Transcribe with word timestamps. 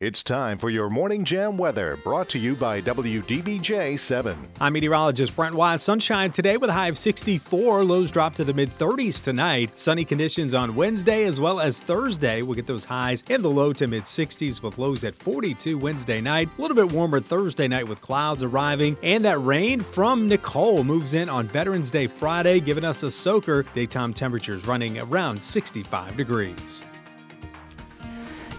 It's 0.00 0.22
time 0.22 0.58
for 0.58 0.70
your 0.70 0.88
Morning 0.88 1.24
Jam 1.24 1.58
weather, 1.58 1.96
brought 2.04 2.28
to 2.28 2.38
you 2.38 2.54
by 2.54 2.80
WDBJ 2.80 3.98
7. 3.98 4.48
I'm 4.60 4.72
meteorologist 4.72 5.34
Brent 5.34 5.56
Watt. 5.56 5.80
Sunshine 5.80 6.30
today 6.30 6.56
with 6.56 6.70
a 6.70 6.72
high 6.72 6.86
of 6.86 6.96
64. 6.96 7.82
Lows 7.82 8.12
drop 8.12 8.36
to 8.36 8.44
the 8.44 8.54
mid 8.54 8.70
30s 8.78 9.20
tonight. 9.20 9.76
Sunny 9.76 10.04
conditions 10.04 10.54
on 10.54 10.76
Wednesday 10.76 11.24
as 11.24 11.40
well 11.40 11.58
as 11.58 11.80
Thursday. 11.80 12.42
We'll 12.42 12.54
get 12.54 12.68
those 12.68 12.84
highs 12.84 13.24
in 13.28 13.42
the 13.42 13.50
low 13.50 13.72
to 13.72 13.88
mid 13.88 14.04
60s 14.04 14.62
with 14.62 14.78
lows 14.78 15.02
at 15.02 15.16
42 15.16 15.76
Wednesday 15.76 16.20
night. 16.20 16.48
A 16.56 16.62
little 16.62 16.76
bit 16.76 16.92
warmer 16.92 17.18
Thursday 17.18 17.66
night 17.66 17.88
with 17.88 18.00
clouds 18.00 18.44
arriving. 18.44 18.96
And 19.02 19.24
that 19.24 19.40
rain 19.40 19.80
from 19.80 20.28
Nicole 20.28 20.84
moves 20.84 21.14
in 21.14 21.28
on 21.28 21.48
Veterans 21.48 21.90
Day 21.90 22.06
Friday, 22.06 22.60
giving 22.60 22.84
us 22.84 23.02
a 23.02 23.10
soaker. 23.10 23.64
Daytime 23.74 24.14
temperatures 24.14 24.64
running 24.64 25.00
around 25.00 25.42
65 25.42 26.16
degrees. 26.16 26.84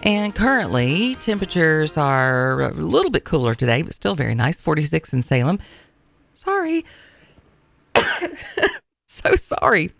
And 0.02 0.34
currently, 0.34 1.14
temperatures 1.16 1.96
are 1.96 2.62
a 2.62 2.70
little 2.70 3.10
bit 3.10 3.24
cooler 3.24 3.54
today, 3.54 3.82
but 3.82 3.92
still 3.92 4.14
very 4.14 4.34
nice 4.34 4.60
46 4.60 5.12
in 5.12 5.22
Salem. 5.22 5.58
Sorry. 6.32 6.84
so 9.06 9.34
sorry. 9.34 9.90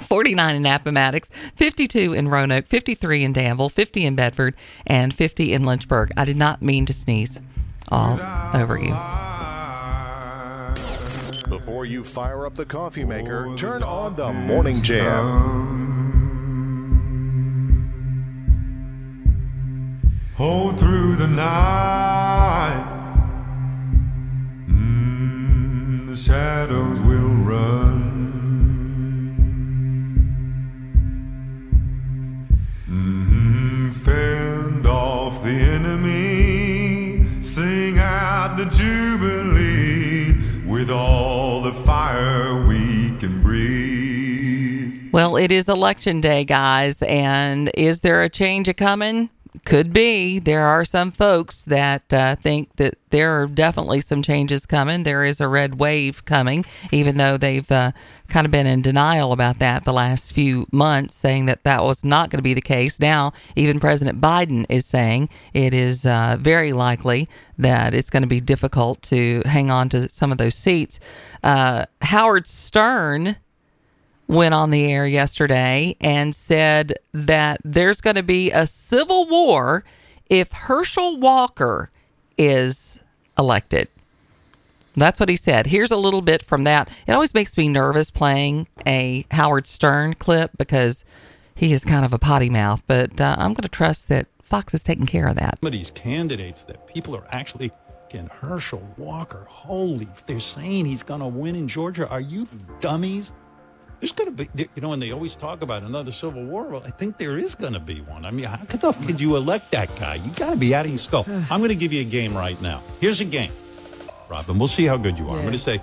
49 0.00 0.56
in 0.56 0.66
Appomattox, 0.66 1.30
52 1.56 2.12
in 2.12 2.28
Roanoke, 2.28 2.66
53 2.66 3.24
in 3.24 3.32
Danville, 3.32 3.68
50 3.68 4.04
in 4.04 4.14
Bedford, 4.14 4.54
and 4.86 5.14
50 5.14 5.52
in 5.52 5.64
Lynchburg. 5.64 6.12
I 6.16 6.24
did 6.24 6.36
not 6.36 6.60
mean 6.62 6.86
to 6.86 6.92
sneeze 6.92 7.40
all 7.90 8.20
over 8.54 8.78
you. 8.78 8.94
Before 11.48 11.84
you 11.84 12.04
fire 12.04 12.44
up 12.46 12.56
the 12.56 12.66
coffee 12.66 13.04
maker, 13.04 13.54
turn 13.56 13.82
on 13.82 14.16
the 14.16 14.32
Morning 14.32 14.82
Jam. 14.82 16.05
Hold 20.36 20.78
through 20.78 21.16
the 21.16 21.26
night. 21.26 22.84
Mm, 24.68 26.08
the 26.08 26.16
shadows 26.16 27.00
will 27.00 27.34
run. 27.42 28.02
Mm, 32.86 33.94
fend 33.94 34.86
off 34.86 35.42
the 35.42 35.48
enemy, 35.48 37.24
sing 37.40 37.98
out 37.98 38.56
the 38.58 38.66
jubilee 38.66 40.34
with 40.66 40.90
all 40.90 41.62
the 41.62 41.72
fire 41.72 42.66
we 42.66 43.16
can 43.18 43.42
breathe. 43.42 45.12
Well, 45.12 45.36
it 45.36 45.50
is 45.50 45.66
election 45.70 46.20
day, 46.20 46.44
guys, 46.44 47.00
and 47.00 47.70
is 47.72 48.02
there 48.02 48.22
a 48.22 48.28
change 48.28 48.68
a 48.68 48.74
coming? 48.74 49.30
Could 49.66 49.92
be. 49.92 50.38
There 50.38 50.64
are 50.64 50.84
some 50.84 51.10
folks 51.10 51.64
that 51.64 52.12
uh, 52.12 52.36
think 52.36 52.76
that 52.76 52.94
there 53.10 53.42
are 53.42 53.48
definitely 53.48 54.00
some 54.00 54.22
changes 54.22 54.64
coming. 54.64 55.02
There 55.02 55.24
is 55.24 55.40
a 55.40 55.48
red 55.48 55.80
wave 55.80 56.24
coming, 56.24 56.64
even 56.92 57.16
though 57.16 57.36
they've 57.36 57.68
uh, 57.72 57.90
kind 58.28 58.44
of 58.44 58.52
been 58.52 58.68
in 58.68 58.80
denial 58.80 59.32
about 59.32 59.58
that 59.58 59.84
the 59.84 59.92
last 59.92 60.32
few 60.32 60.68
months, 60.70 61.16
saying 61.16 61.46
that 61.46 61.64
that 61.64 61.82
was 61.82 62.04
not 62.04 62.30
going 62.30 62.38
to 62.38 62.44
be 62.44 62.54
the 62.54 62.60
case. 62.60 63.00
Now, 63.00 63.32
even 63.56 63.80
President 63.80 64.20
Biden 64.20 64.66
is 64.68 64.86
saying 64.86 65.30
it 65.52 65.74
is 65.74 66.06
uh, 66.06 66.36
very 66.38 66.72
likely 66.72 67.28
that 67.58 67.92
it's 67.92 68.08
going 68.08 68.22
to 68.22 68.28
be 68.28 68.40
difficult 68.40 69.02
to 69.02 69.42
hang 69.46 69.72
on 69.72 69.88
to 69.88 70.08
some 70.08 70.30
of 70.30 70.38
those 70.38 70.54
seats. 70.54 71.00
Uh, 71.42 71.86
Howard 72.02 72.46
Stern 72.46 73.34
went 74.28 74.54
on 74.54 74.70
the 74.70 74.90
air 74.92 75.06
yesterday 75.06 75.96
and 76.00 76.34
said 76.34 76.94
that 77.12 77.60
there's 77.64 78.00
going 78.00 78.16
to 78.16 78.22
be 78.22 78.50
a 78.50 78.66
civil 78.66 79.28
war 79.28 79.84
if 80.28 80.50
Herschel 80.52 81.18
Walker 81.18 81.90
is 82.36 83.00
elected. 83.38 83.88
That's 84.96 85.20
what 85.20 85.28
he 85.28 85.36
said. 85.36 85.66
Here's 85.66 85.90
a 85.90 85.96
little 85.96 86.22
bit 86.22 86.42
from 86.42 86.64
that. 86.64 86.88
It 87.06 87.12
always 87.12 87.34
makes 87.34 87.56
me 87.58 87.68
nervous 87.68 88.10
playing 88.10 88.66
a 88.86 89.26
Howard 89.30 89.66
Stern 89.66 90.14
clip 90.14 90.52
because 90.56 91.04
he 91.54 91.72
is 91.72 91.84
kind 91.84 92.04
of 92.04 92.12
a 92.12 92.18
potty 92.18 92.48
mouth, 92.48 92.82
but 92.86 93.20
uh, 93.20 93.36
I'm 93.38 93.52
going 93.52 93.62
to 93.62 93.68
trust 93.68 94.08
that 94.08 94.26
Fox 94.42 94.72
is 94.74 94.82
taking 94.82 95.06
care 95.06 95.28
of 95.28 95.36
that. 95.36 95.58
Some 95.60 95.66
of 95.66 95.72
these 95.72 95.90
candidates 95.90 96.64
that 96.64 96.86
people 96.86 97.14
are 97.14 97.26
actually 97.30 97.70
getting 98.08 98.28
Herschel 98.28 98.82
Walker, 98.96 99.46
holy, 99.48 100.08
they're 100.26 100.40
saying 100.40 100.86
he's 100.86 101.02
going 101.02 101.20
to 101.20 101.26
win 101.26 101.56
in 101.56 101.68
Georgia. 101.68 102.08
Are 102.08 102.20
you 102.20 102.46
dummies? 102.80 103.32
There's 104.00 104.12
going 104.12 104.36
to 104.36 104.44
be, 104.44 104.68
you 104.74 104.82
know, 104.82 104.92
and 104.92 105.02
they 105.02 105.10
always 105.12 105.36
talk 105.36 105.62
about 105.62 105.82
another 105.82 106.12
civil 106.12 106.44
war. 106.44 106.64
Well, 106.64 106.82
I 106.84 106.90
think 106.90 107.16
there 107.16 107.38
is 107.38 107.54
going 107.54 107.72
to 107.72 107.80
be 107.80 108.02
one. 108.02 108.26
I 108.26 108.30
mean, 108.30 108.44
how 108.44 108.58
could, 108.64 108.80
could 108.80 109.20
you 109.20 109.36
elect 109.36 109.72
that 109.72 109.96
guy? 109.96 110.16
You 110.16 110.30
got 110.32 110.50
to 110.50 110.56
be 110.56 110.74
out 110.74 110.84
of 110.84 110.90
your 110.90 110.98
skull. 110.98 111.24
I'm 111.50 111.60
going 111.60 111.70
to 111.70 111.76
give 111.76 111.92
you 111.92 112.02
a 112.02 112.04
game 112.04 112.36
right 112.36 112.60
now. 112.60 112.82
Here's 113.00 113.20
a 113.20 113.24
game, 113.24 113.52
Robin. 114.28 114.58
We'll 114.58 114.68
see 114.68 114.84
how 114.84 114.98
good 114.98 115.18
you 115.18 115.28
are. 115.28 115.32
Yeah. 115.32 115.36
I'm 115.36 115.42
going 115.42 115.52
to 115.52 115.58
say 115.58 115.80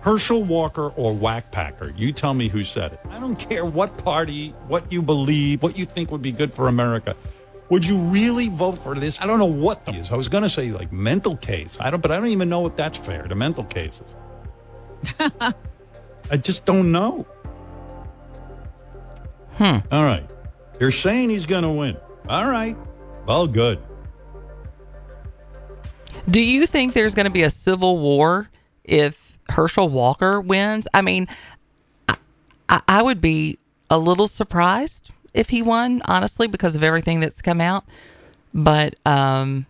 Herschel 0.00 0.42
Walker 0.42 0.88
or 0.88 1.14
Wack 1.14 1.50
Packer. 1.52 1.92
You 1.96 2.12
tell 2.12 2.34
me 2.34 2.48
who 2.48 2.64
said 2.64 2.94
it. 2.94 3.00
I 3.10 3.20
don't 3.20 3.36
care 3.36 3.64
what 3.64 3.98
party, 3.98 4.50
what 4.66 4.90
you 4.90 5.02
believe, 5.02 5.62
what 5.62 5.78
you 5.78 5.84
think 5.84 6.10
would 6.10 6.22
be 6.22 6.32
good 6.32 6.54
for 6.54 6.68
America. 6.68 7.14
Would 7.68 7.86
you 7.86 7.98
really 7.98 8.48
vote 8.48 8.78
for 8.78 8.94
this? 8.94 9.20
I 9.20 9.26
don't 9.26 9.38
know 9.38 9.46
what 9.46 9.86
the 9.86 9.92
is. 9.92 10.10
I 10.10 10.16
was 10.16 10.28
going 10.28 10.42
to 10.42 10.48
say 10.48 10.72
like 10.72 10.92
mental 10.92 11.36
case. 11.36 11.78
I 11.80 11.90
don't, 11.90 12.00
but 12.00 12.10
I 12.10 12.18
don't 12.18 12.28
even 12.28 12.48
know 12.48 12.66
if 12.66 12.76
that's 12.76 12.98
fair. 12.98 13.26
The 13.28 13.34
mental 13.34 13.64
cases. 13.64 14.16
I 16.30 16.36
just 16.36 16.64
don't 16.64 16.92
know. 16.92 17.26
Hmm. 19.62 19.78
All 19.92 20.02
right. 20.02 20.28
You're 20.80 20.90
saying 20.90 21.30
he's 21.30 21.46
going 21.46 21.62
to 21.62 21.70
win. 21.70 21.96
All 22.28 22.50
right. 22.50 22.76
Well, 23.26 23.46
good. 23.46 23.78
Do 26.28 26.40
you 26.40 26.66
think 26.66 26.94
there's 26.94 27.14
going 27.14 27.26
to 27.26 27.30
be 27.30 27.44
a 27.44 27.50
civil 27.50 28.00
war 28.00 28.50
if 28.82 29.38
Herschel 29.48 29.88
Walker 29.88 30.40
wins? 30.40 30.88
I 30.92 31.02
mean, 31.02 31.28
I, 32.08 32.80
I 32.88 33.02
would 33.02 33.20
be 33.20 33.60
a 33.88 33.98
little 33.98 34.26
surprised 34.26 35.12
if 35.32 35.50
he 35.50 35.62
won, 35.62 36.02
honestly, 36.06 36.48
because 36.48 36.74
of 36.74 36.82
everything 36.82 37.20
that's 37.20 37.40
come 37.40 37.60
out. 37.60 37.84
But 38.52 38.96
um, 39.06 39.66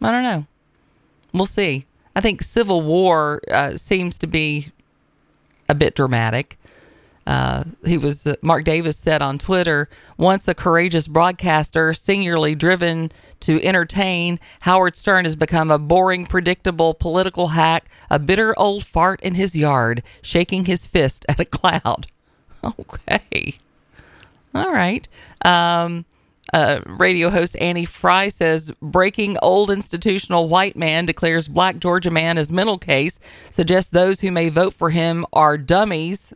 I 0.00 0.12
don't 0.12 0.22
know. 0.22 0.46
We'll 1.32 1.46
see. 1.46 1.86
I 2.14 2.20
think 2.20 2.42
civil 2.42 2.82
war 2.82 3.40
uh, 3.50 3.76
seems 3.76 4.16
to 4.18 4.28
be 4.28 4.70
a 5.68 5.74
bit 5.74 5.96
dramatic. 5.96 6.56
He 7.84 7.98
was 7.98 8.26
uh, 8.26 8.36
Mark 8.40 8.64
Davis 8.64 8.96
said 8.96 9.20
on 9.20 9.38
Twitter, 9.38 9.88
once 10.16 10.48
a 10.48 10.54
courageous 10.54 11.06
broadcaster, 11.06 11.92
singularly 11.92 12.54
driven 12.54 13.12
to 13.40 13.62
entertain, 13.62 14.40
Howard 14.62 14.96
Stern 14.96 15.26
has 15.26 15.36
become 15.36 15.70
a 15.70 15.78
boring, 15.78 16.24
predictable 16.24 16.94
political 16.94 17.48
hack, 17.48 17.90
a 18.10 18.18
bitter 18.18 18.58
old 18.58 18.84
fart 18.84 19.20
in 19.20 19.34
his 19.34 19.54
yard, 19.54 20.02
shaking 20.22 20.64
his 20.64 20.86
fist 20.86 21.26
at 21.28 21.38
a 21.38 21.44
cloud. 21.44 22.06
Okay, 22.64 23.56
all 24.52 24.72
right. 24.72 25.06
Um, 25.44 26.04
uh, 26.52 26.80
radio 26.86 27.30
host 27.30 27.56
Annie 27.60 27.84
Frey 27.84 28.30
says 28.30 28.72
breaking 28.82 29.36
old 29.42 29.70
institutional 29.70 30.48
white 30.48 30.76
man 30.76 31.06
declares 31.06 31.46
black 31.46 31.78
Georgia 31.78 32.10
man 32.10 32.36
as 32.36 32.50
mental 32.50 32.78
case, 32.78 33.20
suggests 33.50 33.90
those 33.90 34.20
who 34.20 34.32
may 34.32 34.48
vote 34.48 34.74
for 34.74 34.90
him 34.90 35.24
are 35.32 35.56
dummies. 35.56 36.32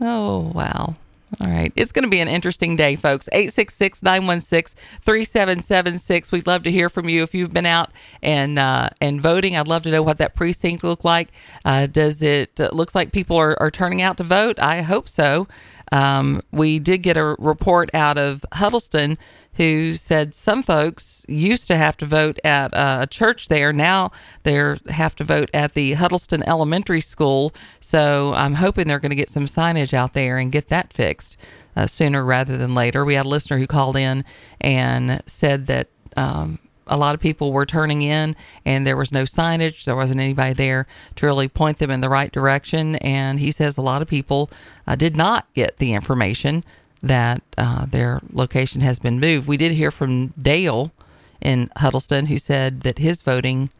Oh, 0.00 0.52
wow. 0.54 0.96
All 1.40 1.52
right. 1.52 1.72
It's 1.74 1.90
going 1.90 2.04
to 2.04 2.08
be 2.08 2.20
an 2.20 2.28
interesting 2.28 2.76
day, 2.76 2.94
folks. 2.94 3.28
866 3.32 4.02
916 4.02 4.80
3776. 5.02 6.32
We'd 6.32 6.46
love 6.46 6.62
to 6.62 6.70
hear 6.70 6.88
from 6.88 7.08
you 7.08 7.24
if 7.24 7.34
you've 7.34 7.52
been 7.52 7.66
out 7.66 7.90
and 8.22 8.58
uh, 8.58 8.90
and 9.00 9.20
voting. 9.20 9.56
I'd 9.56 9.66
love 9.66 9.82
to 9.82 9.90
know 9.90 10.02
what 10.02 10.18
that 10.18 10.36
precinct 10.36 10.84
looked 10.84 11.04
like. 11.04 11.28
Uh, 11.64 11.86
does 11.86 12.22
it 12.22 12.60
uh, 12.60 12.70
looks 12.72 12.94
like 12.94 13.10
people 13.10 13.36
are, 13.36 13.60
are 13.60 13.72
turning 13.72 14.02
out 14.02 14.18
to 14.18 14.24
vote? 14.24 14.60
I 14.60 14.82
hope 14.82 15.08
so. 15.08 15.48
Um, 15.92 16.42
we 16.52 16.78
did 16.78 16.98
get 16.98 17.16
a 17.16 17.36
report 17.38 17.90
out 17.94 18.18
of 18.18 18.44
Huddleston 18.52 19.18
who 19.54 19.94
said 19.94 20.34
some 20.34 20.62
folks 20.62 21.24
used 21.28 21.66
to 21.68 21.76
have 21.76 21.96
to 21.98 22.06
vote 22.06 22.38
at 22.44 22.70
a 22.74 23.06
church 23.06 23.48
there. 23.48 23.72
Now 23.72 24.10
they 24.42 24.76
have 24.88 25.16
to 25.16 25.24
vote 25.24 25.48
at 25.54 25.74
the 25.74 25.94
Huddleston 25.94 26.42
Elementary 26.46 27.00
School. 27.00 27.54
So 27.80 28.32
I'm 28.34 28.54
hoping 28.54 28.86
they're 28.86 28.98
going 28.98 29.10
to 29.10 29.16
get 29.16 29.30
some 29.30 29.46
signage 29.46 29.94
out 29.94 30.12
there 30.12 30.36
and 30.38 30.52
get 30.52 30.68
that 30.68 30.92
fixed 30.92 31.36
uh, 31.74 31.86
sooner 31.86 32.24
rather 32.24 32.56
than 32.56 32.74
later. 32.74 33.04
We 33.04 33.14
had 33.14 33.26
a 33.26 33.30
listener 33.30 33.58
who 33.58 33.66
called 33.66 33.96
in 33.96 34.24
and 34.60 35.22
said 35.26 35.66
that 35.66 35.88
um, 36.16 36.58
a 36.86 36.96
lot 36.96 37.14
of 37.14 37.20
people 37.20 37.52
were 37.52 37.66
turning 37.66 38.02
in 38.02 38.36
and 38.64 38.86
there 38.86 38.96
was 38.96 39.12
no 39.12 39.22
signage. 39.22 39.84
There 39.84 39.96
wasn't 39.96 40.20
anybody 40.20 40.52
there 40.52 40.86
to 41.16 41.26
really 41.26 41.48
point 41.48 41.78
them 41.78 41.90
in 41.90 42.00
the 42.00 42.08
right 42.08 42.30
direction. 42.30 42.96
And 42.96 43.40
he 43.40 43.50
says 43.50 43.76
a 43.76 43.82
lot 43.82 44.02
of 44.02 44.08
people 44.08 44.50
uh, 44.86 44.96
did 44.96 45.16
not 45.16 45.46
get 45.54 45.78
the 45.78 45.94
information 45.94 46.64
that 47.02 47.42
uh, 47.58 47.86
their 47.86 48.20
location 48.32 48.80
has 48.80 48.98
been 48.98 49.20
moved. 49.20 49.46
We 49.46 49.56
did 49.56 49.72
hear 49.72 49.90
from 49.90 50.28
Dale 50.28 50.92
in 51.40 51.70
Huddleston 51.76 52.26
who 52.26 52.38
said 52.38 52.80
that 52.82 52.98
his 52.98 53.22
voting 53.22 53.70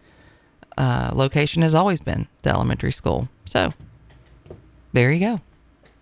uh, 0.76 1.11
location 1.14 1.62
has 1.62 1.75
always 1.75 2.00
been 2.00 2.29
the 2.43 2.50
elementary 2.50 2.93
school. 2.93 3.29
So 3.44 3.73
there 4.93 5.11
you 5.12 5.20
go. 5.20 5.41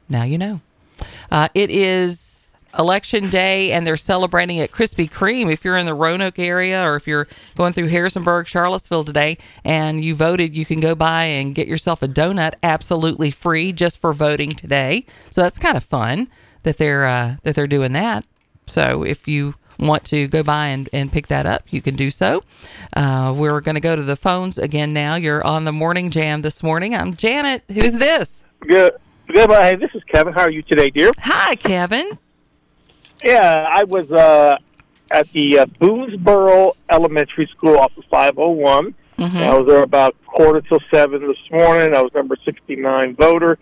Now 0.08 0.24
you 0.24 0.38
know. 0.38 0.60
Uh, 1.30 1.48
it 1.54 1.70
is 1.70 2.43
election 2.78 3.30
day 3.30 3.72
and 3.72 3.86
they're 3.86 3.96
celebrating 3.96 4.60
at 4.60 4.70
Krispy 4.70 5.10
Kreme. 5.10 5.52
If 5.52 5.64
you're 5.64 5.76
in 5.76 5.86
the 5.86 5.94
Roanoke 5.94 6.38
area 6.38 6.82
or 6.82 6.96
if 6.96 7.06
you're 7.06 7.28
going 7.56 7.72
through 7.72 7.88
Harrisonburg, 7.88 8.46
Charlottesville 8.46 9.04
today, 9.04 9.38
and 9.64 10.04
you 10.04 10.14
voted, 10.14 10.56
you 10.56 10.64
can 10.64 10.80
go 10.80 10.94
by 10.94 11.24
and 11.24 11.54
get 11.54 11.68
yourself 11.68 12.02
a 12.02 12.08
donut 12.08 12.54
absolutely 12.62 13.30
free 13.30 13.72
just 13.72 13.98
for 14.00 14.12
voting 14.12 14.52
today. 14.52 15.04
So 15.30 15.42
that's 15.42 15.58
kind 15.58 15.76
of 15.76 15.84
fun 15.84 16.28
that 16.62 16.78
they're 16.78 17.06
uh, 17.06 17.36
that 17.42 17.54
they're 17.54 17.66
doing 17.66 17.92
that. 17.92 18.26
So 18.66 19.02
if 19.02 19.28
you 19.28 19.54
want 19.78 20.04
to 20.04 20.28
go 20.28 20.42
by 20.42 20.68
and, 20.68 20.88
and 20.92 21.12
pick 21.12 21.26
that 21.28 21.46
up, 21.46 21.64
you 21.70 21.82
can 21.82 21.96
do 21.96 22.10
so. 22.10 22.42
Uh, 22.96 23.34
we're 23.36 23.60
going 23.60 23.74
to 23.74 23.80
go 23.80 23.96
to 23.96 24.02
the 24.02 24.16
phones 24.16 24.58
again 24.58 24.92
now. 24.92 25.16
You're 25.16 25.44
on 25.44 25.64
the 25.64 25.72
morning 25.72 26.10
jam 26.10 26.42
this 26.42 26.62
morning. 26.62 26.94
I'm 26.94 27.16
Janet. 27.16 27.64
Who's 27.68 27.94
this? 27.94 28.44
Good. 28.60 28.92
Goodbye. 29.32 29.70
Hey, 29.70 29.76
this 29.76 29.90
is 29.94 30.02
Kevin. 30.04 30.32
How 30.32 30.42
are 30.42 30.50
you 30.50 30.62
today, 30.62 30.90
dear? 30.90 31.10
Hi, 31.18 31.54
Kevin. 31.56 32.18
Yeah, 33.24 33.66
I 33.68 33.84
was 33.84 34.10
uh, 34.10 34.56
at 35.10 35.28
the 35.32 35.60
uh, 35.60 35.66
Boonsboro 35.80 36.72
Elementary 36.90 37.46
School 37.46 37.78
off 37.78 37.96
of 37.96 38.04
501. 38.10 38.94
Mm-hmm. 39.18 39.36
I 39.36 39.56
was 39.56 39.66
there 39.66 39.82
about 39.82 40.14
quarter 40.26 40.60
till 40.60 40.80
seven 40.90 41.26
this 41.26 41.38
morning. 41.50 41.94
I 41.94 42.02
was 42.02 42.12
number 42.14 42.36
69 42.44 43.16
voter. 43.16 43.58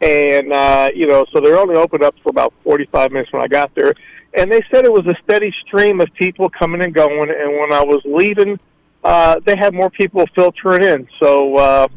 And, 0.00 0.52
uh, 0.52 0.90
you 0.94 1.06
know, 1.06 1.24
so 1.32 1.40
they're 1.40 1.58
only 1.58 1.74
open 1.76 2.02
up 2.04 2.14
for 2.22 2.28
about 2.30 2.52
45 2.64 3.12
minutes 3.12 3.32
when 3.32 3.42
I 3.42 3.48
got 3.48 3.74
there. 3.74 3.94
And 4.34 4.52
they 4.52 4.60
said 4.70 4.84
it 4.84 4.92
was 4.92 5.06
a 5.06 5.14
steady 5.24 5.52
stream 5.66 6.00
of 6.00 6.12
people 6.14 6.50
coming 6.50 6.82
and 6.82 6.92
going. 6.92 7.30
And 7.30 7.58
when 7.58 7.72
I 7.72 7.82
was 7.82 8.02
leaving, 8.04 8.60
uh, 9.02 9.40
they 9.44 9.56
had 9.56 9.72
more 9.74 9.90
people 9.90 10.24
filtering 10.34 10.82
in. 10.84 11.08
So 11.18 11.56
uh, 11.56 11.88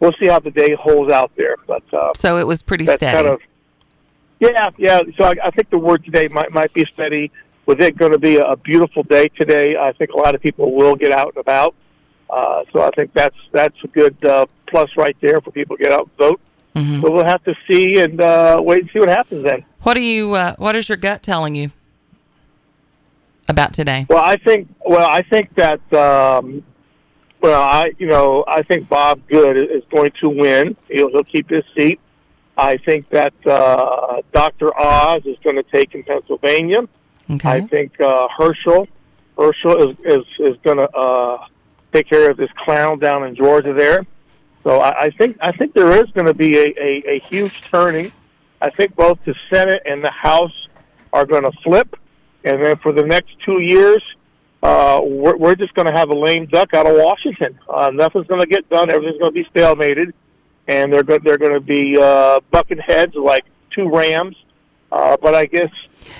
we'll 0.00 0.14
see 0.20 0.26
how 0.28 0.38
the 0.38 0.50
day 0.50 0.74
holds 0.74 1.12
out 1.12 1.30
there. 1.36 1.56
But 1.66 1.82
uh, 1.92 2.12
So 2.14 2.38
it 2.38 2.46
was 2.46 2.62
pretty 2.62 2.86
steady. 2.86 3.06
kind 3.06 3.26
of 3.26 3.40
yeah, 4.40 4.70
yeah. 4.76 5.00
So 5.16 5.24
I, 5.24 5.34
I 5.44 5.50
think 5.50 5.70
the 5.70 5.78
word 5.78 6.04
today 6.04 6.28
might 6.28 6.52
might 6.52 6.72
be 6.72 6.84
steady. 6.86 7.30
With 7.66 7.80
it 7.80 7.98
going 7.98 8.12
to 8.12 8.18
be 8.18 8.36
a 8.38 8.56
beautiful 8.56 9.02
day 9.02 9.28
today, 9.28 9.76
I 9.76 9.92
think 9.92 10.10
a 10.12 10.16
lot 10.16 10.34
of 10.34 10.40
people 10.40 10.74
will 10.74 10.94
get 10.96 11.12
out 11.12 11.28
and 11.28 11.36
about. 11.36 11.74
Uh, 12.30 12.64
so 12.72 12.82
I 12.82 12.90
think 12.96 13.12
that's 13.12 13.36
that's 13.52 13.82
a 13.84 13.88
good 13.88 14.16
uh, 14.24 14.46
plus 14.66 14.90
right 14.96 15.16
there 15.20 15.40
for 15.42 15.50
people 15.50 15.76
to 15.76 15.82
get 15.82 15.92
out 15.92 16.08
and 16.08 16.16
vote. 16.16 16.40
Mhm. 16.74 17.00
So 17.02 17.10
we'll 17.10 17.26
have 17.26 17.42
to 17.44 17.54
see 17.70 17.98
and 18.00 18.20
uh, 18.20 18.58
wait 18.62 18.82
and 18.82 18.90
see 18.90 18.98
what 19.00 19.08
happens 19.08 19.42
then. 19.42 19.64
What 19.82 19.94
do 19.94 20.00
you? 20.00 20.32
Uh, 20.32 20.54
what 20.56 20.76
is 20.76 20.88
your 20.88 20.96
gut 20.96 21.22
telling 21.22 21.54
you 21.54 21.70
about 23.48 23.72
today? 23.74 24.06
Well, 24.08 24.22
I 24.22 24.36
think 24.36 24.68
well, 24.84 25.08
I 25.08 25.22
think 25.22 25.54
that 25.56 25.80
um, 25.92 26.62
well, 27.40 27.60
I 27.60 27.92
you 27.98 28.06
know 28.06 28.44
I 28.46 28.62
think 28.62 28.88
Bob 28.88 29.20
Good 29.28 29.56
is 29.56 29.82
going 29.90 30.12
to 30.20 30.28
win. 30.28 30.76
He'll, 30.88 31.10
he'll 31.10 31.24
keep 31.24 31.50
his 31.50 31.64
seat. 31.76 32.00
I 32.58 32.76
think 32.76 33.08
that 33.10 33.34
uh, 33.46 34.20
Dr. 34.32 34.76
Oz 34.76 35.22
is 35.24 35.36
going 35.44 35.56
to 35.56 35.62
take 35.62 35.94
in 35.94 36.02
Pennsylvania. 36.02 36.88
I 37.64 37.66
think 37.68 38.00
uh, 38.00 38.26
Herschel 38.36 38.88
Herschel 39.38 39.90
is 39.90 39.96
is, 40.04 40.24
is 40.40 40.56
going 40.64 40.78
to 40.78 40.90
uh, 40.90 41.46
take 41.92 42.08
care 42.08 42.30
of 42.30 42.36
this 42.36 42.50
clown 42.64 42.98
down 42.98 43.24
in 43.24 43.36
Georgia 43.36 43.72
there. 43.72 44.04
So 44.64 44.80
I, 44.80 45.04
I 45.04 45.10
think 45.10 45.38
I 45.40 45.52
think 45.52 45.72
there 45.72 45.92
is 46.02 46.10
going 46.10 46.26
to 46.26 46.34
be 46.34 46.58
a, 46.58 46.66
a, 46.78 47.02
a 47.06 47.22
huge 47.30 47.60
turning. 47.62 48.12
I 48.60 48.70
think 48.70 48.96
both 48.96 49.18
the 49.24 49.36
Senate 49.52 49.82
and 49.86 50.02
the 50.02 50.10
House 50.10 50.66
are 51.12 51.24
going 51.24 51.44
to 51.44 51.52
flip, 51.62 51.94
and 52.44 52.64
then 52.64 52.76
for 52.78 52.92
the 52.92 53.04
next 53.04 53.30
two 53.44 53.60
years, 53.60 54.02
uh, 54.64 55.00
we're, 55.02 55.36
we're 55.36 55.54
just 55.54 55.74
going 55.74 55.86
to 55.86 55.96
have 55.96 56.10
a 56.10 56.14
lame 56.14 56.46
duck 56.46 56.74
out 56.74 56.86
of 56.86 56.96
Washington. 56.96 57.56
Uh, 57.68 57.90
nothing's 57.94 58.26
going 58.26 58.40
to 58.40 58.48
get 58.48 58.68
done. 58.68 58.90
Everything's 58.90 59.20
going 59.20 59.32
to 59.32 59.44
be 59.44 59.48
stalemated, 59.54 60.12
and 60.68 60.92
they're 60.92 61.02
go- 61.02 61.18
they're 61.18 61.38
going 61.38 61.54
to 61.54 61.60
be 61.60 61.98
uh, 62.00 62.38
bucking 62.52 62.78
heads 62.78 63.14
like 63.16 63.44
two 63.74 63.88
rams. 63.88 64.36
Uh, 64.92 65.16
but 65.20 65.34
I 65.34 65.46
guess 65.46 65.70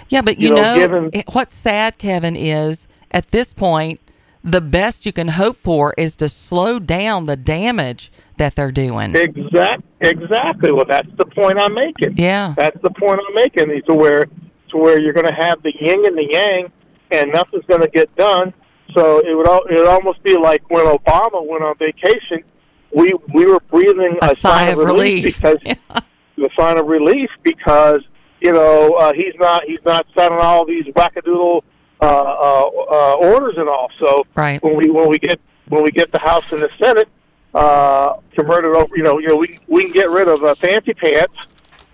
Yeah, 0.08 0.20
but 0.22 0.38
you, 0.38 0.48
you 0.48 0.54
know, 0.56 0.62
know, 0.62 0.76
given- 0.76 1.10
it- 1.12 1.24
what's 1.32 1.54
sad, 1.54 1.98
Kevin, 1.98 2.34
is 2.36 2.88
at 3.10 3.30
this 3.30 3.54
point, 3.54 4.00
the 4.44 4.60
best 4.60 5.04
you 5.06 5.12
can 5.12 5.28
hope 5.28 5.56
for 5.56 5.94
is 5.98 6.16
to 6.16 6.28
slow 6.28 6.78
down 6.78 7.26
the 7.26 7.36
damage 7.36 8.10
that 8.36 8.54
they're 8.54 8.70
doing. 8.72 9.14
Exact, 9.14 9.82
exactly. 10.00 10.70
Well, 10.72 10.84
that's 10.86 11.08
the 11.16 11.24
point 11.26 11.58
I'm 11.58 11.74
making. 11.74 12.14
Yeah. 12.16 12.54
That's 12.56 12.80
the 12.82 12.90
point 12.90 13.20
I'm 13.26 13.34
making. 13.34 13.82
To 13.86 13.94
where 13.94 14.26
to 14.70 14.76
where 14.76 15.00
you're 15.00 15.12
going 15.14 15.26
to 15.26 15.34
have 15.34 15.62
the 15.62 15.72
yin 15.80 16.04
and 16.06 16.16
the 16.16 16.26
yang, 16.30 16.70
and 17.10 17.32
nothing's 17.32 17.64
going 17.64 17.80
to 17.80 17.88
get 17.88 18.14
done. 18.16 18.52
So 18.94 19.18
it 19.18 19.34
would 19.36 19.48
it 19.70 19.78
would 19.78 19.88
almost 19.88 20.22
be 20.22 20.36
like 20.36 20.62
when 20.70 20.84
Obama 20.86 21.44
went 21.44 21.64
on 21.64 21.74
vacation. 21.78 22.44
We 22.94 23.12
we 23.34 23.46
were 23.46 23.60
breathing 23.70 24.18
A 24.22 24.34
sigh 24.34 24.64
of 24.70 24.78
relief. 24.78 25.24
because 25.24 25.58
Yeah. 25.64 25.74
the 26.36 26.50
sign 26.56 26.78
of 26.78 26.86
relief 26.86 27.30
because 27.42 28.00
you 28.40 28.52
know 28.52 28.94
uh, 28.94 29.12
he's 29.12 29.34
not 29.38 29.62
he's 29.66 29.84
not 29.84 30.06
signing 30.16 30.38
all 30.38 30.64
these 30.64 30.86
wackadoodle 30.86 31.62
uh, 32.00 32.04
uh, 32.04 32.70
uh, 32.90 33.14
orders 33.14 33.54
and 33.56 33.68
all. 33.68 33.90
So 33.98 34.24
Right. 34.34 34.62
when 34.62 34.76
we 34.76 34.90
when 34.90 35.08
we 35.08 35.18
get 35.18 35.40
when 35.68 35.82
we 35.82 35.90
get 35.90 36.12
the 36.12 36.18
House 36.18 36.50
and 36.52 36.62
the 36.62 36.70
Senate 36.78 37.08
uh, 37.54 38.14
converted 38.34 38.74
over, 38.74 38.96
you 38.96 39.02
know, 39.02 39.18
you 39.18 39.28
know, 39.28 39.36
we 39.36 39.58
we 39.66 39.82
can 39.84 39.92
get 39.92 40.08
rid 40.10 40.28
of 40.28 40.42
uh, 40.44 40.54
fancy 40.54 40.94
pants, 40.94 41.34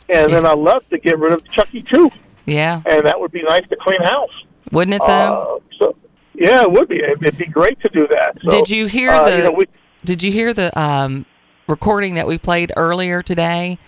and 0.08 0.32
then 0.32 0.44
I'd 0.46 0.58
love 0.58 0.88
to 0.90 0.98
get 0.98 1.18
rid 1.18 1.32
of 1.32 1.48
Chucky 1.50 1.82
too, 1.82 2.10
Yeah. 2.46 2.82
and 2.86 3.04
that 3.06 3.18
would 3.18 3.32
be 3.32 3.42
nice 3.42 3.66
to 3.68 3.76
clean 3.76 4.02
house. 4.02 4.30
Wouldn't 4.70 4.94
it 4.94 5.02
though? 5.06 5.60
Uh, 5.62 5.76
so 5.78 5.96
yeah, 6.34 6.62
it 6.62 6.70
would 6.72 6.88
be. 6.88 6.96
It'd 7.02 7.38
be 7.38 7.46
great 7.46 7.80
to 7.80 7.88
do 7.88 8.06
that. 8.08 8.38
So, 8.42 8.50
Did 8.50 8.68
you 8.68 8.86
hear 8.86 9.10
uh, 9.10 9.30
the? 9.30 9.36
You 9.38 9.42
know, 9.44 9.50
we, 9.52 9.66
did 10.04 10.22
you 10.22 10.30
hear 10.30 10.52
the 10.52 10.78
um, 10.78 11.26
recording 11.66 12.14
that 12.14 12.26
we 12.26 12.38
played 12.38 12.72
earlier 12.76 13.22
today 13.22 13.78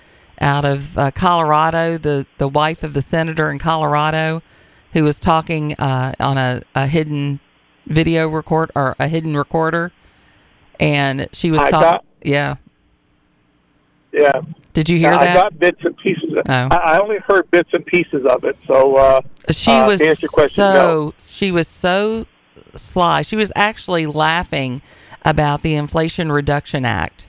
out 0.41 0.65
of 0.65 0.97
uh, 0.97 1.11
Colorado? 1.11 1.99
The 1.99 2.27
the 2.39 2.49
wife 2.49 2.83
of 2.83 2.95
the 2.95 3.03
senator 3.03 3.51
in 3.51 3.59
Colorado, 3.59 4.43
who 4.93 5.05
was 5.05 5.21
talking 5.21 5.75
uh, 5.75 6.15
on 6.19 6.39
a, 6.39 6.63
a 6.75 6.87
hidden 6.87 7.41
video 7.87 8.29
record 8.29 8.71
or 8.75 8.97
a 8.99 9.09
hidden 9.09 9.37
recorder, 9.37 9.93
and 10.81 11.29
she 11.33 11.51
was 11.51 11.63
talking. 11.69 12.07
Yeah. 12.23 12.57
yeah. 14.13 14.41
Did 14.73 14.89
you 14.89 14.99
hear 14.99 15.13
I 15.13 15.25
that? 15.25 15.35
got 15.35 15.59
bits 15.59 15.81
and 15.85 15.97
pieces. 15.97 16.33
Of, 16.33 16.43
Oh. 16.49 16.69
I, 16.71 16.77
I 16.77 17.01
only 17.01 17.19
heard 17.19 17.51
bits 17.51 17.71
and 17.73 17.85
pieces 17.87 18.27
of 18.27 18.45
it. 18.45 18.57
So 18.67 18.97
uh, 18.97 19.21
she 19.51 19.71
uh, 19.71 19.87
was 19.87 20.01
to 20.01 20.09
answer 20.09 20.25
your 20.25 20.31
question, 20.31 20.65
so 20.65 20.73
no. 20.73 21.15
she 21.19 21.51
was 21.51 21.69
so 21.69 22.27
sly. 22.75 23.23
She 23.23 23.37
was 23.37 23.53
actually 23.55 24.07
laughing 24.07 24.83
about 25.25 25.63
the 25.63 25.75
Inflation 25.75 26.31
Reduction 26.31 26.85
Act. 26.85 27.27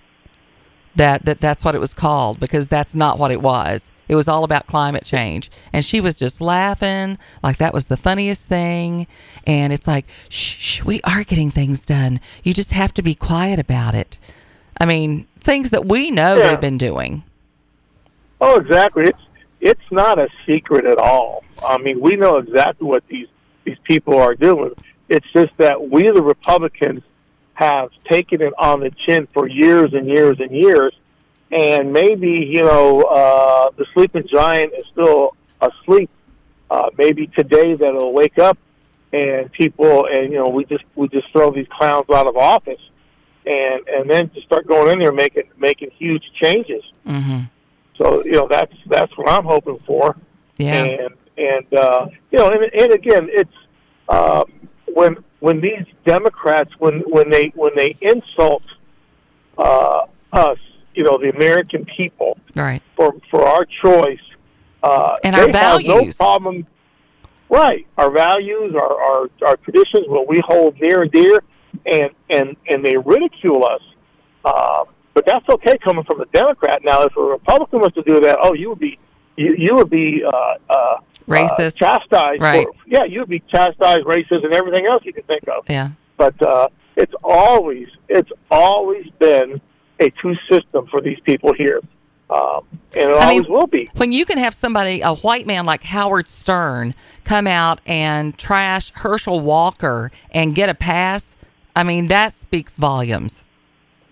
That, 0.95 1.25
that 1.25 1.39
that's 1.39 1.63
what 1.63 1.75
it 1.75 1.79
was 1.79 1.93
called 1.93 2.39
because 2.39 2.67
that's 2.67 2.95
not 2.95 3.19
what 3.19 3.29
it 3.29 3.39
was. 3.41 3.91
It 4.07 4.15
was 4.15 4.27
all 4.27 4.43
about 4.43 4.65
climate 4.65 5.03
change, 5.03 5.51
and 5.71 5.85
she 5.85 5.99
was 5.99 6.15
just 6.15 6.41
laughing 6.41 7.19
like 7.43 7.57
that 7.57 7.73
was 7.73 7.87
the 7.87 7.97
funniest 7.97 8.47
thing. 8.47 9.05
And 9.45 9.71
it's 9.71 9.85
like, 9.85 10.05
shh, 10.29 10.55
shh, 10.79 10.83
we 10.83 11.01
are 11.01 11.23
getting 11.23 11.51
things 11.51 11.85
done. 11.85 12.19
You 12.43 12.53
just 12.53 12.71
have 12.71 12.93
to 12.95 13.01
be 13.03 13.13
quiet 13.13 13.59
about 13.59 13.93
it. 13.95 14.17
I 14.79 14.85
mean, 14.85 15.27
things 15.39 15.69
that 15.71 15.85
we 15.85 16.09
know 16.09 16.37
Yeah. 16.37 16.49
they've 16.49 16.61
been 16.61 16.77
doing. 16.79 17.23
Oh, 18.41 18.55
exactly. 18.59 19.05
It's 19.05 19.21
it's 19.59 19.91
not 19.91 20.17
a 20.17 20.29
secret 20.47 20.85
at 20.85 20.97
all. 20.97 21.43
I 21.65 21.77
mean, 21.77 21.99
we 21.99 22.15
know 22.15 22.37
exactly 22.37 22.87
what 22.87 23.03
these 23.07 23.27
these 23.65 23.77
people 23.83 24.17
are 24.17 24.33
doing. 24.35 24.71
It's 25.09 25.25
just 25.33 25.51
that 25.57 25.89
we, 25.91 26.03
the 26.09 26.23
Republicans, 26.23 27.01
have 27.57 27.89
taken 28.07 28.39
it 28.39 28.53
on 28.59 28.81
the 28.81 28.91
chin 29.07 29.27
for 29.33 29.49
years 29.49 29.91
and 29.95 30.07
years 30.07 30.39
and 30.39 30.51
years, 30.51 30.93
and 31.51 31.91
maybe 31.91 32.29
you 32.29 32.61
know 32.61 33.01
uh, 33.01 33.71
the 33.75 33.85
sleeping 33.95 34.27
giant 34.31 34.73
is 34.77 34.85
still 34.91 35.35
asleep. 35.59 36.11
Uh, 36.69 36.91
maybe 36.99 37.25
today 37.25 37.73
that 37.73 37.87
it'll 37.87 38.13
wake 38.13 38.37
up, 38.37 38.59
and 39.11 39.51
people, 39.53 40.05
and 40.05 40.31
you 40.31 40.37
know, 40.37 40.49
we 40.49 40.65
just 40.65 40.83
we 40.93 41.07
just 41.07 41.31
throw 41.31 41.51
these 41.51 41.65
clowns 41.71 42.05
out 42.13 42.27
of 42.27 42.37
office, 42.37 42.81
and 43.47 43.87
and 43.87 44.07
then 44.07 44.29
just 44.35 44.45
start 44.45 44.67
going 44.67 44.91
in 44.93 44.99
there 44.99 45.11
making 45.11 45.49
making 45.57 45.89
huge 45.97 46.23
changes. 46.39 46.83
hmm 47.07 47.39
So 47.99 48.23
you 48.23 48.33
know 48.33 48.47
that's 48.47 48.73
that's 48.85 49.17
what 49.17 49.29
I'm 49.31 49.45
hoping 49.45 49.79
for. 49.79 50.15
Yeah. 50.57 50.75
And 50.75 51.13
and 51.39 51.73
uh, 51.73 52.05
you 52.29 52.37
know, 52.37 52.51
and, 52.51 52.71
and 52.71 52.93
again, 52.93 53.29
it's 53.31 53.57
uh, 54.09 54.43
when 54.97 55.15
when 55.39 55.61
these 55.61 55.85
Democrats 56.05 56.71
when 56.79 56.95
when 57.15 57.29
they 57.29 57.51
when 57.55 57.71
they 57.75 57.95
insult 58.01 58.63
uh, 59.57 60.05
us, 60.33 60.57
you 60.95 61.03
know, 61.03 61.17
the 61.19 61.29
American 61.35 61.85
people 61.85 62.37
Right. 62.55 62.81
for 62.95 63.13
for 63.29 63.45
our 63.45 63.65
choice, 63.83 64.25
uh, 64.81 65.15
And 65.23 65.35
our 65.35 65.51
values. 65.51 66.19
no 66.19 66.25
problem. 66.25 66.65
Right, 67.49 67.87
our 67.97 68.11
values, 68.11 68.75
our, 68.75 68.93
our 69.09 69.29
our 69.45 69.57
traditions, 69.57 70.05
what 70.07 70.27
we 70.27 70.41
hold 70.45 70.71
near 70.81 71.03
and 71.03 71.11
dear, 71.11 71.35
and 71.85 72.09
and 72.29 72.57
and 72.67 72.83
they 72.83 72.97
ridicule 72.97 73.63
us. 73.65 73.81
Uh, 74.43 74.83
but 75.13 75.25
that's 75.25 75.47
okay 75.49 75.77
coming 75.77 76.03
from 76.03 76.19
a 76.21 76.25
Democrat. 76.41 76.81
Now, 76.83 77.03
if 77.03 77.15
a 77.15 77.21
Republican 77.21 77.79
was 77.79 77.93
to 77.93 78.03
do 78.03 78.19
that, 78.21 78.37
oh, 78.41 78.53
you 78.53 78.69
would 78.69 78.79
be 78.79 78.99
you, 79.37 79.55
you 79.57 79.75
would 79.75 79.89
be 79.89 80.23
uh, 80.25 80.55
uh, 80.69 80.97
Racist. 81.27 81.81
uh, 81.81 81.99
chastised. 81.99 82.41
Right. 82.41 82.65
For, 82.67 82.73
yeah, 82.85 83.03
you 83.05 83.19
would 83.21 83.29
be 83.29 83.39
chastised, 83.49 84.03
racist, 84.05 84.43
and 84.43 84.53
everything 84.53 84.85
else 84.87 85.03
you 85.05 85.13
can 85.13 85.23
think 85.23 85.47
of 85.47 85.63
Yeah. 85.69 85.89
but 86.17 86.39
uh, 86.41 86.67
it's 86.95 87.13
always 87.23 87.87
it's 88.09 88.31
always 88.51 89.07
been 89.19 89.61
a 89.99 90.09
two 90.21 90.35
system 90.49 90.87
for 90.91 91.01
these 91.01 91.19
people 91.21 91.53
here. 91.53 91.81
um, 92.29 92.61
and 92.93 93.09
it 93.11 93.15
I 93.17 93.25
always 93.29 93.43
mean, 93.43 93.51
will 93.51 93.67
be. 93.67 93.89
When 93.95 94.11
you 94.11 94.25
can 94.25 94.37
have 94.37 94.53
somebody, 94.53 95.01
a 95.01 95.15
white 95.15 95.45
man 95.47 95.65
like 95.65 95.83
Howard 95.83 96.27
Stern, 96.27 96.93
come 97.23 97.47
out 97.47 97.79
and 97.85 98.37
trash 98.37 98.91
Herschel 98.95 99.39
Walker 99.39 100.11
and 100.31 100.53
get 100.55 100.69
a 100.69 100.73
pass, 100.75 101.37
I 101.75 101.83
mean, 101.83 102.07
that 102.07 102.33
speaks 102.33 102.75
volumes 102.77 103.45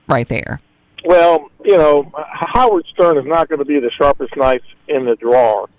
right 0.08 0.27
there. 0.27 0.62
Well, 1.03 1.50
you 1.65 1.77
know, 1.77 2.12
Howard 2.15 2.86
Stern 2.93 3.17
is 3.17 3.25
not 3.25 3.50
going 3.50 3.60
to 3.60 3.65
be 3.65 3.79
the 3.79 3.91
sharpest 3.91 4.36
knife 4.36 4.63
in 4.88 5.05
the 5.05 5.15
drawer 5.15 5.69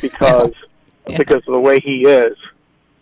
because 0.00 0.52
Yeah. 1.08 1.18
because 1.18 1.36
of 1.46 1.52
the 1.52 1.60
way 1.60 1.78
he 1.78 2.00
is. 2.04 2.36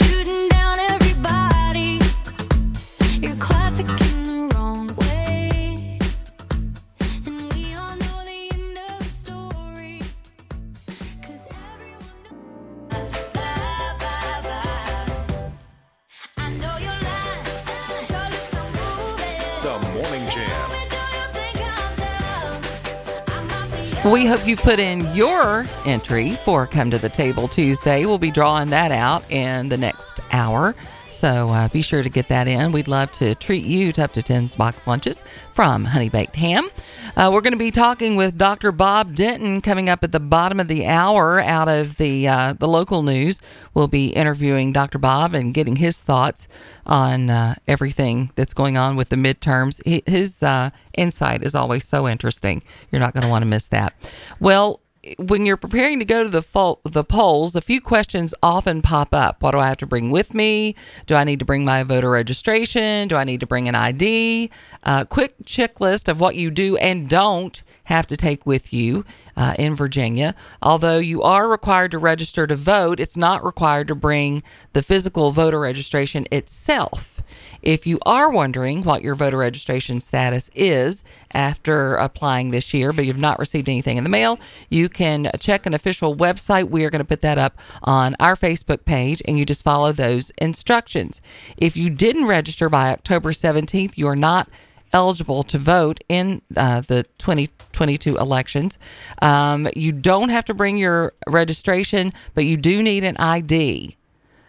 We 24.13 24.25
hope 24.25 24.47
you've 24.47 24.63
put 24.63 24.79
in 24.79 25.05
your 25.15 25.67
entry 25.85 26.31
for 26.37 26.67
Come 26.67 26.91
to 26.93 26.99
the 26.99 27.11
Table 27.11 27.47
Tuesday. 27.47 28.07
We'll 28.07 28.17
be 28.17 28.31
drawing 28.31 28.71
that 28.71 28.91
out 28.91 29.23
in 29.31 29.69
the 29.69 29.77
next 29.77 30.21
hour. 30.33 30.75
So 31.19 31.51
uh, 31.51 31.67
be 31.67 31.83
sure 31.83 32.05
to 32.05 32.09
get 32.09 32.29
that 32.29 32.47
in. 32.47 32.71
We'd 32.71 32.87
love 32.87 33.11
to 33.15 33.35
treat 33.35 33.65
you 33.65 33.91
to 33.95 34.05
up 34.05 34.13
to 34.13 34.23
10 34.23 34.53
box 34.57 34.87
lunches 34.87 35.21
from 35.53 35.85
Honey 35.85 36.09
Baked 36.09 36.37
Ham. 36.37 36.69
Uh, 37.17 37.29
we're 37.35 37.41
going 37.41 37.55
to 37.55 37.59
be 37.59 37.73
talking 37.73 38.15
with 38.15 38.39
Dr. 38.39 38.71
Bob 38.71 39.17
Denton 39.17 39.61
coming 39.61 39.89
up 39.89 40.05
at 40.05 40.13
the 40.13 40.21
bottom 40.21 40.61
of 40.61 40.69
the 40.69 40.87
hour 40.87 41.41
out 41.41 41.67
of 41.67 41.97
the, 41.97 42.29
uh, 42.29 42.53
the 42.53 42.69
local 42.69 43.03
news. 43.03 43.41
We'll 43.75 43.89
be 43.89 44.11
interviewing 44.11 44.73
Dr. 44.73 44.99
Bob 44.99 45.35
and 45.35 45.53
getting 45.53 45.75
his 45.75 46.05
thoughts 46.05 46.47
on 46.87 47.31
uh, 47.31 47.57
everything 47.67 48.31
that's 48.37 48.55
going 48.55 48.77
on 48.77 48.95
with 48.95 49.09
the 49.09 49.17
midterms. 49.17 49.85
His 50.07 50.45
uh, 50.45 50.71
insight 50.97 51.43
is 51.43 51.57
always 51.57 51.85
so 51.85 52.07
interesting. 52.07 52.63
You're 52.93 53.01
not 53.01 53.13
going 53.13 53.25
to 53.25 53.29
want 53.29 53.43
to 53.43 53.49
miss 53.49 53.67
that. 53.67 53.93
Well, 54.39 54.83
when 55.19 55.47
you're 55.47 55.57
preparing 55.57 55.99
to 55.99 56.05
go 56.05 56.25
to 56.25 56.29
the 56.29 56.43
the 56.85 57.05
polls, 57.05 57.55
a 57.55 57.61
few 57.61 57.81
questions 57.81 58.35
often 58.43 58.83
pop 58.83 59.15
up. 59.15 59.43
What 59.43 59.53
do 59.53 59.59
I 59.59 59.69
have 59.69 59.79
to 59.79 59.87
bring 59.87 60.11
with 60.11 60.35
me? 60.35 60.75
Do 61.07 61.15
I 61.15 61.25
need 61.25 61.39
to 61.39 61.45
bring 61.45 61.65
my 61.65 61.83
voter 61.83 62.11
registration? 62.11 63.09
Do 63.09 63.17
I 63.17 63.25
need 63.25 63.41
to 63.41 63.47
bring 63.47 63.69
an 63.69 63.75
ID? 63.75 64.51
Uh, 64.83 65.05
quick 65.05 65.35
checklist 65.45 66.09
of 66.09 66.21
what 66.21 66.37
you 66.37 66.51
do 66.51 66.77
and 66.77 67.09
don't 67.09 67.63
have 67.85 68.07
to 68.09 68.17
take 68.17 68.45
with 68.45 68.73
you 68.73 69.05
uh, 69.37 69.55
in 69.59 69.75
Virginia. 69.75 70.35
Although 70.61 70.99
you 70.99 71.23
are 71.23 71.49
required 71.49 71.93
to 71.93 71.99
register 71.99 72.47
to 72.47 72.57
vote, 72.57 73.01
it's 73.01 73.17
not 73.17 73.45
required 73.45 73.89
to 73.89 73.95
bring 73.95 74.43
the 74.73 74.83
physical 74.83 75.31
voter 75.31 75.61
registration 75.61 76.27
itself. 76.31 77.23
If 77.63 77.87
you 77.87 77.99
are 78.07 78.31
wondering 78.31 78.85
what 78.85 79.03
your 79.03 79.15
voter 79.15 79.39
registration 79.39 80.01
status 80.01 80.51
is 80.55 81.05
after 81.33 81.97
applying 81.97 82.51
this 82.51 82.73
year, 82.73 82.93
but 82.93 83.05
you've 83.05 83.19
not 83.19 83.39
received 83.39 83.69
anything 83.69 83.97
in 83.97 84.05
the 84.05 84.11
mail, 84.11 84.39
you 84.71 84.89
can 84.89 85.31
check 85.41 85.67
an 85.67 85.75
official 85.75 86.15
website. 86.15 86.71
We 86.71 86.85
are 86.85 86.91
going 86.91 87.01
to 87.01 87.05
put 87.05 87.21
that 87.23 87.39
up 87.39 87.59
on 87.83 88.15
our 88.21 88.37
Facebook 88.37 88.85
page, 88.85 89.21
and 89.27 89.39
you 89.39 89.45
just 89.45 89.65
follow 89.65 89.93
those 89.93 90.31
instructions. 90.39 91.21
If 91.57 91.77
you 91.77 91.91
didn't 91.91 92.27
register 92.27 92.69
by 92.69 92.91
October 92.91 93.33
17th, 93.33 93.99
you 93.99 94.07
are 94.07 94.17
not 94.17 94.49
eligible 94.93 95.43
to 95.43 95.59
vote 95.59 96.01
in 96.09 96.41
uh, 96.57 96.81
the 96.81 97.05
2022 97.19 98.17
elections. 98.17 98.79
Um, 99.21 99.69
you 99.77 99.93
don't 99.93 100.31
have 100.31 100.47
to 100.47 100.55
bring 100.55 100.79
your 100.79 101.13
registration, 101.27 102.13
but 102.35 102.45
you 102.45 102.57
do 102.57 102.83
need 102.83 103.05
an 103.05 103.17
ID. 103.19 103.98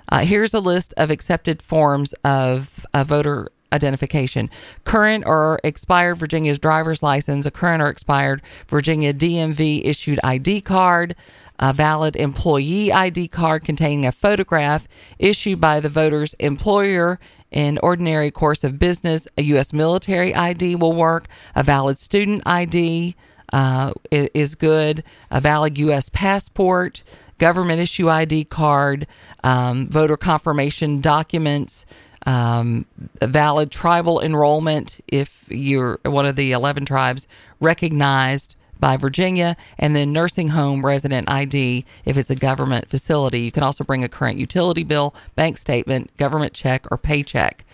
Uh, 0.10 0.20
here's 0.20 0.54
a 0.54 0.60
list 0.60 0.94
of 0.98 1.12
accepted 1.12 1.62
forms 1.62 2.13
of 2.24 2.86
uh, 2.94 3.04
voter 3.04 3.50
identification 3.72 4.50
current 4.84 5.24
or 5.28 5.60
expired 5.63 6.18
Virginia's 6.18 6.58
driver's 6.58 7.04
license, 7.04 7.46
a 7.46 7.51
current 7.51 7.84
or 7.84 7.88
expired 7.88 8.42
Virginia 8.68 9.13
DMV 9.13 9.86
issued 9.86 10.20
ID 10.24 10.62
card, 10.62 11.16
a 11.60 11.72
valid 11.72 12.16
employee 12.16 12.92
ID 12.92 13.28
card 13.28 13.63
containing 13.63 14.06
a 14.06 14.12
photograph 14.12 14.88
issued 15.20 15.62
by 15.62 15.80
the 15.80 15.89
voter's 15.89 16.34
employer 16.36 17.20
in 17.51 17.80
ordinary 17.82 18.32
course 18.32 18.63
of 18.63 18.80
business, 18.80 19.28
a 19.38 19.44
U.S. 19.44 19.74
military 19.74 20.34
ID 20.34 20.75
will 20.75 20.94
work, 20.94 21.28
a 21.56 21.63
valid 21.63 22.00
student 22.00 22.44
ID 22.46 23.16
uh, 23.51 23.92
is 24.12 24.54
good, 24.56 25.04
a 25.32 25.42
valid 25.42 25.78
U.S. 25.80 26.10
passport, 26.10 27.04
government 27.39 27.81
issue 27.81 28.10
ID 28.10 28.46
card, 28.46 29.08
um, 29.43 29.88
voter 29.88 30.17
confirmation 30.17 31.01
documents, 31.01 31.86
um, 32.25 32.86
valid 33.22 33.72
tribal 33.72 34.22
enrollment 34.22 35.00
if 35.08 35.46
you're 35.48 36.00
one 36.03 36.25
of 36.25 36.36
the 36.36 36.51
11 36.51 36.86
tribes 36.86 37.27
recognized 37.60 38.55
by 38.79 38.96
Virginia, 38.96 39.58
and 39.77 39.96
then 39.96 40.13
nursing 40.13 40.50
home 40.50 40.86
resident 40.86 41.29
ID 41.29 41.86
if 42.05 42.17
it's 42.17 42.29
a 42.29 42.36
government 42.36 42.88
facility. 42.88 43.41
You 43.41 43.51
can 43.51 43.63
also 43.63 43.84
bring 43.84 44.03
a 44.03 44.10
current 44.10 44.38
utility 44.38 44.84
bill, 44.84 45.13
bank 45.36 45.58
statement, 45.58 46.15
government 46.15 46.53
check, 46.53 46.88
or 46.89 46.98
paycheck. 46.98 47.65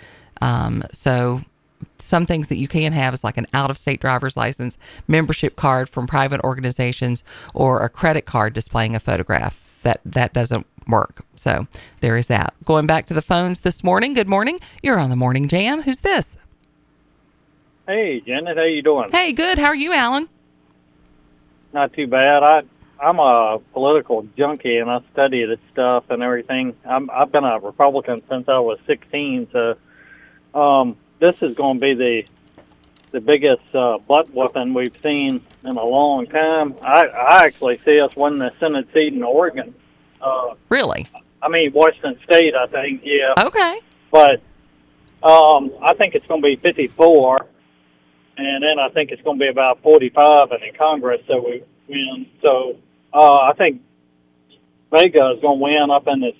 Um, 0.41 0.83
so 0.91 1.41
some 1.99 2.25
things 2.25 2.47
that 2.49 2.57
you 2.57 2.67
can 2.67 2.93
have 2.93 3.13
is 3.13 3.23
like 3.23 3.37
an 3.37 3.47
out 3.53 3.69
of 3.69 3.77
state 3.77 3.99
driver's 3.99 4.37
license, 4.37 4.77
membership 5.07 5.55
card 5.55 5.89
from 5.89 6.07
private 6.07 6.41
organizations, 6.41 7.23
or 7.53 7.83
a 7.83 7.89
credit 7.89 8.25
card 8.25 8.53
displaying 8.53 8.95
a 8.95 8.99
photograph. 8.99 9.61
That 9.83 10.01
that 10.05 10.33
doesn't 10.33 10.65
work. 10.87 11.23
So 11.35 11.67
there 11.99 12.17
is 12.17 12.27
that. 12.27 12.53
Going 12.63 12.87
back 12.87 13.05
to 13.07 13.13
the 13.13 13.21
phones 13.21 13.61
this 13.61 13.83
morning. 13.83 14.13
Good 14.13 14.29
morning. 14.29 14.59
You're 14.81 14.99
on 14.99 15.09
the 15.09 15.15
morning 15.15 15.47
jam. 15.47 15.83
Who's 15.83 15.99
this? 15.99 16.37
Hey, 17.87 18.19
Janet, 18.21 18.57
how 18.57 18.63
you 18.63 18.81
doing? 18.81 19.09
Hey, 19.11 19.31
good. 19.31 19.59
How 19.59 19.67
are 19.67 19.75
you, 19.75 19.93
Alan? 19.93 20.27
Not 21.71 21.93
too 21.93 22.07
bad. 22.07 22.41
I 22.41 22.61
I'm 22.99 23.19
a 23.19 23.59
political 23.73 24.27
junkie 24.37 24.77
and 24.77 24.89
I 24.89 24.99
study 25.11 25.45
this 25.45 25.59
stuff 25.71 26.05
and 26.09 26.23
everything. 26.23 26.75
I'm 26.85 27.09
I've 27.11 27.31
been 27.31 27.43
a 27.43 27.59
Republican 27.59 28.23
since 28.29 28.47
I 28.47 28.59
was 28.59 28.79
16. 28.87 29.49
So 29.51 29.75
um, 30.59 30.97
this 31.25 31.41
is 31.41 31.55
going 31.55 31.79
to 31.79 31.81
be 31.81 31.93
the 31.93 32.23
the 33.11 33.21
biggest 33.21 33.73
uh, 33.73 33.97
butt 33.99 34.29
whooping 34.33 34.73
we've 34.73 34.95
seen 35.01 35.41
in 35.63 35.77
a 35.77 35.83
long 35.85 36.25
time. 36.27 36.75
I 36.81 37.05
I 37.07 37.45
actually 37.45 37.77
see 37.77 37.99
us 37.99 38.15
winning 38.15 38.39
the 38.39 38.51
Senate 38.59 38.87
seat 38.93 39.13
in 39.13 39.23
Oregon. 39.23 39.73
Uh, 40.21 40.55
Really? 40.69 41.07
I 41.41 41.47
mean 41.49 41.71
Washington 41.73 42.19
State. 42.25 42.55
I 42.55 42.67
think 42.67 43.01
yeah. 43.03 43.33
Okay. 43.45 43.79
but 44.11 44.41
um, 45.23 45.71
I 45.81 45.93
think 45.95 46.13
it's 46.13 46.27
going 46.27 46.41
to 46.41 46.45
be 46.45 46.55
54, 46.57 47.47
and 48.37 48.63
then 48.63 48.77
I 48.79 48.89
think 48.89 49.09
it's 49.11 49.21
going 49.23 49.39
to 49.39 49.43
be 49.43 49.49
about 49.49 49.81
45 49.81 50.49
in 50.51 50.75
Congress. 50.77 51.21
So 51.27 51.43
we 51.43 51.63
win. 51.87 52.27
So 52.41 52.77
uh, 53.13 53.37
I 53.49 53.53
think 53.57 53.81
Vega 54.91 55.31
is 55.31 55.41
going 55.41 55.59
to 55.59 55.63
win 55.63 55.87
up 55.91 56.07
in 56.07 56.19
this 56.21 56.35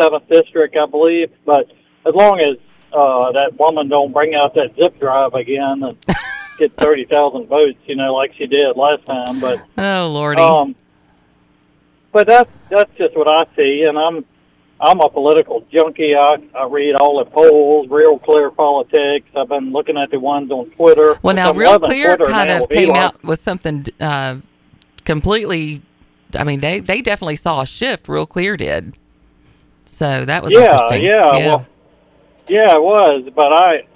seventh 0.00 0.28
district, 0.28 0.76
I 0.76 0.86
believe. 0.86 1.30
But 1.44 1.70
as 2.06 2.14
long 2.14 2.40
as 2.40 2.56
uh, 2.92 3.32
that 3.32 3.52
woman 3.58 3.88
don't 3.88 4.12
bring 4.12 4.34
out 4.34 4.54
that 4.54 4.74
zip 4.76 4.98
drive 4.98 5.34
again, 5.34 5.82
and 5.82 5.96
get 6.58 6.72
thirty 6.76 7.04
thousand 7.04 7.46
votes, 7.46 7.78
you 7.86 7.96
know, 7.96 8.14
like 8.14 8.32
she 8.34 8.46
did 8.46 8.76
last 8.76 9.04
time. 9.06 9.40
But 9.40 9.62
Oh 9.78 10.08
lordy. 10.12 10.42
um, 10.42 10.74
but 12.12 12.26
that's 12.26 12.50
that's 12.70 12.90
just 12.96 13.16
what 13.16 13.28
I 13.30 13.44
see, 13.56 13.84
and 13.88 13.98
I'm 13.98 14.24
I'm 14.80 15.00
a 15.00 15.08
political 15.08 15.64
junkie. 15.72 16.14
I 16.14 16.36
I 16.54 16.64
read 16.66 16.94
all 16.94 17.18
the 17.18 17.30
polls, 17.30 17.88
Real 17.90 18.18
Clear 18.18 18.50
Politics. 18.50 19.28
I've 19.36 19.48
been 19.48 19.72
looking 19.72 19.96
at 19.96 20.10
the 20.10 20.18
ones 20.20 20.50
on 20.50 20.70
Twitter. 20.70 21.18
well, 21.22 21.34
now 21.34 21.50
I'm 21.50 21.56
Real 21.58 21.78
Clear 21.78 22.16
Twitter 22.16 22.30
kind 22.30 22.50
of 22.50 22.68
came 22.68 22.90
Elon. 22.90 23.02
out 23.02 23.24
with 23.24 23.38
something 23.38 23.84
uh, 24.00 24.36
completely. 25.04 25.82
I 26.34 26.44
mean, 26.44 26.60
they 26.60 26.80
they 26.80 27.02
definitely 27.02 27.36
saw 27.36 27.60
a 27.62 27.66
shift. 27.66 28.08
Real 28.08 28.26
Clear 28.26 28.56
did. 28.56 28.96
So 29.86 30.24
that 30.24 30.42
was 30.42 30.52
yeah, 30.52 30.62
interesting. 30.62 31.02
yeah, 31.04 31.24
well, 31.46 31.66
yeah, 32.48 32.76
it 32.76 32.82
was. 32.82 33.28
But 33.34 33.52
I, 33.52 33.86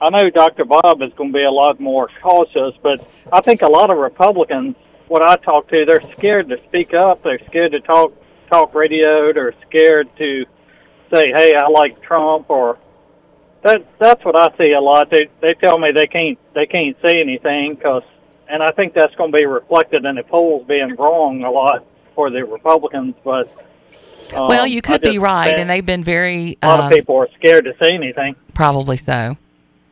I 0.00 0.10
know 0.10 0.30
Dr. 0.30 0.64
Bob 0.64 1.02
is 1.02 1.12
going 1.14 1.32
to 1.32 1.38
be 1.38 1.44
a 1.44 1.50
lot 1.50 1.80
more 1.80 2.08
cautious. 2.22 2.74
But 2.82 3.06
I 3.32 3.40
think 3.40 3.62
a 3.62 3.68
lot 3.68 3.90
of 3.90 3.98
Republicans, 3.98 4.76
what 5.08 5.22
I 5.22 5.36
talk 5.36 5.68
to, 5.68 5.84
they're 5.86 6.02
scared 6.12 6.48
to 6.48 6.60
speak 6.62 6.94
up. 6.94 7.22
They're 7.22 7.44
scared 7.46 7.72
to 7.72 7.80
talk 7.80 8.12
talk 8.50 8.74
radio. 8.74 9.32
They're 9.32 9.54
scared 9.68 10.08
to 10.18 10.44
say, 11.12 11.32
"Hey, 11.32 11.54
I 11.54 11.68
like 11.68 12.02
Trump," 12.02 12.50
or 12.50 12.78
that. 13.62 13.84
That's 13.98 14.24
what 14.24 14.40
I 14.40 14.56
see 14.56 14.72
a 14.72 14.80
lot. 14.80 15.10
They 15.10 15.28
they 15.40 15.54
tell 15.54 15.78
me 15.78 15.92
they 15.92 16.06
can't 16.06 16.38
they 16.54 16.66
can't 16.66 16.96
say 17.04 17.20
anything 17.20 17.74
because, 17.74 18.02
and 18.48 18.62
I 18.62 18.70
think 18.72 18.94
that's 18.94 19.14
going 19.16 19.32
to 19.32 19.38
be 19.38 19.46
reflected 19.46 20.04
in 20.04 20.16
the 20.16 20.22
polls 20.22 20.66
being 20.66 20.94
wrong 20.96 21.42
a 21.44 21.50
lot 21.50 21.84
for 22.14 22.30
the 22.30 22.44
Republicans. 22.44 23.14
But 23.24 23.50
um, 24.34 24.48
well, 24.48 24.66
you 24.66 24.82
could 24.82 25.00
be 25.00 25.18
right, 25.18 25.58
and 25.58 25.68
they've 25.68 25.84
been 25.84 26.04
very 26.04 26.58
a 26.62 26.68
lot 26.68 26.80
um, 26.80 26.86
of 26.86 26.92
people 26.92 27.16
are 27.16 27.28
scared 27.38 27.64
to 27.64 27.74
say 27.82 27.92
anything. 27.92 28.36
Probably 28.54 28.96
so. 28.96 29.36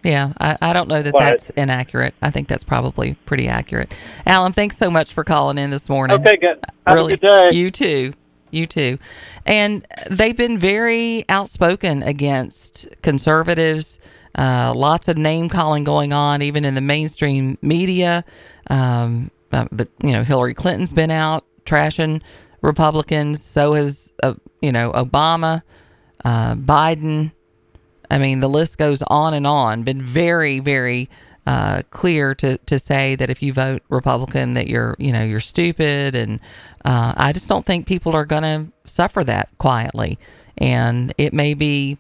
Yeah, 0.02 0.32
I, 0.40 0.58
I 0.60 0.72
don't 0.72 0.88
know 0.88 1.00
that 1.00 1.12
But- 1.12 1.20
that's 1.20 1.50
inaccurate. 1.50 2.14
I 2.20 2.30
think 2.30 2.48
that's 2.48 2.64
probably 2.64 3.14
pretty 3.26 3.48
accurate. 3.48 3.96
Alan, 4.26 4.52
thanks 4.52 4.76
so 4.76 4.90
much 4.90 5.12
for 5.12 5.22
calling 5.22 5.58
in 5.58 5.70
this 5.70 5.88
morning. 5.88 6.18
Okay, 6.20 6.36
good. 6.38 6.58
Have 6.86 6.96
really, 6.96 7.12
a 7.14 7.16
good 7.16 7.26
day. 7.26 7.50
You 7.52 7.70
too. 7.70 8.12
You 8.50 8.66
too. 8.66 8.98
And 9.46 9.86
they've 10.10 10.36
been 10.36 10.58
very 10.58 11.24
outspoken 11.28 12.02
against 12.02 12.86
conservatives. 13.02 13.98
Uh, 14.34 14.72
lots 14.74 15.08
of 15.08 15.16
name 15.16 15.48
calling 15.48 15.84
going 15.84 16.12
on, 16.12 16.42
even 16.42 16.64
in 16.64 16.74
the 16.74 16.80
mainstream 16.80 17.56
media. 17.62 18.24
Um, 18.68 19.30
uh, 19.52 19.66
the 19.70 19.88
you 20.02 20.12
know 20.12 20.22
Hillary 20.22 20.54
Clinton's 20.54 20.92
been 20.92 21.10
out 21.10 21.44
trashing 21.64 22.22
Republicans. 22.62 23.42
So 23.42 23.74
has 23.74 24.12
uh, 24.22 24.34
you 24.60 24.72
know 24.72 24.92
Obama, 24.92 25.62
uh, 26.24 26.54
Biden. 26.54 27.32
I 28.10 28.18
mean, 28.18 28.40
the 28.40 28.48
list 28.48 28.78
goes 28.78 29.02
on 29.02 29.34
and 29.34 29.46
on. 29.46 29.84
Been 29.84 30.02
very, 30.02 30.60
very 30.60 31.08
uh, 31.46 31.82
clear 31.90 32.34
to, 32.36 32.58
to 32.58 32.78
say 32.78 33.16
that 33.16 33.30
if 33.30 33.42
you 33.42 33.52
vote 33.52 33.82
Republican, 33.88 34.54
that 34.54 34.68
you're 34.68 34.96
you 34.98 35.12
know 35.12 35.24
you're 35.24 35.40
stupid, 35.40 36.14
and 36.14 36.40
uh, 36.84 37.14
I 37.16 37.32
just 37.32 37.48
don't 37.48 37.66
think 37.66 37.86
people 37.86 38.12
are 38.12 38.24
going 38.24 38.42
to 38.42 38.72
suffer 38.84 39.24
that 39.24 39.48
quietly. 39.58 40.18
And 40.58 41.12
it 41.18 41.32
may 41.32 41.54
be 41.54 41.98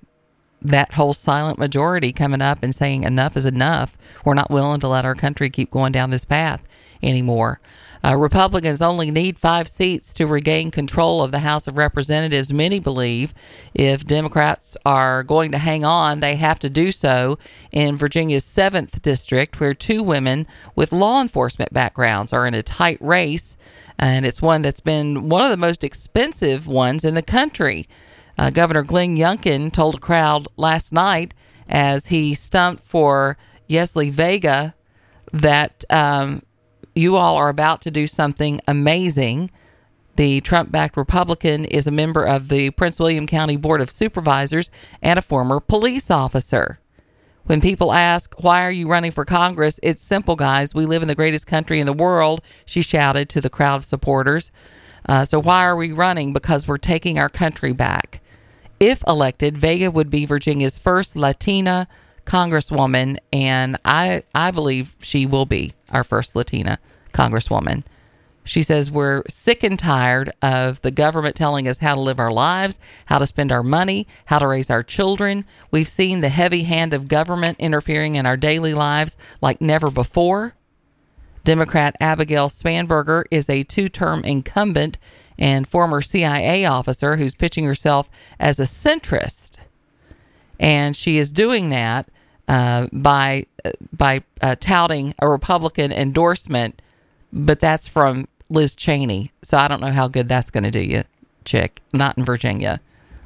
that 0.60 0.94
whole 0.94 1.14
silent 1.14 1.58
majority 1.58 2.12
coming 2.12 2.40
up 2.40 2.62
and 2.62 2.74
saying 2.74 3.02
enough 3.02 3.36
is 3.36 3.46
enough. 3.46 3.96
We're 4.24 4.34
not 4.34 4.50
willing 4.50 4.80
to 4.80 4.88
let 4.88 5.04
our 5.04 5.14
country 5.14 5.50
keep 5.50 5.70
going 5.70 5.92
down 5.92 6.10
this 6.10 6.24
path 6.24 6.62
anymore. 7.02 7.60
Uh, 8.04 8.16
Republicans 8.16 8.82
only 8.82 9.10
need 9.10 9.38
five 9.38 9.68
seats 9.68 10.12
to 10.14 10.26
regain 10.26 10.70
control 10.70 11.22
of 11.22 11.30
the 11.30 11.38
House 11.40 11.66
of 11.66 11.76
Representatives. 11.76 12.52
Many 12.52 12.80
believe 12.80 13.32
if 13.74 14.04
Democrats 14.04 14.76
are 14.84 15.22
going 15.22 15.52
to 15.52 15.58
hang 15.58 15.84
on, 15.84 16.20
they 16.20 16.36
have 16.36 16.58
to 16.60 16.70
do 16.70 16.90
so 16.90 17.38
in 17.70 17.96
Virginia's 17.96 18.44
7th 18.44 19.00
district, 19.02 19.60
where 19.60 19.74
two 19.74 20.02
women 20.02 20.46
with 20.74 20.92
law 20.92 21.20
enforcement 21.22 21.72
backgrounds 21.72 22.32
are 22.32 22.46
in 22.46 22.54
a 22.54 22.62
tight 22.62 22.98
race. 23.00 23.56
And 23.98 24.26
it's 24.26 24.42
one 24.42 24.62
that's 24.62 24.80
been 24.80 25.28
one 25.28 25.44
of 25.44 25.50
the 25.50 25.56
most 25.56 25.84
expensive 25.84 26.66
ones 26.66 27.04
in 27.04 27.14
the 27.14 27.22
country. 27.22 27.88
Uh, 28.36 28.50
Governor 28.50 28.82
Glenn 28.82 29.16
Youngkin 29.16 29.72
told 29.72 29.96
a 29.96 30.00
crowd 30.00 30.48
last 30.56 30.92
night 30.92 31.34
as 31.68 32.06
he 32.06 32.34
stumped 32.34 32.82
for 32.82 33.36
Yesli 33.68 34.10
Vega 34.10 34.74
that 35.32 35.84
um, 35.88 36.42
you 36.94 37.16
all 37.16 37.36
are 37.36 37.48
about 37.48 37.80
to 37.82 37.90
do 37.90 38.06
something 38.06 38.60
amazing. 38.68 39.50
The 40.16 40.40
Trump 40.42 40.70
backed 40.70 40.96
Republican 40.96 41.64
is 41.64 41.86
a 41.86 41.90
member 41.90 42.24
of 42.24 42.48
the 42.48 42.70
Prince 42.70 42.98
William 42.98 43.26
County 43.26 43.56
Board 43.56 43.80
of 43.80 43.90
Supervisors 43.90 44.70
and 45.00 45.18
a 45.18 45.22
former 45.22 45.58
police 45.58 46.10
officer. 46.10 46.78
When 47.44 47.60
people 47.60 47.92
ask, 47.92 48.34
Why 48.38 48.64
are 48.64 48.70
you 48.70 48.88
running 48.88 49.10
for 49.10 49.24
Congress? 49.24 49.80
It's 49.82 50.04
simple, 50.04 50.36
guys. 50.36 50.74
We 50.74 50.86
live 50.86 51.02
in 51.02 51.08
the 51.08 51.14
greatest 51.14 51.46
country 51.46 51.80
in 51.80 51.86
the 51.86 51.92
world, 51.92 52.42
she 52.64 52.82
shouted 52.82 53.28
to 53.30 53.40
the 53.40 53.50
crowd 53.50 53.76
of 53.76 53.84
supporters. 53.84 54.52
Uh, 55.08 55.24
so, 55.24 55.40
why 55.40 55.64
are 55.64 55.76
we 55.76 55.90
running? 55.90 56.32
Because 56.32 56.68
we're 56.68 56.78
taking 56.78 57.18
our 57.18 57.28
country 57.28 57.72
back. 57.72 58.20
If 58.78 59.02
elected, 59.06 59.58
Vega 59.58 59.90
would 59.90 60.10
be 60.10 60.26
Virginia's 60.26 60.78
first 60.78 61.16
Latina 61.16 61.88
congresswoman, 62.24 63.18
and 63.32 63.76
I, 63.84 64.22
I 64.34 64.50
believe 64.50 64.94
she 65.00 65.26
will 65.26 65.46
be 65.46 65.72
our 65.90 66.04
first 66.04 66.34
Latina 66.36 66.78
congresswoman. 67.12 67.84
She 68.44 68.62
says 68.62 68.90
we're 68.90 69.22
sick 69.28 69.62
and 69.62 69.78
tired 69.78 70.32
of 70.42 70.82
the 70.82 70.90
government 70.90 71.36
telling 71.36 71.68
us 71.68 71.78
how 71.78 71.94
to 71.94 72.00
live 72.00 72.18
our 72.18 72.32
lives, 72.32 72.80
how 73.06 73.18
to 73.18 73.26
spend 73.26 73.52
our 73.52 73.62
money, 73.62 74.08
how 74.26 74.40
to 74.40 74.48
raise 74.48 74.68
our 74.68 74.82
children. 74.82 75.44
We've 75.70 75.88
seen 75.88 76.20
the 76.20 76.28
heavy 76.28 76.64
hand 76.64 76.92
of 76.92 77.06
government 77.06 77.58
interfering 77.60 78.16
in 78.16 78.26
our 78.26 78.36
daily 78.36 78.74
lives 78.74 79.16
like 79.40 79.60
never 79.60 79.90
before. 79.90 80.54
Democrat 81.44 81.96
Abigail 82.00 82.48
Spanberger 82.48 83.24
is 83.30 83.48
a 83.48 83.62
two 83.64 83.88
term 83.88 84.24
incumbent 84.24 84.98
and 85.38 85.66
former 85.66 86.02
CIA 86.02 86.64
officer 86.64 87.16
who's 87.16 87.34
pitching 87.34 87.64
herself 87.64 88.10
as 88.38 88.58
a 88.58 88.64
centrist. 88.64 89.56
And 90.58 90.96
she 90.96 91.18
is 91.18 91.32
doing 91.32 91.70
that 91.70 92.08
uh, 92.48 92.86
by, 92.92 93.46
uh, 93.64 93.70
by 93.92 94.22
uh, 94.40 94.56
touting 94.58 95.14
a 95.20 95.28
Republican 95.28 95.92
endorsement, 95.92 96.82
but 97.32 97.60
that's 97.60 97.88
from 97.88 98.26
Liz 98.50 98.76
Cheney. 98.76 99.32
So 99.42 99.56
I 99.56 99.68
don't 99.68 99.80
know 99.80 99.92
how 99.92 100.08
good 100.08 100.28
that's 100.28 100.50
going 100.50 100.64
to 100.64 100.70
do 100.70 100.80
you, 100.80 101.04
chick. 101.44 101.80
Not 101.92 102.18
in 102.18 102.24
Virginia. 102.24 102.80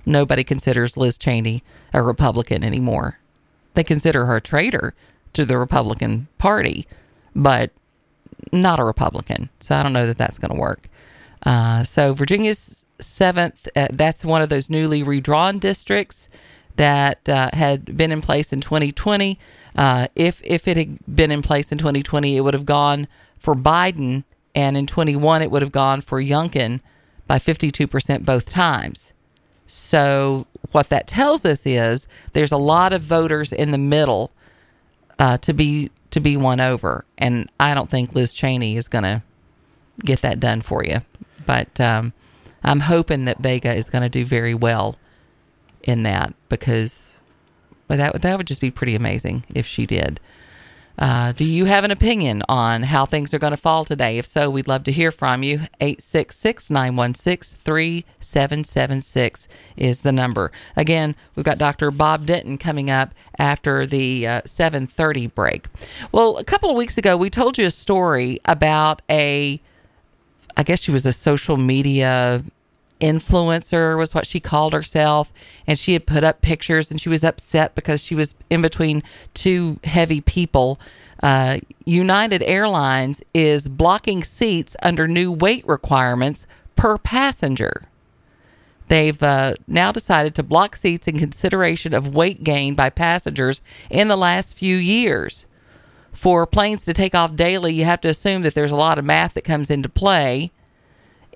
Nobody 0.05 0.44
considers 0.44 0.96
Liz 0.96 1.18
Cheney 1.18 1.64
a 1.92 2.00
Republican 2.00 2.62
anymore. 2.62 3.18
They 3.74 3.83
consider 3.83 4.26
her 4.26 4.37
a 4.37 4.40
traitor 4.40 4.94
to 5.33 5.44
the 5.44 5.59
Republican 5.59 6.29
Party, 6.38 6.87
but 7.35 7.72
not 8.52 8.79
a 8.79 8.85
Republican. 8.85 9.50
So 9.61 9.74
I 9.74 9.83
don't 9.83 9.92
know 9.92 10.07
that 10.07 10.16
that's 10.16 10.38
going 10.38 10.52
to 10.52 10.61
work. 10.61 10.88
Uh, 11.44 11.85
so 11.85 12.14
Virginia's 12.14 12.87
seventh, 13.00 13.68
uh, 13.76 13.88
that's 13.92 14.24
one 14.24 14.42
of 14.42 14.48
those 14.48 14.70
newly 14.70 15.02
redrawn 15.02 15.59
districts 15.59 16.29
that 16.77 17.29
uh, 17.29 17.51
had 17.53 17.97
been 17.97 18.12
in 18.12 18.21
place 18.21 18.53
in 18.53 18.61
2020. 18.61 19.39
Uh, 19.75 20.09
if 20.15 20.41
if 20.45 20.69
it 20.69 20.77
had 20.77 20.99
been 21.15 21.31
in 21.31 21.43
place 21.43 21.73
in 21.73 21.79
2020, 21.79 22.37
it 22.37 22.41
would 22.41 22.55
have 22.55 22.67
gone 22.67 23.09
for 23.39 23.55
Biden, 23.55 24.25
and 24.55 24.77
in 24.77 24.87
21 24.87 25.43
it 25.43 25.51
would 25.51 25.62
have 25.62 25.73
gone 25.73 26.01
for 26.01 26.21
Youngkin 26.21 26.81
by 27.27 27.39
52% 27.39 28.25
both 28.25 28.49
times. 28.49 29.12
So 29.67 30.47
what 30.73 30.89
that 30.91 31.07
tells 31.07 31.45
us 31.45 31.67
is 31.67 32.07
there's 32.33 32.53
a 32.53 32.57
lot 32.57 32.93
of 32.93 33.03
voters 33.03 33.53
in 33.53 33.73
the 33.73 33.79
middle 33.79 34.31
uh, 35.19 35.39
to 35.39 35.53
be 35.53 35.91
to 36.11 36.21
be 36.21 36.37
won 36.37 36.61
over, 36.61 37.05
and 37.19 37.51
I 37.59 37.75
don't 37.75 37.91
think 37.91 38.15
Liz 38.15 38.33
Cheney 38.33 38.77
is 38.77 38.89
going 38.89 39.05
to 39.05 39.23
get 40.05 40.21
that 40.21 40.41
done 40.41 40.61
for 40.61 40.85
you. 40.85 41.01
But 41.45 41.81
um, 41.81 42.12
I'm 42.62 42.81
hoping 42.81 43.25
that 43.27 43.39
Vega 43.39 43.73
is 43.75 43.91
going 43.91 44.03
to 44.03 44.09
do 44.09 44.25
very 44.25 44.55
well 44.55 44.97
in 45.87 46.03
that 46.03 46.35
because 46.49 47.20
that 47.88 48.20
that 48.20 48.37
would 48.37 48.46
just 48.46 48.61
be 48.61 48.70
pretty 48.70 48.94
amazing 48.94 49.44
if 49.55 49.66
she 49.66 49.87
did. 49.87 50.20
Uh, 50.99 51.33
do 51.33 51.44
you 51.44 51.66
have 51.66 51.85
an 51.85 51.90
opinion 51.90 52.42
on 52.49 52.83
how 52.83 53.05
things 53.05 53.35
are 53.35 53.38
going 53.38 53.51
to 53.51 53.57
fall 53.57 53.85
today? 53.85 54.16
If 54.18 54.27
so, 54.27 54.49
we'd 54.49 54.66
love 54.66 54.85
to 54.85 54.92
hear 54.92 55.11
from 55.11 55.42
you. 55.42 55.61
866 55.81 56.70
916 56.70 57.59
3776 57.62 59.49
is 59.77 60.03
the 60.03 60.12
number. 60.12 60.51
Again, 60.75 61.14
we've 61.35 61.44
got 61.44 61.59
Dr. 61.59 61.90
Bob 61.90 62.27
Denton 62.27 62.57
coming 62.57 62.90
up 62.90 63.14
after 63.38 63.85
the 63.87 64.27
uh, 64.27 64.40
730 64.46 65.27
break. 65.29 65.66
Well, 66.12 66.38
a 66.38 66.44
couple 66.44 66.70
of 66.70 66.77
weeks 66.77 66.96
ago, 66.96 67.16
we 67.16 67.29
told 67.29 67.59
you 67.59 67.66
a 67.66 67.70
story 67.70 68.40
about 68.46 69.03
a, 69.11 69.61
I 70.57 70.62
guess 70.62 70.81
she 70.81 70.92
was 70.92 71.05
a 71.05 71.12
social 71.12 71.59
media 71.59 72.42
influencer 73.01 73.97
was 73.97 74.15
what 74.15 74.27
she 74.27 74.41
called 74.41 74.73
herself. 74.73 75.33
And 75.67 75.79
she 75.79 75.93
had 75.93 76.07
put 76.07 76.25
up 76.25 76.41
pictures 76.41 76.91
and 76.91 77.01
she 77.01 77.09
was 77.09 77.25
upset 77.25 77.75
because 77.75 78.03
she 78.03 78.15
was 78.15 78.35
in 78.51 78.63
between 78.63 79.03
two 79.35 79.79
heavy 79.85 80.21
people. 80.21 80.81
Uh, 81.23 81.59
united 81.85 82.43
airlines 82.43 83.23
is 83.33 83.69
blocking 83.69 84.23
seats 84.23 84.77
under 84.83 85.09
new 85.09 85.33
weight 85.33 85.67
requirements 85.67 86.47
per 86.77 86.99
passenger. 86.99 87.83
They've 88.89 89.21
uh, 89.23 89.55
now 89.67 89.91
decided 89.91 90.35
to 90.37 90.43
block 90.43 90.77
seats 90.77 91.09
in 91.09 91.19
consideration 91.19 91.93
of 91.93 92.15
weight 92.15 92.45
gain 92.45 92.75
by 92.75 92.91
passengers 92.91 93.61
in 93.91 94.09
the 94.09 94.17
last 94.17 94.57
few 94.57 94.77
years. 94.77 95.47
For 96.13 96.47
planes 96.47 96.85
to 96.85 96.95
take 96.95 97.15
off 97.15 97.35
daily, 97.35 97.75
you 97.75 97.85
have 97.85 98.01
to 98.03 98.09
assume 98.09 98.43
that 98.43 98.55
there's 98.55 98.73
a 98.73 98.77
lot 98.77 98.99
of 98.99 99.05
math 99.05 99.35
that 99.35 99.45
comes 99.45 99.71
into 99.71 99.89
play. 99.89 100.51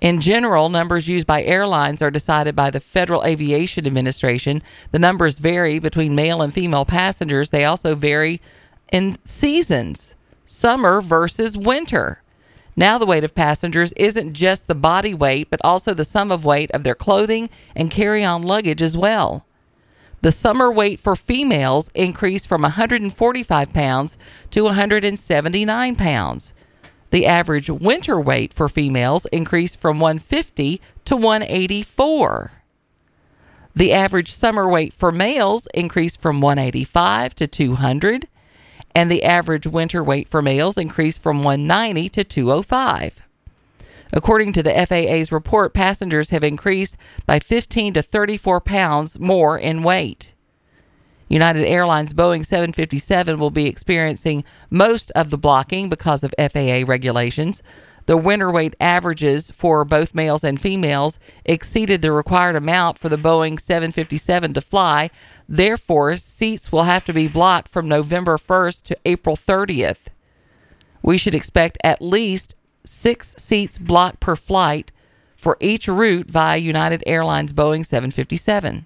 In 0.01 0.19
general, 0.19 0.69
numbers 0.69 1.07
used 1.07 1.27
by 1.27 1.43
airlines 1.43 2.01
are 2.01 2.09
decided 2.09 2.55
by 2.55 2.71
the 2.71 2.79
Federal 2.79 3.23
Aviation 3.23 3.85
Administration. 3.85 4.63
The 4.91 4.97
numbers 4.97 5.37
vary 5.37 5.77
between 5.77 6.15
male 6.15 6.41
and 6.41 6.51
female 6.51 6.85
passengers. 6.85 7.51
They 7.51 7.65
also 7.65 7.93
vary 7.93 8.41
in 8.91 9.19
seasons 9.23 10.15
summer 10.43 11.01
versus 11.01 11.55
winter. 11.55 12.23
Now, 12.75 12.97
the 12.97 13.05
weight 13.05 13.23
of 13.23 13.35
passengers 13.35 13.93
isn't 13.93 14.33
just 14.33 14.65
the 14.65 14.75
body 14.75 15.13
weight, 15.13 15.51
but 15.51 15.61
also 15.63 15.93
the 15.93 16.03
sum 16.03 16.31
of 16.31 16.43
weight 16.45 16.71
of 16.71 16.83
their 16.83 16.95
clothing 16.95 17.49
and 17.75 17.91
carry 17.91 18.23
on 18.23 18.41
luggage 18.41 18.81
as 18.81 18.97
well. 18.97 19.45
The 20.21 20.31
summer 20.31 20.71
weight 20.71 20.99
for 20.99 21.15
females 21.15 21.91
increased 21.93 22.47
from 22.47 22.63
145 22.63 23.73
pounds 23.73 24.17
to 24.51 24.63
179 24.63 25.95
pounds. 25.95 26.53
The 27.11 27.25
average 27.25 27.69
winter 27.69 28.19
weight 28.19 28.53
for 28.53 28.69
females 28.69 29.25
increased 29.27 29.79
from 29.79 29.99
150 29.99 30.81
to 31.05 31.15
184. 31.15 32.51
The 33.75 33.93
average 33.93 34.31
summer 34.31 34.67
weight 34.67 34.93
for 34.93 35.11
males 35.11 35.67
increased 35.73 36.21
from 36.21 36.41
185 36.41 37.35
to 37.35 37.47
200, 37.47 38.27
and 38.95 39.11
the 39.11 39.23
average 39.23 39.67
winter 39.67 40.03
weight 40.03 40.29
for 40.29 40.41
males 40.41 40.77
increased 40.77 41.21
from 41.21 41.43
190 41.43 42.09
to 42.09 42.23
205. 42.23 43.21
According 44.13 44.53
to 44.53 44.63
the 44.63 44.85
FAA's 44.85 45.31
report, 45.31 45.73
passengers 45.73 46.29
have 46.29 46.43
increased 46.43 46.97
by 47.25 47.39
15 47.39 47.93
to 47.93 48.01
34 48.01 48.61
pounds 48.61 49.19
more 49.19 49.57
in 49.57 49.83
weight. 49.83 50.33
United 51.31 51.65
Airlines 51.65 52.13
Boeing 52.13 52.45
757 52.45 53.39
will 53.39 53.51
be 53.51 53.65
experiencing 53.65 54.43
most 54.69 55.11
of 55.11 55.29
the 55.29 55.37
blocking 55.37 55.87
because 55.87 56.25
of 56.25 56.33
FAA 56.37 56.83
regulations. 56.85 57.63
The 58.05 58.17
winter 58.17 58.51
weight 58.51 58.75
averages 58.81 59.49
for 59.49 59.85
both 59.85 60.13
males 60.13 60.43
and 60.43 60.59
females 60.59 61.19
exceeded 61.45 62.01
the 62.01 62.11
required 62.11 62.57
amount 62.57 62.99
for 62.99 63.07
the 63.07 63.15
Boeing 63.15 63.61
757 63.61 64.55
to 64.55 64.59
fly. 64.59 65.09
Therefore, 65.47 66.17
seats 66.17 66.69
will 66.69 66.83
have 66.83 67.05
to 67.05 67.13
be 67.13 67.29
blocked 67.29 67.69
from 67.69 67.87
November 67.87 68.35
1st 68.37 68.83
to 68.83 68.97
April 69.05 69.37
30th. 69.37 70.07
We 71.01 71.17
should 71.17 71.33
expect 71.33 71.77
at 71.81 72.01
least 72.01 72.55
six 72.85 73.35
seats 73.37 73.77
blocked 73.77 74.19
per 74.19 74.35
flight 74.35 74.91
for 75.37 75.55
each 75.61 75.87
route 75.87 76.27
via 76.27 76.57
United 76.57 77.03
Airlines 77.07 77.53
Boeing 77.53 77.85
757. 77.85 78.85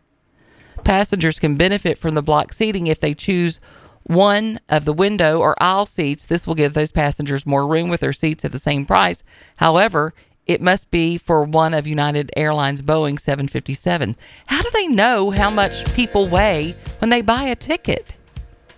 Passengers 0.86 1.40
can 1.40 1.58
benefit 1.58 1.98
from 1.98 2.14
the 2.14 2.22
block 2.22 2.54
seating 2.54 2.86
if 2.88 3.00
they 3.00 3.16
choose 3.16 3.60
one 4.04 4.60
of 4.70 4.86
the 4.86 4.94
window 4.94 5.40
or 5.40 5.62
aisle 5.62 5.88
seats. 5.88 6.28
This 6.28 6.46
will 6.46 6.54
give 6.54 6.76
those 6.76 6.92
passengers 6.92 7.44
more 7.44 7.66
room 7.66 7.90
with 7.90 8.02
their 8.02 8.14
seats 8.14 8.46
at 8.46 8.52
the 8.52 8.60
same 8.60 8.86
price. 8.86 9.24
However, 9.58 10.14
it 10.46 10.62
must 10.62 10.92
be 10.92 11.18
for 11.18 11.44
one 11.44 11.74
of 11.74 11.88
United 11.88 12.32
Airlines 12.38 12.84
Boeing 12.84 13.20
757. 13.20 14.16
How 14.46 14.62
do 14.62 14.70
they 14.74 14.86
know 14.86 15.32
how 15.32 15.50
much 15.50 15.92
people 15.96 16.28
weigh 16.28 16.76
when 17.00 17.10
they 17.10 17.24
buy 17.24 17.44
a 17.44 17.56
ticket? 17.56 18.14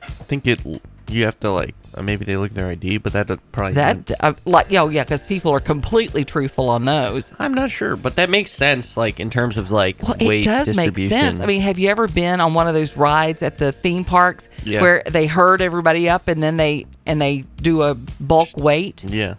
I 0.01 0.07
think 0.07 0.47
it. 0.47 0.65
You 1.09 1.25
have 1.25 1.39
to 1.41 1.51
like 1.51 1.75
maybe 2.01 2.25
they 2.25 2.37
look 2.37 2.51
at 2.51 2.55
their 2.55 2.67
ID, 2.69 2.97
but 2.97 3.13
that 3.13 3.27
probably 3.51 3.73
That 3.73 4.11
uh, 4.19 4.33
like 4.45 4.71
oh 4.73 4.89
yeah, 4.89 5.03
because 5.03 5.25
people 5.25 5.51
are 5.53 5.59
completely 5.59 6.23
truthful 6.23 6.69
on 6.69 6.85
those. 6.85 7.31
I'm 7.39 7.53
not 7.53 7.69
sure, 7.71 7.95
but 7.95 8.15
that 8.15 8.29
makes 8.29 8.51
sense. 8.51 8.97
Like 8.97 9.19
in 9.19 9.29
terms 9.29 9.57
of 9.57 9.71
like 9.71 10.01
Well, 10.01 10.15
weight 10.19 10.41
it 10.41 10.49
does 10.49 10.75
make 10.75 10.97
sense. 10.97 11.39
I 11.39 11.45
mean, 11.45 11.61
have 11.61 11.79
you 11.79 11.89
ever 11.89 12.07
been 12.07 12.39
on 12.41 12.53
one 12.53 12.67
of 12.67 12.73
those 12.73 12.97
rides 12.97 13.41
at 13.43 13.57
the 13.57 13.71
theme 13.71 14.03
parks 14.05 14.49
Yeah. 14.63 14.81
where 14.81 15.03
they 15.05 15.27
herd 15.27 15.61
everybody 15.61 16.09
up 16.09 16.27
and 16.27 16.41
then 16.41 16.57
they 16.57 16.85
and 17.05 17.21
they 17.21 17.45
do 17.61 17.81
a 17.83 17.95
bulk 18.19 18.55
weight? 18.57 19.03
yeah, 19.03 19.35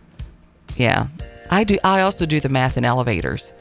Yeah, 0.77 1.09
I 1.51 1.65
do. 1.65 1.79
I 1.85 2.01
also 2.03 2.27
do 2.27 2.41
the 2.41 2.49
math 2.49 2.77
in 2.77 2.85
elevators, 2.85 3.53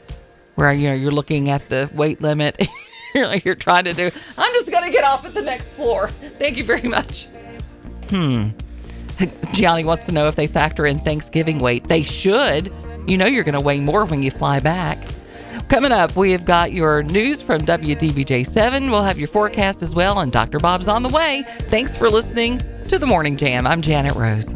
where 0.54 0.72
you 0.72 0.88
know 0.88 0.94
you're 0.94 1.10
looking 1.12 1.48
at 1.50 1.68
the 1.68 1.90
weight 1.94 2.20
limit. 2.20 2.68
you're 3.14 3.26
like 3.26 3.44
you're 3.44 3.54
trying 3.54 3.84
to 3.84 3.92
do. 3.94 4.10
I'm 4.36 4.52
just 4.54 4.70
gonna 4.70 4.90
get 4.90 5.04
off 5.04 5.24
at 5.24 5.34
the 5.34 5.42
next 5.42 5.74
floor. 5.74 6.08
Thank 6.38 6.56
you 6.56 6.64
very 6.64 6.88
much. 6.88 7.26
Hmm. 8.10 8.48
Gianni 9.52 9.84
wants 9.84 10.06
to 10.06 10.12
know 10.12 10.28
if 10.28 10.36
they 10.36 10.46
factor 10.46 10.86
in 10.86 10.98
Thanksgiving 10.98 11.58
weight. 11.58 11.88
They 11.88 12.02
should. 12.02 12.72
You 13.06 13.16
know 13.16 13.26
you're 13.26 13.44
going 13.44 13.54
to 13.54 13.60
weigh 13.60 13.80
more 13.80 14.04
when 14.04 14.22
you 14.22 14.30
fly 14.30 14.60
back. 14.60 14.98
Coming 15.68 15.92
up, 15.92 16.16
we 16.16 16.32
have 16.32 16.44
got 16.44 16.72
your 16.72 17.02
news 17.02 17.42
from 17.42 17.60
WDBJ7. 17.62 18.90
We'll 18.90 19.02
have 19.02 19.18
your 19.18 19.28
forecast 19.28 19.82
as 19.82 19.94
well, 19.94 20.20
and 20.20 20.32
Dr. 20.32 20.58
Bob's 20.58 20.88
on 20.88 21.02
the 21.02 21.10
way. 21.10 21.44
Thanks 21.46 21.96
for 21.96 22.08
listening 22.08 22.62
to 22.84 22.98
the 22.98 23.06
Morning 23.06 23.36
Jam. 23.36 23.66
I'm 23.66 23.82
Janet 23.82 24.14
Rose. 24.14 24.54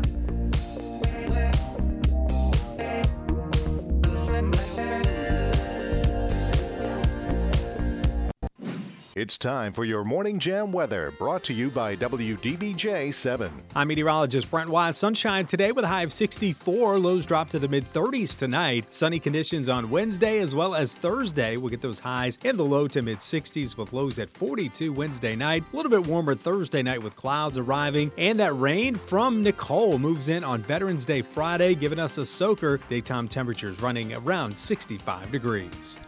It's 9.14 9.36
time 9.36 9.74
for 9.74 9.84
your 9.84 10.04
Morning 10.04 10.38
Jam 10.38 10.72
weather, 10.72 11.12
brought 11.18 11.44
to 11.44 11.52
you 11.52 11.70
by 11.70 11.94
WDBJ 11.94 13.12
7. 13.12 13.62
I'm 13.74 13.88
meteorologist 13.88 14.50
Brent 14.50 14.70
Wild. 14.70 14.96
Sunshine 14.96 15.44
today 15.44 15.70
with 15.70 15.84
a 15.84 15.88
high 15.88 16.04
of 16.04 16.14
64. 16.14 16.98
Lows 16.98 17.26
drop 17.26 17.50
to 17.50 17.58
the 17.58 17.68
mid 17.68 17.84
30s 17.92 18.38
tonight. 18.38 18.86
Sunny 18.88 19.20
conditions 19.20 19.68
on 19.68 19.90
Wednesday 19.90 20.38
as 20.38 20.54
well 20.54 20.74
as 20.74 20.94
Thursday. 20.94 21.58
We'll 21.58 21.68
get 21.68 21.82
those 21.82 21.98
highs 21.98 22.38
in 22.42 22.56
the 22.56 22.64
low 22.64 22.88
to 22.88 23.02
mid 23.02 23.18
60s 23.18 23.76
with 23.76 23.92
lows 23.92 24.18
at 24.18 24.30
42 24.30 24.94
Wednesday 24.94 25.36
night. 25.36 25.62
A 25.70 25.76
little 25.76 25.90
bit 25.90 26.06
warmer 26.06 26.34
Thursday 26.34 26.82
night 26.82 27.02
with 27.02 27.14
clouds 27.14 27.58
arriving. 27.58 28.10
And 28.16 28.40
that 28.40 28.54
rain 28.54 28.94
from 28.94 29.42
Nicole 29.42 29.98
moves 29.98 30.28
in 30.28 30.42
on 30.42 30.62
Veterans 30.62 31.04
Day 31.04 31.20
Friday, 31.20 31.74
giving 31.74 31.98
us 31.98 32.16
a 32.16 32.24
soaker. 32.24 32.78
Daytime 32.88 33.28
temperatures 33.28 33.78
running 33.82 34.14
around 34.14 34.56
65 34.56 35.30
degrees. 35.30 35.98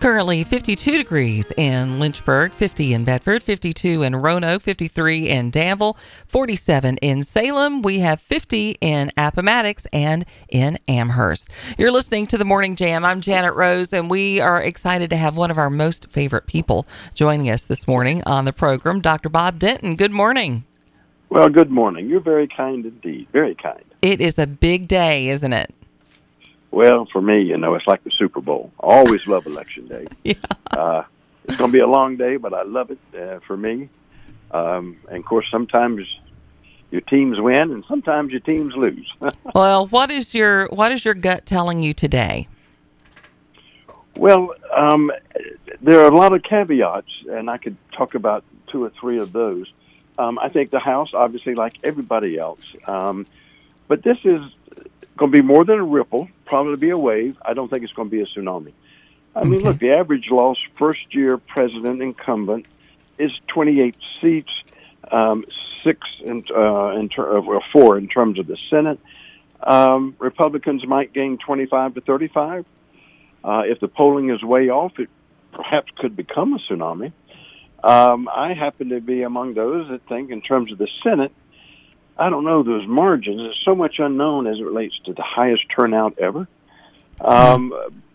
Currently 0.00 0.44
52 0.44 0.96
degrees 0.96 1.52
in 1.56 1.98
Lynchburg, 1.98 2.52
50 2.52 2.94
in 2.94 3.02
Bedford, 3.02 3.42
52 3.42 4.04
in 4.04 4.14
Roanoke, 4.14 4.62
53 4.62 5.28
in 5.28 5.50
Danville, 5.50 5.96
47 6.28 6.98
in 6.98 7.24
Salem. 7.24 7.82
We 7.82 7.98
have 7.98 8.20
50 8.20 8.76
in 8.80 9.10
Appomattox 9.16 9.86
and 9.86 10.24
in 10.48 10.78
Amherst. 10.86 11.50
You're 11.76 11.90
listening 11.90 12.28
to 12.28 12.38
the 12.38 12.44
Morning 12.44 12.76
Jam. 12.76 13.04
I'm 13.04 13.20
Janet 13.20 13.54
Rose, 13.54 13.92
and 13.92 14.08
we 14.08 14.38
are 14.38 14.62
excited 14.62 15.10
to 15.10 15.16
have 15.16 15.36
one 15.36 15.50
of 15.50 15.58
our 15.58 15.68
most 15.68 16.08
favorite 16.10 16.46
people 16.46 16.86
joining 17.12 17.50
us 17.50 17.64
this 17.64 17.88
morning 17.88 18.22
on 18.24 18.44
the 18.44 18.52
program, 18.52 19.00
Dr. 19.00 19.28
Bob 19.28 19.58
Denton. 19.58 19.96
Good 19.96 20.12
morning. 20.12 20.64
Well, 21.28 21.48
good 21.48 21.72
morning. 21.72 22.08
You're 22.08 22.20
very 22.20 22.46
kind 22.46 22.86
indeed. 22.86 23.26
Very 23.32 23.56
kind. 23.56 23.82
It 24.00 24.20
is 24.20 24.38
a 24.38 24.46
big 24.46 24.86
day, 24.86 25.26
isn't 25.26 25.52
it? 25.52 25.74
Well, 26.70 27.06
for 27.10 27.22
me, 27.22 27.42
you 27.42 27.56
know, 27.56 27.74
it's 27.74 27.86
like 27.86 28.04
the 28.04 28.10
Super 28.10 28.40
Bowl. 28.40 28.70
I 28.80 28.86
always 28.86 29.26
love 29.26 29.46
Election 29.46 29.88
Day. 29.88 30.06
Yeah. 30.24 30.34
Uh, 30.70 31.02
it's 31.44 31.56
going 31.56 31.70
to 31.70 31.72
be 31.72 31.80
a 31.80 31.86
long 31.86 32.16
day, 32.16 32.36
but 32.36 32.52
I 32.52 32.62
love 32.62 32.90
it 32.90 32.98
uh, 33.18 33.40
for 33.46 33.56
me. 33.56 33.88
Um, 34.50 34.98
and 35.08 35.18
of 35.18 35.24
course, 35.24 35.46
sometimes 35.50 36.06
your 36.90 37.00
teams 37.00 37.40
win, 37.40 37.70
and 37.72 37.84
sometimes 37.88 38.30
your 38.32 38.40
teams 38.40 38.74
lose. 38.76 39.10
Well, 39.54 39.86
what 39.86 40.10
is 40.10 40.34
your 40.34 40.66
what 40.66 40.92
is 40.92 41.04
your 41.04 41.14
gut 41.14 41.46
telling 41.46 41.82
you 41.82 41.94
today? 41.94 42.48
well, 44.18 44.54
um, 44.76 45.10
there 45.80 46.00
are 46.00 46.08
a 46.08 46.14
lot 46.14 46.32
of 46.32 46.42
caveats, 46.42 47.10
and 47.30 47.48
I 47.48 47.56
could 47.56 47.76
talk 47.92 48.14
about 48.14 48.44
two 48.66 48.84
or 48.84 48.90
three 49.00 49.18
of 49.18 49.32
those. 49.32 49.72
Um, 50.18 50.38
I 50.38 50.48
think 50.48 50.70
the 50.70 50.80
House, 50.80 51.10
obviously, 51.14 51.54
like 51.54 51.74
everybody 51.84 52.36
else, 52.38 52.64
um, 52.86 53.26
but 53.86 54.02
this 54.02 54.18
is 54.24 54.40
going 55.16 55.32
to 55.32 55.38
be 55.38 55.42
more 55.42 55.64
than 55.64 55.78
a 55.78 55.84
ripple, 55.84 56.28
probably 56.48 56.76
be 56.76 56.90
a 56.90 56.98
wave. 56.98 57.36
I 57.44 57.54
don't 57.54 57.68
think 57.70 57.84
it's 57.84 57.92
going 57.92 58.08
to 58.10 58.16
be 58.16 58.22
a 58.22 58.26
tsunami. 58.26 58.72
I 59.36 59.44
mean, 59.44 59.54
Okay. 59.54 59.64
look, 59.64 59.78
the 59.78 59.92
average 59.92 60.30
loss 60.30 60.56
first 60.78 61.14
year 61.14 61.38
president 61.38 62.02
incumbent 62.02 62.66
is 63.18 63.30
28 63.48 63.94
seats, 64.20 64.62
um, 65.12 65.44
six 65.84 66.00
in, 66.24 66.42
uh, 66.56 66.96
in 66.98 67.08
ter- 67.08 67.38
uh, 67.38 67.40
well, 67.40 67.62
four 67.72 67.98
in 67.98 68.08
terms 68.08 68.38
of 68.38 68.46
the 68.46 68.56
Senate. 68.70 68.98
Um, 69.62 70.16
Republicans 70.18 70.86
might 70.86 71.12
gain 71.12 71.38
25 71.38 71.94
to 71.94 72.00
35. 72.00 72.64
Uh, 73.44 73.62
if 73.66 73.78
the 73.80 73.88
polling 73.88 74.30
is 74.30 74.42
way 74.42 74.68
off, 74.70 74.98
it 74.98 75.08
perhaps 75.52 75.90
could 75.96 76.16
become 76.16 76.54
a 76.54 76.58
tsunami. 76.58 77.12
Um, 77.82 78.28
I 78.28 78.54
happen 78.54 78.88
to 78.88 79.00
be 79.00 79.22
among 79.22 79.54
those 79.54 79.88
that 79.88 80.02
think, 80.08 80.30
in 80.30 80.40
terms 80.40 80.72
of 80.72 80.78
the 80.78 80.88
Senate, 81.02 81.32
I 82.18 82.30
don't 82.30 82.44
know 82.44 82.62
those 82.62 82.86
margins. 82.86 83.38
There's 83.38 83.62
so 83.64 83.74
much 83.74 83.96
unknown 83.98 84.46
as 84.46 84.58
it 84.58 84.64
relates 84.64 84.98
to 85.06 85.12
the 85.12 85.22
highest 85.22 85.62
turnout 85.76 86.18
ever. 86.18 86.48
Um, 87.20 87.72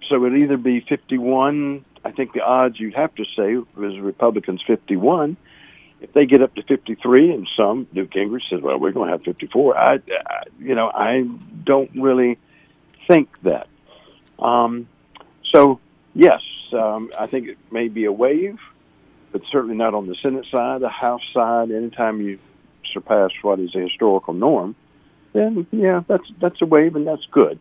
so 0.10 0.26
it'd 0.26 0.38
either 0.38 0.58
be 0.58 0.82
51. 0.82 1.86
I 2.04 2.12
think 2.12 2.34
the 2.34 2.42
odds 2.42 2.80
you'd 2.80 2.96
have 2.96 3.16
to 3.16 3.24
say 3.36 3.56
was 3.76 3.98
Republicans 4.00 4.62
51. 4.68 5.38
If 6.02 6.12
they 6.12 6.26
get 6.26 6.42
up 6.42 6.54
to 6.56 6.64
53, 6.64 7.32
and 7.32 7.48
some 7.56 7.88
Newt 7.94 8.10
Gingrich 8.10 8.42
says, 8.50 8.60
"Well, 8.62 8.78
we're 8.78 8.92
going 8.92 9.08
to 9.08 9.14
have 9.14 9.24
54," 9.24 9.78
I, 9.78 9.94
I 9.94 10.00
you 10.60 10.76
know, 10.76 10.92
I 10.94 11.24
don't 11.64 11.92
really 11.96 12.38
think 13.08 13.30
that. 13.44 13.68
Um, 14.38 14.90
so 15.54 15.80
yes, 16.14 16.42
um, 16.74 17.10
I 17.18 17.28
think 17.28 17.48
it 17.48 17.58
may 17.72 17.88
be 17.88 18.04
a 18.04 18.12
wave, 18.12 18.60
but 19.32 19.44
certainly 19.50 19.78
not 19.78 19.94
on 19.94 20.08
the 20.08 20.16
Senate 20.22 20.46
side. 20.52 20.82
The 20.82 20.90
House 20.90 21.22
side, 21.34 21.72
anytime 21.72 22.20
you 22.20 22.38
surpass 22.92 23.32
what 23.42 23.60
is 23.60 23.76
a 23.76 23.80
historical 23.80 24.34
norm, 24.34 24.76
then 25.34 25.68
yeah, 25.72 26.04
that's 26.08 26.26
that's 26.40 26.62
a 26.62 26.66
wave 26.66 26.96
and 26.96 27.08
that's 27.08 27.26
good. 27.32 27.60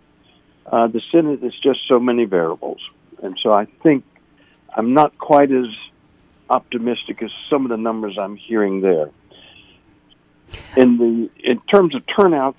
Uh, 0.66 0.86
the 0.86 1.00
Senate 1.10 1.42
is 1.42 1.54
just 1.62 1.80
so 1.88 1.98
many 1.98 2.24
variables, 2.24 2.80
and 3.22 3.38
so 3.42 3.52
I 3.52 3.64
think 3.82 4.04
I'm 4.74 4.94
not 4.94 5.18
quite 5.18 5.50
as 5.50 5.66
optimistic 6.48 7.22
as 7.22 7.30
some 7.48 7.64
of 7.64 7.70
the 7.70 7.76
numbers 7.76 8.18
I'm 8.18 8.36
hearing 8.36 8.80
there. 8.80 9.10
In 10.76 10.98
the 10.98 11.30
in 11.42 11.60
terms 11.60 11.94
of 11.94 12.02
turnout, 12.06 12.56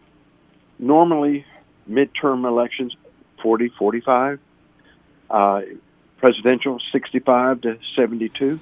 normally 0.79 1.45
midterm 1.89 2.45
elections 2.47 2.95
40 3.41 3.69
45 3.69 4.39
uh, 5.29 5.61
presidential 6.17 6.79
65 6.91 7.61
to 7.61 7.77
72 7.95 8.59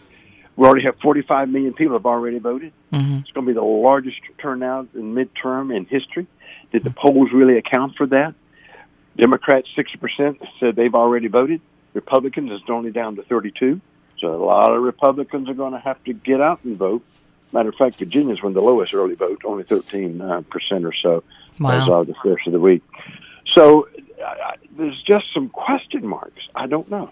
we 0.62 0.68
already 0.68 0.86
have 0.86 0.98
45 1.00 1.50
million 1.50 1.74
people 1.74 1.94
have 1.94 2.06
already 2.06 2.38
voted. 2.38 2.72
Mm-hmm. 2.94 3.18
it's 3.18 3.32
going 3.32 3.48
to 3.48 3.52
be 3.52 3.56
the 3.56 3.64
largest 3.64 4.18
turnout 4.38 4.90
in 4.94 5.16
midterm 5.16 5.76
in 5.76 5.86
history. 5.86 6.28
Did 6.72 6.84
the 6.84 6.92
polls 6.92 7.30
really 7.34 7.58
account 7.58 7.96
for 7.96 8.06
that? 8.08 8.36
Democrats 9.18 9.68
60% 9.76 10.38
said 10.60 10.76
they've 10.76 10.94
already 10.94 11.28
voted. 11.28 11.62
Republicans 11.94 12.52
is 12.52 12.62
only 12.70 12.92
down 12.92 13.16
to 13.16 13.24
32 13.24 13.82
so 14.22 14.36
a 14.36 14.46
lot 14.46 14.72
of 14.72 14.84
republicans 14.84 15.50
are 15.50 15.56
going 15.56 15.74
to 15.74 15.80
have 15.80 16.02
to 16.04 16.14
get 16.14 16.40
out 16.40 16.64
and 16.64 16.78
vote. 16.78 17.04
Matter 17.52 17.70
of 17.70 17.76
fact 17.76 17.98
virginia's 17.98 18.42
one 18.42 18.52
of 18.52 18.54
the 18.54 18.62
lowest 18.62 18.94
early 18.94 19.16
vote 19.16 19.42
only 19.44 19.64
13 19.64 20.22
uh, 20.22 20.42
percent 20.42 20.86
or 20.86 20.94
so. 20.94 21.24
As 21.84 21.90
of 21.90 22.08
the 22.08 22.14
first 22.24 22.48
of 22.48 22.54
the 22.54 22.60
week. 22.60 22.84
So 23.56 23.90
I, 24.24 24.56
there's 24.78 25.02
just 25.04 25.26
some 25.34 25.50
question 25.50 26.06
marks. 26.06 26.42
I 26.56 26.68
don't 26.68 26.90
know. 26.90 27.12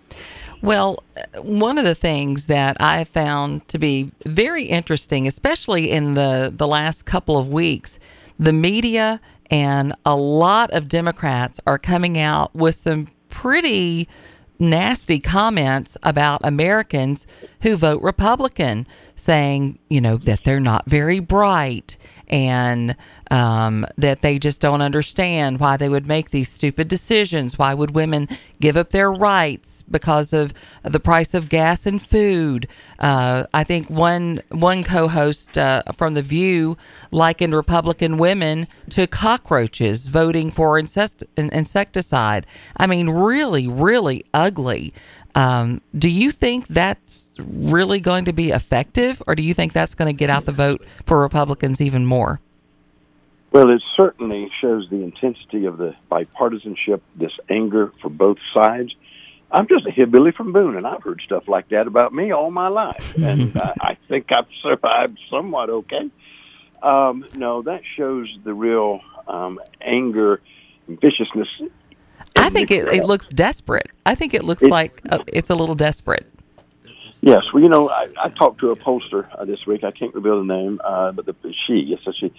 Well, 0.62 1.04
uh, 1.18 1.42
one 1.42 1.78
of 1.78 1.86
the 1.86 1.96
things 1.96 2.48
that 2.48 2.78
I 2.80 3.04
found 3.04 3.68
to 3.70 3.80
be 3.80 4.12
very 4.26 4.64
interesting, 4.64 5.28
especially 5.28 5.92
in 5.92 6.16
the, 6.16 6.54
the 6.56 6.68
last 6.68 7.06
couple 7.06 7.38
of 7.38 7.50
weeks, 7.50 8.00
the 8.38 8.54
media 8.54 9.22
and 9.50 9.94
a 10.06 10.16
lot 10.16 10.72
of 10.72 10.88
Democrats 10.88 11.60
are 11.66 11.78
coming 11.78 12.18
out 12.18 12.54
with 12.56 12.76
some 12.76 13.08
pretty 13.30 14.08
nasty 14.60 15.20
comments 15.20 15.98
about 16.04 16.42
Americans 16.44 17.26
who 17.62 17.76
vote 17.76 18.02
Republican, 18.02 18.88
saying, 19.16 19.80
you 19.90 20.02
know, 20.02 20.18
that 20.18 20.44
they're 20.44 20.60
not 20.60 20.86
very 20.86 21.20
bright 21.20 21.98
and 22.30 22.96
um, 23.32 23.86
that 23.98 24.22
they 24.22 24.38
just 24.40 24.62
don't 24.62 24.82
understand 24.82 25.60
why 25.60 25.78
they 25.78 25.90
would 25.90 26.06
make 26.06 26.30
these 26.30 26.50
stupid 26.50 26.88
decisions. 26.88 27.58
Why 27.58 27.74
would 27.74 27.92
women 27.92 28.28
give 28.60 28.78
up 28.78 28.92
their 28.92 29.12
rights 29.12 29.84
because 29.90 30.32
of 30.32 30.54
the 30.84 31.00
price 31.00 31.34
of 31.34 31.50
gas 31.50 31.86
and 31.86 32.02
food? 32.02 32.68
Uh, 33.00 33.46
I 33.54 33.64
think 33.64 33.90
one 33.90 34.42
one 34.50 34.84
co-host 34.84 35.58
uh, 35.58 35.84
from 35.94 36.14
The 36.14 36.22
View 36.22 36.78
likened 37.12 37.56
Republican 37.56 38.18
women 38.18 38.68
to 38.92 39.08
cockroaches 39.08 40.08
voting 40.08 40.52
for 40.52 40.78
insecticide. 40.80 42.46
I 42.78 42.88
mean, 42.88 43.10
really, 43.10 43.68
really 43.68 44.24
ugly. 44.34 44.94
Um, 45.36 45.82
do 45.98 46.10
you 46.10 46.32
think 46.32 46.68
that's 46.68 47.36
really 47.40 48.00
going 48.00 48.26
to 48.26 48.34
be 48.34 48.52
effective, 48.52 49.22
or 49.28 49.36
do 49.36 49.44
you 49.44 49.54
think 49.54 49.74
that's 49.74 49.96
going 49.96 50.08
to 50.08 50.18
get 50.18 50.30
out 50.30 50.46
the 50.46 50.52
vote 50.52 50.86
for 51.06 51.22
Republicans 51.22 51.82
even 51.82 52.06
more? 52.06 52.40
Well, 53.52 53.70
it 53.72 53.82
certainly 53.98 54.52
shows 54.62 54.88
the 54.90 55.02
intensity 55.04 55.66
of 55.66 55.78
the 55.78 55.96
bipartisanship, 56.12 57.02
this 57.16 57.32
anger 57.50 57.92
for 58.02 58.10
both 58.10 58.38
sides. 58.54 58.94
I'm 59.52 59.68
just 59.68 59.88
a 59.88 59.92
hillbilly 59.92 60.32
from 60.32 60.54
Boone, 60.54 60.76
and 60.76 60.86
I've 60.86 61.02
heard 61.02 61.22
stuff 61.26 61.48
like 61.48 61.70
that 61.70 61.88
about 61.88 62.14
me 62.14 62.32
all 62.32 62.52
my 62.52 62.68
life, 62.68 63.16
and 63.24 63.58
I, 63.58 63.74
I 63.82 63.98
think 64.08 64.32
I've 64.32 64.48
survived 64.62 65.20
somewhat 65.30 65.70
okay. 65.70 66.12
Um, 66.84 67.26
no, 67.36 67.64
that 67.64 67.82
shows 67.98 68.28
the 68.44 68.54
real 68.54 69.02
um, 69.28 69.60
anger, 69.82 70.42
and 70.88 71.00
viciousness. 71.00 71.48
I 72.50 72.52
think 72.52 72.72
it, 72.72 72.88
it 72.88 73.06
looks 73.06 73.30
desperate. 73.30 73.92
I 74.06 74.16
think 74.16 74.34
it 74.34 74.44
looks 74.44 74.64
It- 74.64 74.72
like 74.72 75.02
uh, 75.10 75.20
it's 75.28 75.50
a 75.50 75.56
little 75.56 75.76
desperate. 75.76 76.26
Yes, 77.22 77.44
well, 77.54 77.62
you 77.62 77.68
know, 77.68 77.90
I, 77.90 78.08
I 78.18 78.30
talked 78.30 78.62
to 78.62 78.72
a 78.72 78.78
pollster 78.78 79.28
uh, 79.38 79.44
this 79.44 79.68
week. 79.68 79.84
I 79.84 79.92
can't 79.92 80.16
reveal 80.16 80.40
the 80.40 80.46
name, 80.46 80.80
uh, 80.84 81.12
but 81.12 81.26
the, 81.26 81.36
she, 81.68 81.74
yes, 81.88 82.00
so 82.06 82.14
she, 82.18 82.32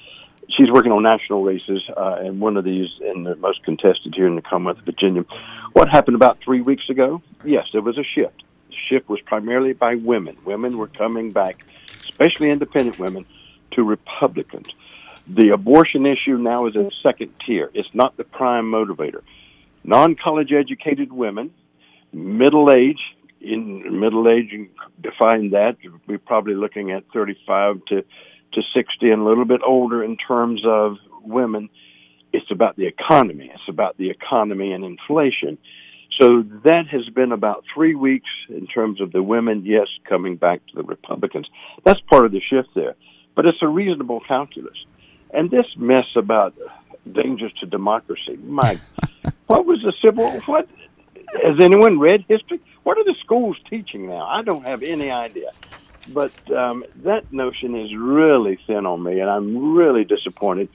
she's 0.48 0.70
working 0.70 0.90
on 0.90 1.02
national 1.02 1.42
races, 1.44 1.82
uh, 1.94 2.16
and 2.20 2.40
one 2.40 2.56
of 2.56 2.64
these, 2.64 2.88
and 3.02 3.26
the 3.26 3.36
most 3.36 3.62
contested 3.62 4.14
here 4.14 4.26
in 4.26 4.36
the 4.36 4.42
Commonwealth 4.42 4.78
of 4.78 4.86
Virginia. 4.86 5.26
What 5.74 5.90
happened 5.90 6.16
about 6.16 6.38
three 6.42 6.62
weeks 6.62 6.88
ago? 6.88 7.20
Yes, 7.44 7.66
there 7.74 7.82
was 7.82 7.98
a 7.98 8.02
shift. 8.02 8.42
The 8.70 8.76
shift 8.88 9.06
was 9.10 9.20
primarily 9.20 9.74
by 9.74 9.96
women. 9.96 10.38
Women 10.46 10.78
were 10.78 10.88
coming 10.88 11.30
back, 11.30 11.62
especially 12.00 12.50
independent 12.50 12.98
women, 12.98 13.26
to 13.72 13.82
Republicans. 13.84 14.68
The 15.28 15.50
abortion 15.50 16.06
issue 16.06 16.38
now 16.38 16.66
is 16.66 16.74
in 16.74 16.90
second 17.02 17.34
tier. 17.46 17.70
It's 17.74 17.94
not 17.94 18.16
the 18.16 18.24
prime 18.24 18.64
motivator. 18.64 19.20
Non-college 19.84 20.52
educated 20.52 21.12
women, 21.12 21.50
middle 22.12 22.70
age, 22.70 23.00
in 23.40 23.98
middle 23.98 24.28
age, 24.28 24.50
and 24.52 24.68
define 25.00 25.50
that, 25.50 25.76
we're 26.06 26.18
probably 26.18 26.54
looking 26.54 26.90
at 26.90 27.04
35 27.14 27.84
to, 27.86 28.02
to 28.52 28.62
60 28.74 29.10
and 29.10 29.22
a 29.22 29.24
little 29.24 29.46
bit 29.46 29.60
older 29.66 30.04
in 30.04 30.16
terms 30.16 30.62
of 30.66 30.96
women. 31.22 31.70
It's 32.32 32.50
about 32.50 32.76
the 32.76 32.86
economy. 32.86 33.50
It's 33.52 33.68
about 33.68 33.96
the 33.96 34.10
economy 34.10 34.72
and 34.72 34.84
inflation. 34.84 35.58
So 36.20 36.44
that 36.64 36.86
has 36.90 37.08
been 37.08 37.32
about 37.32 37.64
three 37.74 37.94
weeks 37.94 38.28
in 38.48 38.66
terms 38.66 39.00
of 39.00 39.12
the 39.12 39.22
women, 39.22 39.62
yes, 39.64 39.86
coming 40.06 40.36
back 40.36 40.60
to 40.66 40.76
the 40.76 40.82
Republicans. 40.82 41.48
That's 41.84 42.00
part 42.10 42.26
of 42.26 42.32
the 42.32 42.40
shift 42.40 42.68
there. 42.74 42.94
But 43.34 43.46
it's 43.46 43.62
a 43.62 43.68
reasonable 43.68 44.20
calculus. 44.20 44.76
And 45.32 45.50
this 45.50 45.66
mess 45.76 46.06
about 46.16 46.54
dangers 47.10 47.52
to 47.60 47.66
democracy, 47.66 48.36
my, 48.44 48.78
what 49.46 49.66
was 49.66 49.80
the 49.82 49.92
civil, 50.02 50.40
what, 50.46 50.68
has 51.44 51.56
anyone 51.60 51.98
read 51.98 52.24
history? 52.28 52.60
What 52.82 52.98
are 52.98 53.04
the 53.04 53.14
schools 53.20 53.56
teaching 53.68 54.06
now? 54.08 54.26
I 54.26 54.42
don't 54.42 54.66
have 54.66 54.82
any 54.82 55.10
idea. 55.10 55.50
But 56.12 56.32
um, 56.50 56.84
that 57.04 57.32
notion 57.32 57.76
is 57.76 57.94
really 57.94 58.58
thin 58.66 58.86
on 58.86 59.02
me, 59.02 59.20
and 59.20 59.28
I'm 59.30 59.74
really 59.74 60.04
disappointed 60.04 60.68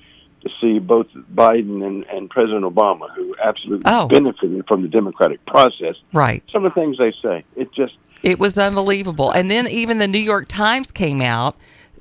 to 0.43 0.49
see 0.61 0.77
both 0.79 1.07
Biden 1.33 1.83
and, 1.85 2.05
and 2.05 2.29
President 2.29 2.63
Obama, 2.63 3.11
who 3.15 3.35
absolutely 3.43 3.83
Oh. 3.85 4.07
benefited 4.07 4.65
from 4.67 4.83
the 4.83 4.87
democratic 4.87 5.43
process, 5.45 5.95
Right. 6.13 6.43
some 6.51 6.63
of 6.65 6.73
the 6.73 6.79
things 6.79 6.97
they 6.99 7.11
say. 7.23 7.43
It 7.55 7.73
just, 7.73 7.95
It 8.21 8.39
was 8.39 8.57
unbelievable. 8.57 9.31
And 9.31 9.49
then 9.49 9.67
even 9.67 9.97
the 9.97 10.07
New 10.07 10.19
York 10.19 10.45
Times 10.47 10.91
came 10.91 11.21
out 11.21 11.57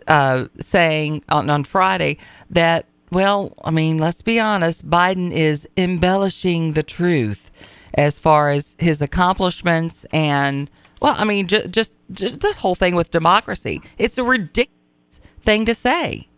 uh, 0.07 0.47
saying 0.61 1.25
on, 1.31 1.49
on 1.49 1.65
Friday 1.65 2.19
that, 2.51 2.87
well, 3.15 3.55
I 3.65 3.71
mean, 3.71 3.99
let's 3.99 4.23
be 4.23 4.41
honest, 4.41 4.89
Biden 4.91 5.33
is 5.33 5.69
embellishing 5.77 6.73
the 6.73 6.83
truth 6.83 7.51
as 7.95 8.19
far 8.19 8.51
as 8.51 8.77
his 8.79 9.01
accomplishments 9.03 10.05
and, 10.13 10.71
well, 11.01 11.15
I 11.19 11.25
mean, 11.25 11.47
ju- 11.49 11.69
just 11.69 11.95
just 12.13 12.41
the 12.43 12.53
whole 12.55 12.75
thing 12.75 12.95
with 12.97 13.11
democracy. 13.11 13.81
It's 13.99 14.19
a 14.19 14.25
ridiculous 14.25 15.21
thing 15.41 15.65
to 15.67 15.75
say. 15.75 16.29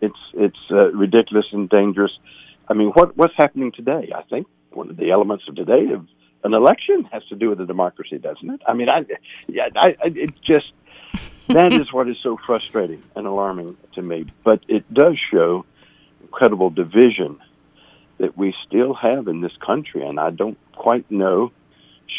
it's 0.00 0.18
it's 0.34 0.58
uh, 0.70 0.90
ridiculous 0.92 1.46
and 1.52 1.68
dangerous. 1.68 2.12
I 2.68 2.74
mean, 2.74 2.88
what 2.90 3.16
what's 3.16 3.34
happening 3.36 3.72
today? 3.72 4.12
I 4.14 4.22
think 4.22 4.46
one 4.72 4.90
of 4.90 4.96
the 4.96 5.10
elements 5.10 5.44
of 5.48 5.54
today 5.56 5.92
of 5.92 6.06
an 6.44 6.54
election 6.54 7.04
has 7.12 7.24
to 7.28 7.36
do 7.36 7.48
with 7.50 7.58
the 7.58 7.66
democracy, 7.66 8.18
doesn't 8.18 8.50
it? 8.50 8.62
I 8.68 8.74
mean, 8.74 8.88
I 8.88 9.04
yeah, 9.48 9.68
I, 9.76 9.88
I 10.02 10.06
it 10.14 10.40
just 10.42 10.72
that 11.48 11.72
is 11.72 11.92
what 11.92 12.08
is 12.08 12.16
so 12.22 12.38
frustrating 12.46 13.02
and 13.16 13.26
alarming 13.26 13.76
to 13.94 14.02
me. 14.02 14.26
But 14.44 14.60
it 14.68 14.92
does 14.92 15.16
show 15.30 15.64
incredible 16.34 16.70
division 16.70 17.38
that 18.18 18.36
we 18.36 18.54
still 18.66 18.94
have 18.94 19.28
in 19.28 19.40
this 19.40 19.52
country, 19.64 20.04
and 20.06 20.18
I 20.18 20.30
don't 20.30 20.58
quite 20.72 21.08
know, 21.10 21.52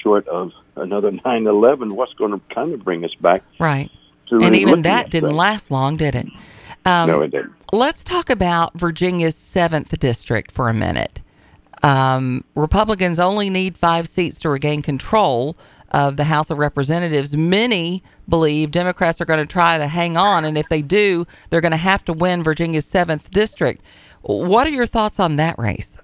short 0.03 0.27
of 0.27 0.51
another 0.75 1.11
9/11, 1.25 1.91
what's 1.93 2.13
going 2.13 2.31
to 2.31 2.41
kind 2.53 2.73
of 2.73 2.83
bring 2.83 3.03
us 3.03 3.13
back 3.21 3.43
Right. 3.59 3.91
to 4.29 4.39
And 4.41 4.55
even 4.55 4.81
that 4.83 5.09
didn't 5.09 5.29
things. 5.29 5.37
last 5.37 5.71
long, 5.71 5.97
did 5.97 6.15
it? 6.15 6.27
Um, 6.85 7.09
No, 7.09 7.21
it 7.21 7.31
didn't. 7.31 7.53
Let's 7.73 8.03
talk 8.03 8.29
about 8.29 8.73
Virginia's 8.77 9.35
seventh 9.35 9.97
district 9.99 10.51
for 10.51 10.69
a 10.69 10.73
minute. 10.73 11.21
Um, 11.83 12.43
Republicans 12.55 13.19
only 13.19 13.49
need 13.49 13.77
five 13.77 14.07
seats 14.07 14.39
to 14.41 14.49
regain 14.49 14.81
control 14.81 15.57
of 15.91 16.15
the 16.17 16.23
House 16.25 16.49
of 16.49 16.57
Representatives. 16.57 17.35
Many 17.37 18.01
believe 18.27 18.71
Democrats 18.71 19.21
are 19.21 19.25
going 19.25 19.45
to 19.45 19.51
try 19.51 19.77
to 19.77 19.87
hang 19.87 20.17
on, 20.17 20.43
and 20.45 20.57
if 20.57 20.67
they 20.69 20.81
do, 20.81 21.25
they're 21.49 21.61
going 21.61 21.71
to 21.71 21.77
have 21.77 22.03
to 22.05 22.13
win 22.13 22.43
Virginia's 22.43 22.85
seventh 22.85 23.29
district. 23.31 23.83
What 24.25 24.65
are 24.65 24.71
your 24.71 24.87
thoughts 24.87 25.19
on 25.19 25.35
that 25.35 25.59
race? 25.59 25.99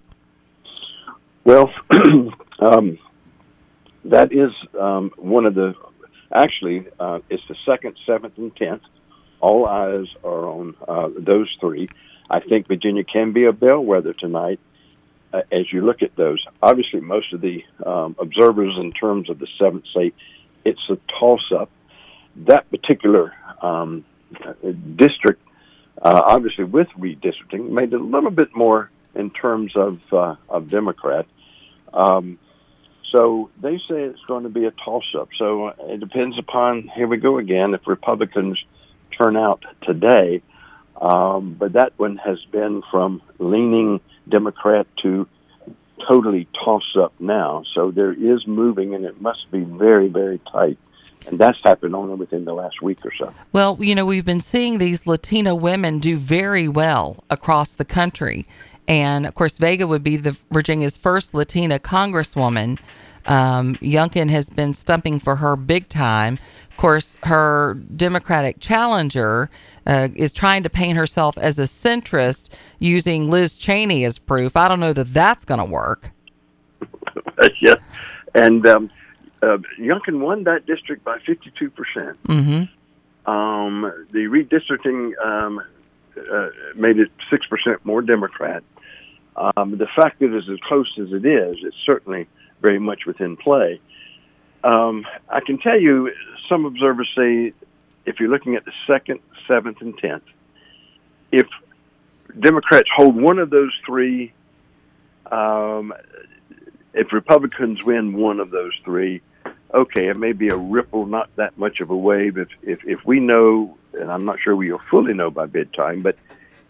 Well, 1.44 1.74
um, 2.60 3.00
that 4.06 4.32
is 4.32 4.52
um, 4.80 5.12
one 5.18 5.46
of 5.46 5.56
the. 5.56 5.74
Actually, 6.32 6.86
uh, 7.00 7.20
it's 7.30 7.44
the 7.50 7.56
second, 7.66 7.98
seventh, 8.06 8.38
and 8.38 8.56
tenth. 8.56 8.84
All 9.40 9.68
eyes 9.68 10.06
are 10.24 10.46
on 10.46 10.76
uh, 10.88 11.10
those 11.18 11.50
three. 11.60 11.90
I 12.30 12.42
think 12.42 12.68
Virginia 12.68 13.04
can 13.04 13.34
be 13.34 13.46
a 13.46 13.52
bellwether 13.52 14.14
tonight 14.14 14.60
uh, 15.34 15.42
as 15.52 15.74
you 15.74 15.84
look 15.84 16.04
at 16.04 16.16
those. 16.16 16.46
Obviously, 16.62 17.02
most 17.02 17.34
of 17.34 17.42
the 17.42 17.64
um, 17.84 18.16
observers, 18.20 18.78
in 18.78 18.92
terms 18.92 19.32
of 19.32 19.40
the 19.40 19.48
seventh, 19.60 19.86
say 19.96 20.14
it's 20.64 20.80
a 20.90 20.98
toss-up. 21.20 21.72
That 22.36 22.70
particular 22.70 23.34
um, 23.64 24.06
district 24.96 25.42
uh, 26.02 26.22
obviously 26.26 26.64
with 26.64 26.88
redistricting, 26.98 27.70
made 27.70 27.94
it 27.94 28.02
a 28.02 28.04
little 28.04 28.32
bit 28.32 28.56
more 28.56 28.90
in 29.14 29.30
terms 29.30 29.74
of 29.76 30.00
uh, 30.12 30.36
of 30.50 30.70
Democrat. 30.70 31.26
Um, 31.94 32.40
so 33.12 33.50
they 33.62 33.78
say 33.78 34.04
it's 34.04 34.24
going 34.26 34.44
to 34.44 34.50
be 34.50 34.66
a 34.66 34.72
toss-up. 34.72 35.30
So 35.38 35.74
it 35.80 36.00
depends 36.00 36.40
upon. 36.40 36.90
Here 36.96 37.08
we 37.08 37.18
go 37.18 37.38
again. 37.38 37.74
If 37.74 37.86
Republicans 37.86 38.58
turn 39.22 39.36
out 39.36 39.64
today, 39.84 40.42
um, 41.00 41.56
but 41.60 41.74
that 41.74 41.94
one 41.98 42.18
has 42.18 42.40
been 42.52 42.82
from 42.90 43.22
leaning 43.38 44.00
Democrat 44.30 44.88
to 45.04 45.28
totally 46.08 46.48
toss-up 46.64 47.14
now. 47.20 47.64
So 47.76 47.92
there 47.92 48.14
is 48.14 48.48
moving, 48.48 48.96
and 48.96 49.04
it 49.04 49.22
must 49.22 49.52
be 49.52 49.60
very, 49.60 50.08
very 50.08 50.40
tight. 50.52 50.78
And 51.28 51.40
that's 51.40 51.60
happened 51.64 51.96
only 51.96 52.16
within 52.16 52.46
the 52.46 52.54
last 52.54 52.82
week 52.82 53.06
or 53.06 53.12
so. 53.18 53.34
Well, 53.54 53.78
you 53.80 53.96
know, 53.96 54.06
we've 54.06 54.26
been 54.26 54.42
seeing 54.42 54.78
these 54.78 55.06
Latina 55.06 55.56
women 55.56 56.00
do 56.00 56.18
very 56.18 56.68
well 56.68 57.24
across 57.30 57.76
the 57.76 57.86
country. 57.86 58.48
And 58.88 59.26
of 59.26 59.36
course, 59.36 59.58
Vega 59.58 59.86
would 59.88 60.04
be 60.04 60.18
the 60.18 60.38
Virginia's 60.52 60.98
first 60.98 61.34
Latina 61.34 61.80
congresswoman. 61.80 62.80
Um, 63.28 63.76
Youngkin 63.76 64.30
has 64.30 64.50
been 64.50 64.74
stumping 64.74 65.20
for 65.20 65.38
her 65.38 65.56
big 65.56 65.88
time. 65.90 66.40
Of 66.72 66.78
course, 66.78 67.16
her 67.24 67.76
Democratic 67.96 68.60
challenger 68.60 69.50
uh, 69.86 70.10
is 70.16 70.34
trying 70.34 70.64
to 70.64 70.70
paint 70.70 70.98
herself 70.98 71.38
as 71.38 71.60
a 71.60 71.64
centrist 71.64 72.50
using 72.80 73.30
Liz 73.30 73.56
Cheney 73.56 74.04
as 74.06 74.18
proof. 74.18 74.58
I 74.58 74.68
don't 74.68 74.80
know 74.80 74.94
that 74.94 75.14
that's 75.14 75.46
going 75.46 75.60
to 75.60 75.66
work. 75.66 76.12
yes. 77.62 77.78
And 78.34 78.66
um, 78.66 78.90
uh, 79.42 79.58
Youngkin 79.80 80.20
won 80.20 80.44
that 80.44 80.66
district 80.66 81.04
by 81.04 81.18
52%. 81.20 81.72
Mm-hmm. 82.28 83.30
Um, 83.32 84.06
the 84.12 84.26
redistricting 84.26 85.14
um, 85.30 85.62
uh, 86.18 86.50
made 86.76 87.00
it 87.00 87.12
6% 87.32 87.78
more 87.84 88.02
Democrat. 88.02 88.64
Um, 89.36 89.78
the 89.78 89.88
fact 89.96 90.20
that 90.20 90.34
it's 90.34 90.50
as 90.50 90.60
close 90.68 90.92
as 91.00 91.12
it 91.12 91.26
is, 91.26 91.58
it's 91.64 91.78
certainly 91.86 92.28
very 92.62 92.80
much 92.80 93.06
within 93.06 93.38
play. 93.38 93.80
Um, 94.64 95.06
I 95.30 95.40
can 95.40 95.58
tell 95.58 95.80
you, 95.80 96.12
some 96.48 96.66
observers 96.66 97.10
say 97.16 97.54
if 98.06 98.20
you're 98.20 98.30
looking 98.30 98.56
at 98.56 98.66
the 98.66 98.74
second, 98.86 99.20
seventh, 99.48 99.82
and 99.82 99.98
tenth, 99.98 100.24
if 101.32 101.48
Democrats 102.40 102.90
hold 102.96 103.16
one 103.20 103.40
of 103.40 103.50
those 103.50 103.74
three, 103.86 104.34
um, 105.32 105.94
if 106.94 107.14
Republicans 107.14 107.84
win 107.84 108.14
one 108.14 108.40
of 108.40 108.52
those 108.52 108.74
three, 108.84 109.22
okay, 109.74 110.08
it 110.08 110.18
may 110.18 110.34
be 110.34 110.50
a 110.50 110.58
ripple, 110.58 111.06
not 111.06 111.30
that 111.36 111.58
much 111.58 111.80
of 111.80 111.90
a 111.90 111.98
wave. 111.98 112.38
If 112.38 112.50
if 112.62 112.80
if 112.86 113.06
we 113.06 113.20
know, 113.20 113.78
and 113.94 114.12
I'm 114.12 114.26
not 114.26 114.40
sure 114.40 114.56
we'll 114.56 114.82
fully 114.90 115.14
know 115.14 115.32
by 115.32 115.46
bedtime, 115.46 116.02
but 116.02 116.18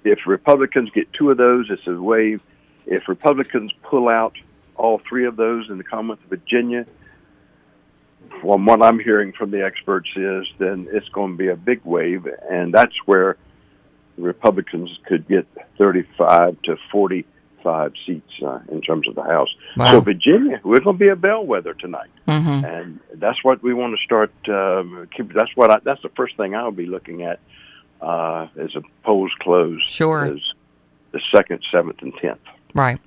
if 0.04 0.20
Republicans 0.26 0.90
get 0.92 1.12
two 1.14 1.32
of 1.32 1.38
those, 1.38 1.68
it's 1.70 1.86
a 1.88 2.02
wave. 2.02 2.42
If 2.86 3.08
Republicans 3.08 3.72
pull 3.84 4.10
out 4.10 4.34
all 4.76 5.02
three 5.08 5.26
of 5.26 5.36
those 5.36 5.70
in 5.70 5.78
the 5.78 5.84
Commonwealth 5.84 6.24
of 6.24 6.30
Virginia, 6.30 6.86
from 8.42 8.66
what 8.66 8.82
I'm 8.82 9.00
hearing 9.00 9.34
from 9.34 9.52
the 9.52 9.64
experts 9.64 10.10
is, 10.16 10.46
then 10.58 10.88
it's 10.92 11.10
going 11.10 11.34
to 11.34 11.38
be 11.38 11.50
a 11.50 11.56
big 11.56 11.82
wave, 11.84 12.28
and 12.50 12.74
that's 12.74 12.96
where 13.06 13.38
Republicans 14.18 14.90
could 15.06 15.28
get 15.28 15.48
35 15.78 16.62
to 16.64 16.78
45 17.64 17.94
seats 18.06 18.32
uh, 18.46 18.60
in 18.72 18.82
terms 18.82 19.08
of 19.08 19.16
the 19.16 19.24
House. 19.24 19.50
Wow. 19.78 19.92
So 19.92 20.02
Virginia, 20.02 20.60
we're 20.64 20.80
going 20.80 20.98
to 20.98 21.00
be 21.00 21.10
a 21.10 21.16
bellwether 21.16 21.74
tonight, 21.74 22.10
Mm-hmm. 22.28 22.66
and 22.66 23.00
that's 23.16 23.44
what 23.44 23.62
we 23.62 23.74
want 23.74 23.96
to 23.98 24.04
start. 24.04 24.32
Um, 24.48 25.08
keep, 25.16 25.34
that's 25.34 25.56
what 25.56 25.70
I, 25.72 25.80
that's 25.84 26.02
the 26.02 26.10
first 26.10 26.38
thing 26.38 26.56
I'll 26.56 26.72
be 26.72 26.86
looking 26.86 27.24
at 27.24 27.40
uh, 28.02 28.48
as 28.58 28.72
the 28.74 28.84
polls 29.04 29.32
close. 29.40 29.84
Sure. 29.88 30.26
is 30.34 30.42
the 31.12 31.22
second, 31.34 31.62
seventh, 31.72 32.02
and 32.02 32.14
tenth. 32.22 32.40
Right. 32.74 33.00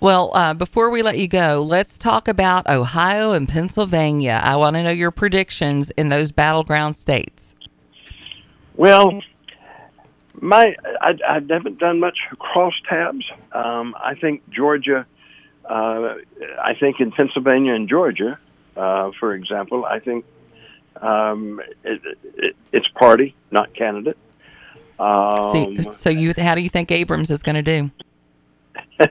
Well, 0.00 0.30
uh, 0.34 0.54
before 0.54 0.88
we 0.88 1.02
let 1.02 1.18
you 1.18 1.28
go, 1.28 1.62
let's 1.62 1.98
talk 1.98 2.26
about 2.26 2.66
Ohio 2.70 3.32
and 3.32 3.46
Pennsylvania. 3.46 4.40
I 4.42 4.56
want 4.56 4.76
to 4.76 4.82
know 4.82 4.90
your 4.90 5.10
predictions 5.10 5.90
in 5.90 6.08
those 6.08 6.32
battleground 6.32 6.96
states. 6.96 7.54
Well, 8.76 9.20
my 10.40 10.76
I, 11.00 11.18
I 11.26 11.40
haven't 11.48 11.78
done 11.78 12.00
much 12.00 12.18
crosstabs. 12.38 13.24
Um, 13.52 13.94
I 13.98 14.14
think 14.14 14.48
Georgia. 14.50 15.06
Uh, 15.64 16.16
I 16.60 16.74
think 16.74 16.98
in 16.98 17.12
Pennsylvania 17.12 17.74
and 17.74 17.88
Georgia, 17.88 18.38
uh, 18.76 19.12
for 19.20 19.34
example, 19.34 19.84
I 19.84 20.00
think 20.00 20.24
um, 21.00 21.60
it, 21.84 22.00
it, 22.34 22.56
it's 22.72 22.88
party, 22.88 23.34
not 23.50 23.72
candidate. 23.74 24.18
Um, 24.98 25.82
so, 25.82 25.92
so 25.92 26.10
you, 26.10 26.34
how 26.36 26.54
do 26.54 26.60
you 26.60 26.68
think 26.68 26.90
Abrams 26.90 27.30
is 27.30 27.42
going 27.42 27.62
to 27.62 27.62
do? 27.62 27.90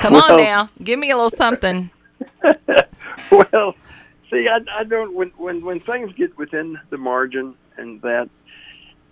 Come 0.00 0.14
on 0.14 0.36
now, 0.36 0.70
give 0.82 0.98
me 0.98 1.10
a 1.10 1.16
little 1.16 1.30
something. 1.30 1.90
well, 3.30 3.74
see, 4.30 4.48
I, 4.48 4.60
I 4.80 4.84
don't 4.84 5.14
when 5.14 5.30
when 5.36 5.64
when 5.64 5.80
things 5.80 6.12
get 6.14 6.36
within 6.38 6.78
the 6.90 6.96
margin 6.96 7.54
and 7.76 8.00
that, 8.02 8.28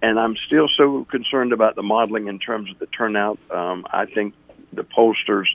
and 0.02 0.18
I'm 0.18 0.36
still 0.46 0.68
so 0.76 1.04
concerned 1.04 1.52
about 1.52 1.76
the 1.76 1.82
modeling 1.82 2.26
in 2.26 2.38
terms 2.38 2.70
of 2.70 2.78
the 2.78 2.86
turnout. 2.86 3.38
Um, 3.50 3.86
I 3.90 4.04
think 4.06 4.34
the 4.72 4.82
pollsters 4.82 5.46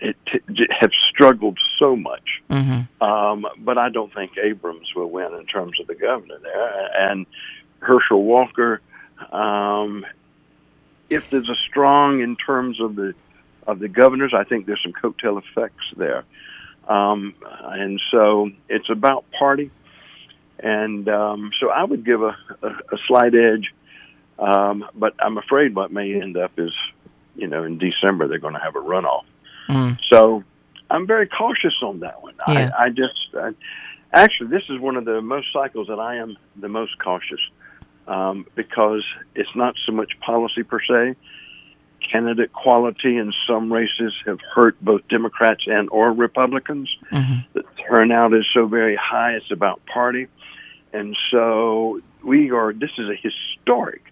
it, 0.00 0.16
t- 0.26 0.66
have 0.80 0.92
struggled 1.10 1.58
so 1.78 1.96
much, 1.96 2.42
Mm-hmm. 2.50 3.02
um, 3.02 3.46
but 3.58 3.78
I 3.78 3.88
don't 3.88 4.12
think 4.12 4.32
Abrams 4.42 4.94
will 4.94 5.10
win 5.10 5.32
in 5.34 5.46
terms 5.46 5.80
of 5.80 5.86
the 5.86 5.94
governor 5.94 6.38
there. 6.42 7.10
And 7.10 7.26
Herschel 7.80 8.22
Walker, 8.22 8.80
um, 9.32 10.04
if 11.08 11.30
there's 11.30 11.48
a 11.48 11.56
strong 11.68 12.22
in 12.22 12.36
terms 12.36 12.80
of 12.80 12.96
the 12.96 13.14
of 13.66 13.78
the 13.78 13.88
governors, 13.88 14.32
I 14.34 14.44
think 14.44 14.66
there's 14.66 14.82
some 14.82 14.92
coattail 14.92 15.40
effects 15.42 15.84
there. 15.96 16.24
Um, 16.88 17.34
and 17.62 18.00
so 18.10 18.50
it's 18.68 18.90
about 18.90 19.24
party. 19.38 19.70
And 20.62 21.08
um, 21.08 21.50
so 21.60 21.70
I 21.70 21.84
would 21.84 22.04
give 22.04 22.22
a, 22.22 22.36
a, 22.62 22.68
a 22.68 22.98
slight 23.06 23.34
edge. 23.34 23.72
Um, 24.38 24.84
but 24.94 25.14
I'm 25.18 25.36
afraid 25.38 25.74
what 25.74 25.92
may 25.92 26.14
end 26.14 26.36
up 26.36 26.52
is, 26.58 26.72
you 27.36 27.46
know, 27.46 27.64
in 27.64 27.78
December 27.78 28.26
they're 28.26 28.38
going 28.38 28.54
to 28.54 28.60
have 28.60 28.76
a 28.76 28.80
runoff. 28.80 29.24
Mm. 29.68 29.98
So 30.10 30.44
I'm 30.90 31.06
very 31.06 31.26
cautious 31.26 31.74
on 31.82 32.00
that 32.00 32.22
one. 32.22 32.34
Yeah. 32.48 32.70
I, 32.78 32.84
I 32.84 32.88
just, 32.88 33.14
I, 33.34 33.52
actually, 34.12 34.48
this 34.48 34.64
is 34.68 34.78
one 34.80 34.96
of 34.96 35.04
the 35.04 35.20
most 35.20 35.52
cycles 35.52 35.88
that 35.88 36.00
I 36.00 36.16
am 36.16 36.36
the 36.56 36.68
most 36.68 36.98
cautious 36.98 37.40
um, 38.06 38.46
because 38.54 39.04
it's 39.34 39.54
not 39.54 39.74
so 39.86 39.92
much 39.92 40.18
policy 40.20 40.62
per 40.62 40.80
se. 40.80 41.16
Candidate 42.10 42.52
quality 42.52 43.16
in 43.16 43.32
some 43.46 43.72
races 43.72 44.14
have 44.26 44.40
hurt 44.54 44.76
both 44.80 45.06
Democrats 45.08 45.64
and 45.66 45.88
or 45.90 46.12
Republicans. 46.12 46.90
Mm-hmm. 47.12 47.40
The 47.52 47.62
turnout 47.88 48.34
is 48.34 48.46
so 48.52 48.66
very 48.66 48.96
high; 48.96 49.32
it's 49.34 49.50
about 49.52 49.84
party, 49.86 50.26
and 50.92 51.16
so 51.30 52.00
we 52.22 52.50
are. 52.50 52.72
This 52.72 52.90
is 52.98 53.08
a 53.08 53.16
historic 53.16 54.02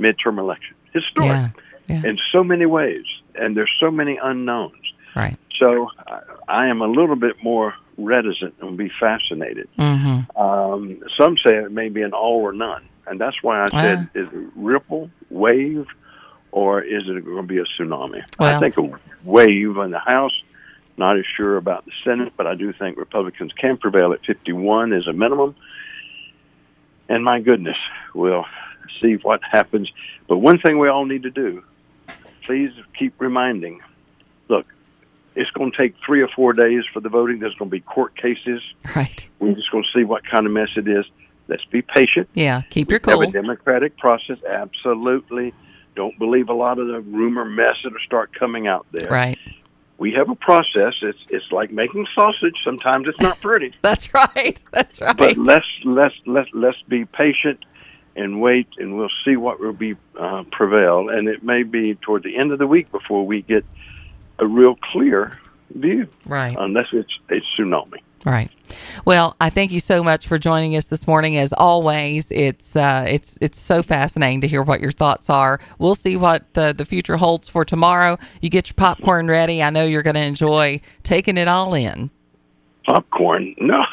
midterm 0.00 0.38
election, 0.38 0.74
historic 0.92 1.30
Yeah. 1.30 1.50
Yeah. 1.88 2.02
in 2.10 2.18
so 2.32 2.42
many 2.42 2.66
ways, 2.66 3.04
and 3.34 3.56
there's 3.56 3.72
so 3.80 3.90
many 3.90 4.18
unknowns. 4.22 4.74
Right. 5.14 5.36
So 5.60 5.88
I, 6.06 6.20
I 6.48 6.66
am 6.66 6.82
a 6.82 6.86
little 6.88 7.16
bit 7.16 7.42
more 7.42 7.74
reticent 7.96 8.54
and 8.60 8.76
be 8.76 8.90
fascinated. 9.00 9.68
Mm-hmm. 9.78 10.36
Um, 10.40 11.00
some 11.18 11.36
say 11.38 11.54
it 11.56 11.72
may 11.72 11.88
be 11.88 12.02
an 12.02 12.12
all 12.12 12.40
or 12.42 12.52
none, 12.52 12.86
and 13.06 13.20
that's 13.20 13.42
why 13.42 13.62
I 13.64 13.68
said, 13.68 14.10
is 14.14 14.28
it 14.32 14.48
ripple, 14.54 15.10
wave, 15.30 15.86
or 16.52 16.82
is 16.82 17.04
it 17.08 17.24
going 17.24 17.36
to 17.36 17.42
be 17.42 17.58
a 17.58 17.64
tsunami? 17.64 18.22
Well- 18.38 18.54
I 18.56 18.60
think 18.60 18.76
a 18.78 18.90
wave 19.24 19.76
in 19.78 19.90
the 19.92 19.98
House. 19.98 20.32
Not 20.98 21.18
as 21.18 21.26
sure 21.26 21.58
about 21.58 21.84
the 21.84 21.92
Senate, 22.04 22.32
but 22.38 22.46
I 22.46 22.54
do 22.54 22.72
think 22.72 22.96
Republicans 22.96 23.52
can 23.52 23.76
prevail 23.76 24.14
at 24.14 24.24
51 24.24 24.94
as 24.94 25.06
a 25.06 25.12
minimum. 25.12 25.54
And 27.08 27.24
my 27.24 27.40
goodness, 27.40 27.76
we'll 28.14 28.46
see 29.00 29.14
what 29.14 29.40
happens. 29.42 29.90
But 30.28 30.38
one 30.38 30.58
thing 30.58 30.78
we 30.78 30.88
all 30.88 31.04
need 31.04 31.22
to 31.22 31.30
do, 31.30 31.62
please 32.42 32.72
keep 32.98 33.14
reminding. 33.20 33.80
Look, 34.48 34.66
it's 35.34 35.50
going 35.50 35.70
to 35.70 35.76
take 35.76 35.94
three 36.04 36.22
or 36.22 36.28
four 36.28 36.52
days 36.52 36.84
for 36.92 37.00
the 37.00 37.08
voting. 37.08 37.40
There's 37.40 37.54
going 37.54 37.70
to 37.70 37.76
be 37.76 37.80
court 37.80 38.16
cases. 38.16 38.62
Right. 38.94 39.26
We're 39.38 39.54
just 39.54 39.70
going 39.70 39.84
to 39.84 39.98
see 39.98 40.04
what 40.04 40.24
kind 40.24 40.46
of 40.46 40.52
mess 40.52 40.70
it 40.76 40.88
is. 40.88 41.04
Let's 41.48 41.64
be 41.66 41.82
patient. 41.82 42.28
Yeah. 42.34 42.62
Keep 42.70 42.90
your 42.90 43.00
We 43.04 43.12
have 43.12 43.20
a 43.20 43.30
democratic 43.30 43.96
process. 43.98 44.38
Absolutely. 44.48 45.54
Don't 45.94 46.18
believe 46.18 46.48
a 46.48 46.54
lot 46.54 46.78
of 46.78 46.88
the 46.88 47.00
rumor 47.00 47.44
mess 47.44 47.76
that'll 47.84 47.98
start 48.04 48.34
coming 48.34 48.66
out 48.66 48.86
there. 48.92 49.08
Right. 49.08 49.38
We 49.98 50.12
have 50.12 50.28
a 50.28 50.34
process. 50.34 50.94
It's 51.02 51.18
it's 51.30 51.50
like 51.50 51.70
making 51.70 52.06
sausage. 52.14 52.56
Sometimes 52.64 53.08
it's 53.08 53.20
not 53.20 53.40
pretty. 53.40 53.74
That's 53.82 54.12
right. 54.12 54.60
That's 54.72 55.00
right. 55.00 55.16
but 55.16 55.36
let's 55.38 55.66
let's 55.84 56.14
let's 56.26 56.50
let's 56.52 56.80
be 56.82 57.06
patient 57.06 57.64
and 58.14 58.40
wait, 58.40 58.68
and 58.78 58.96
we'll 58.96 59.10
see 59.24 59.36
what 59.36 59.60
will 59.60 59.72
be 59.72 59.94
uh, 60.18 60.44
prevail. 60.50 61.08
And 61.08 61.28
it 61.28 61.42
may 61.42 61.62
be 61.62 61.94
toward 61.96 62.22
the 62.22 62.36
end 62.36 62.52
of 62.52 62.58
the 62.58 62.66
week 62.66 62.90
before 62.90 63.26
we 63.26 63.42
get 63.42 63.64
a 64.38 64.46
real 64.46 64.76
clear 64.76 65.38
view, 65.74 66.08
right. 66.24 66.56
unless 66.58 66.86
it's 66.92 67.12
it's 67.28 67.46
tsunami. 67.58 68.00
Right. 68.24 68.50
Well, 69.04 69.36
I 69.40 69.50
thank 69.50 69.72
you 69.72 69.80
so 69.80 70.02
much 70.02 70.26
for 70.26 70.38
joining 70.38 70.76
us 70.76 70.86
this 70.86 71.06
morning. 71.06 71.36
As 71.36 71.52
always, 71.52 72.30
it's 72.32 72.76
uh, 72.76 73.04
it's 73.08 73.38
it's 73.40 73.58
so 73.60 73.82
fascinating 73.82 74.40
to 74.42 74.48
hear 74.48 74.62
what 74.62 74.80
your 74.80 74.92
thoughts 74.92 75.28
are. 75.30 75.60
We'll 75.78 75.94
see 75.94 76.16
what 76.16 76.52
the 76.54 76.72
the 76.72 76.84
future 76.84 77.16
holds 77.16 77.48
for 77.48 77.64
tomorrow. 77.64 78.18
You 78.40 78.48
get 78.50 78.68
your 78.68 78.74
popcorn 78.74 79.28
ready. 79.28 79.62
I 79.62 79.70
know 79.70 79.84
you're 79.84 80.02
going 80.02 80.14
to 80.14 80.20
enjoy 80.22 80.80
taking 81.02 81.36
it 81.38 81.48
all 81.48 81.74
in. 81.74 82.10
Popcorn, 82.86 83.52
no, 83.58 83.84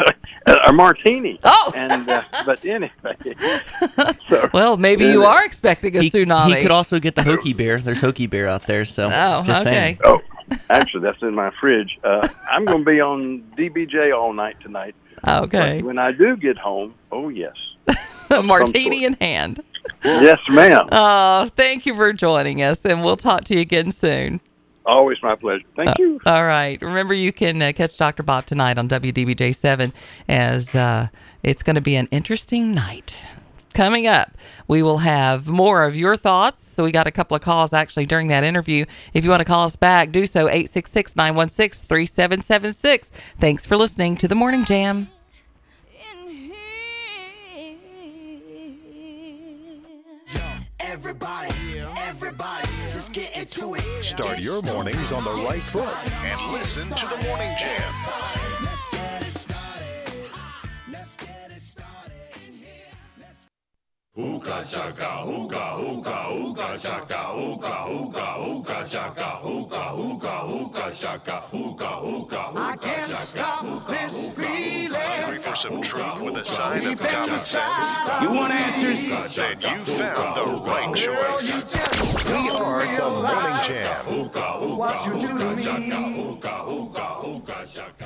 a 0.67 0.71
martini. 0.71 1.39
Oh, 1.43 1.73
and 1.75 2.07
uh, 2.07 2.21
but 2.45 2.63
anyway, 2.63 2.91
so 4.29 4.49
Well, 4.53 4.77
maybe 4.77 5.05
you 5.05 5.23
are 5.23 5.43
expecting 5.43 5.97
a 5.97 6.01
He, 6.01 6.11
tsunami. 6.11 6.55
he 6.55 6.61
could 6.61 6.69
also 6.69 6.99
get 6.99 7.15
the 7.15 7.23
Hokie 7.23 7.57
beer. 7.57 7.79
There's 7.79 8.01
Hokie 8.01 8.29
beer 8.29 8.47
out 8.47 8.67
there. 8.67 8.85
So 8.85 9.05
Oh, 9.11 9.41
just 9.43 9.63
saying. 9.63 9.97
okay. 9.99 10.07
Oh, 10.07 10.21
actually, 10.69 11.01
that's 11.01 11.21
in 11.21 11.35
my 11.35 11.51
fridge. 11.59 11.99
Uh, 12.03 12.27
I'm 12.49 12.65
going 12.65 12.79
to 12.79 12.85
be 12.85 13.01
on 13.01 13.43
DBJ 13.57 14.15
all 14.15 14.33
night 14.33 14.57
tonight. 14.61 14.95
Okay. 15.27 15.77
But 15.77 15.85
when 15.85 15.97
I 15.97 16.11
do 16.11 16.35
get 16.35 16.57
home, 16.57 16.95
oh 17.11 17.29
yes, 17.29 17.55
a 18.29 18.43
martini 18.43 19.05
in 19.05 19.13
hand. 19.13 19.63
yes, 20.03 20.39
ma'am. 20.49 20.89
Oh, 20.91 21.49
thank 21.55 21.85
you 21.85 21.95
for 21.95 22.11
joining 22.13 22.61
us, 22.61 22.85
and 22.85 23.03
we'll 23.03 23.17
talk 23.17 23.45
to 23.45 23.55
you 23.55 23.61
again 23.61 23.91
soon. 23.91 24.41
Always 24.85 25.17
my 25.23 25.35
pleasure. 25.35 25.63
Thank 25.75 25.97
you. 25.97 26.19
Uh, 26.25 26.31
all 26.31 26.43
right. 26.43 26.81
Remember, 26.81 27.13
you 27.13 27.31
can 27.31 27.61
uh, 27.61 27.71
catch 27.73 27.97
Dr. 27.97 28.21
Bob 28.23 28.45
tonight 28.45 28.77
on 28.77 28.89
WDBJ 28.89 29.55
7 29.55 29.93
as 30.27 30.75
uh, 30.75 31.07
it's 31.41 31.63
going 31.63 31.75
to 31.75 31.81
be 31.81 31.95
an 31.95 32.07
interesting 32.11 32.73
night. 32.73 33.17
Coming 33.73 34.05
up, 34.05 34.31
we 34.67 34.83
will 34.83 34.99
have 34.99 35.47
more 35.47 35.83
of 35.83 35.95
your 35.95 36.15
thoughts. 36.15 36.63
So, 36.63 36.83
we 36.83 36.91
got 36.91 37.07
a 37.07 37.11
couple 37.11 37.35
of 37.35 37.41
calls 37.41 37.73
actually 37.73 38.05
during 38.05 38.27
that 38.27 38.43
interview. 38.43 38.85
If 39.13 39.23
you 39.23 39.31
want 39.31 39.41
to 39.41 39.45
call 39.45 39.65
us 39.65 39.75
back, 39.75 40.11
do 40.11 40.27
so 40.27 40.41
866 40.41 41.15
916 41.15 41.87
3776. 41.87 43.11
Thanks 43.39 43.65
for 43.65 43.75
listening 43.75 44.15
to 44.17 44.27
the 44.27 44.35
Morning 44.35 44.63
Jam. 44.63 45.09
Everybody, 50.79 51.79
everybody, 51.97 52.69
let's 52.93 53.09
get 53.09 53.35
into 53.35 53.73
it. 53.73 53.81
Start 54.03 54.39
your 54.39 54.61
mornings 54.61 55.11
on 55.11 55.23
the 55.23 55.31
right 55.47 55.59
foot 55.59 56.11
and 56.11 56.53
listen 56.53 56.95
to 56.95 57.07
the 57.07 57.23
Morning 57.23 57.51
Jam. 57.59 58.52
Hookah 64.15 64.63
chaka, 64.69 65.09
hookah, 65.25 65.57
hookah, 65.57 66.11
hookah 66.11 66.77
chaka, 66.77 67.17
hookah, 67.33 67.89
hookah, 67.89 68.33
hookah 68.45 68.85
chaka, 68.87 69.23
hookah, 69.41 69.89
hookah, 69.89 70.39
hookah 70.45 70.91
chaka, 70.93 71.41
hookah, 71.49 71.85
hookah, 71.87 72.51
I 72.55 72.75
can't 72.75 73.19
stop 73.19 73.87
this 73.87 74.29
feeling. 74.29 74.91
Hungry 74.93 75.41
for 75.41 75.55
some 75.55 75.81
truth 75.81 76.21
with 76.21 76.37
a 76.37 76.45
side 76.45 76.83
of 76.85 76.99
common 76.99 77.37
sense? 77.39 77.87
You 78.21 78.29
want 78.29 78.53
answers? 78.53 79.35
Then 79.35 79.59
you 79.59 79.83
found 79.83 80.37
the 80.37 80.61
right 80.61 80.95
choice. 80.95 81.65
We 82.31 82.49
are 82.51 82.85
the 82.85 83.09
Morning 83.09 83.63
Jam. 83.63 84.77
What 84.77 85.07
you 85.07 85.13
do 85.21 85.39
to 85.39 85.55
me? 85.55 86.39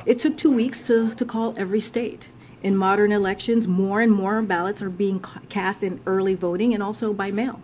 It 0.06 0.20
took 0.20 0.38
two 0.38 0.52
weeks 0.52 0.88
to, 0.88 1.14
to 1.16 1.26
call 1.26 1.54
every 1.58 1.82
state. 1.82 2.30
In 2.64 2.76
modern 2.76 3.12
elections, 3.12 3.68
more 3.68 4.02
and 4.02 4.12
more 4.12 4.42
ballots 4.42 4.82
are 4.82 4.90
being 4.90 5.24
cast 5.50 5.84
in 5.84 6.00
early 6.06 6.34
voting 6.34 6.74
and 6.74 6.82
also 6.82 7.14
by 7.14 7.32
mail. 7.32 7.62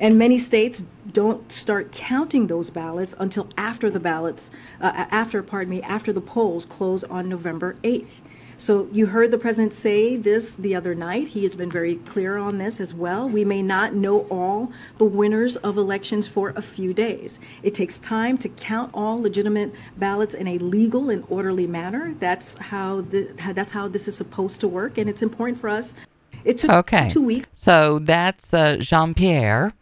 And 0.00 0.18
many 0.18 0.38
states 0.38 0.82
don't 1.12 1.50
start 1.50 1.92
counting 1.92 2.46
those 2.46 2.68
ballots 2.68 3.14
until 3.18 3.48
after 3.56 3.90
the 3.90 4.00
ballots, 4.00 4.50
uh, 4.80 5.06
after, 5.10 5.42
pardon 5.42 5.70
me, 5.70 5.82
after 5.82 6.12
the 6.12 6.20
polls 6.20 6.66
close 6.66 7.04
on 7.04 7.28
November 7.28 7.76
8th. 7.84 8.08
So 8.56 8.88
you 8.92 9.06
heard 9.06 9.30
the 9.30 9.38
president 9.38 9.72
say 9.72 10.16
this 10.16 10.54
the 10.54 10.74
other 10.74 10.94
night. 10.94 11.28
He 11.28 11.42
has 11.42 11.54
been 11.54 11.70
very 11.70 11.96
clear 11.96 12.36
on 12.36 12.58
this 12.58 12.80
as 12.80 12.94
well. 12.94 13.28
We 13.28 13.44
may 13.44 13.62
not 13.62 13.94
know 13.94 14.20
all 14.30 14.72
the 14.98 15.04
winners 15.04 15.56
of 15.56 15.76
elections 15.76 16.28
for 16.28 16.50
a 16.56 16.62
few 16.62 16.94
days. 16.94 17.40
It 17.62 17.74
takes 17.74 17.98
time 17.98 18.38
to 18.38 18.48
count 18.48 18.90
all 18.94 19.20
legitimate 19.20 19.72
ballots 19.96 20.34
in 20.34 20.48
a 20.48 20.58
legal 20.58 21.10
and 21.10 21.24
orderly 21.28 21.66
manner. 21.66 22.14
That's 22.20 22.54
how 22.54 23.02
the, 23.02 23.28
that's 23.54 23.72
how 23.72 23.88
this 23.88 24.08
is 24.08 24.16
supposed 24.16 24.60
to 24.60 24.68
work, 24.68 24.98
and 24.98 25.10
it's 25.10 25.22
important 25.22 25.60
for 25.60 25.68
us. 25.68 25.94
It 26.44 26.58
took 26.58 26.70
Okay. 26.70 27.08
two 27.10 27.22
weeks. 27.22 27.48
So 27.52 27.98
that's 27.98 28.52
uh, 28.52 28.76
Jean 28.76 29.14
Pierre 29.14 29.72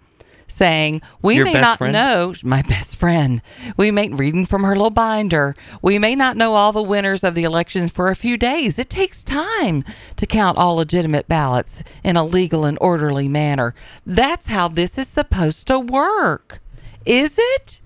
saying, 0.46 1.02
We 1.20 1.36
Your 1.36 1.44
may 1.44 1.54
not 1.54 1.78
friend? 1.78 1.92
know, 1.92 2.34
my 2.42 2.62
best 2.62 2.96
friend, 2.96 3.40
we 3.76 3.90
may, 3.90 4.08
reading 4.08 4.46
from 4.46 4.62
her 4.64 4.74
little 4.74 4.90
binder, 4.90 5.54
we 5.80 5.98
may 5.98 6.14
not 6.14 6.36
know 6.36 6.54
all 6.54 6.72
the 6.72 6.82
winners 6.82 7.24
of 7.24 7.34
the 7.34 7.44
elections 7.44 7.90
for 7.90 8.08
a 8.08 8.16
few 8.16 8.36
days. 8.36 8.78
It 8.78 8.90
takes 8.90 9.24
time 9.24 9.84
to 10.16 10.26
count 10.26 10.58
all 10.58 10.76
legitimate 10.76 11.28
ballots 11.28 11.82
in 12.04 12.16
a 12.16 12.24
legal 12.24 12.64
and 12.64 12.78
orderly 12.80 13.28
manner. 13.28 13.74
That's 14.06 14.48
how 14.48 14.68
this 14.68 14.98
is 14.98 15.08
supposed 15.08 15.66
to 15.68 15.78
work. 15.78 16.60
Is 17.04 17.38
it? 17.38 17.80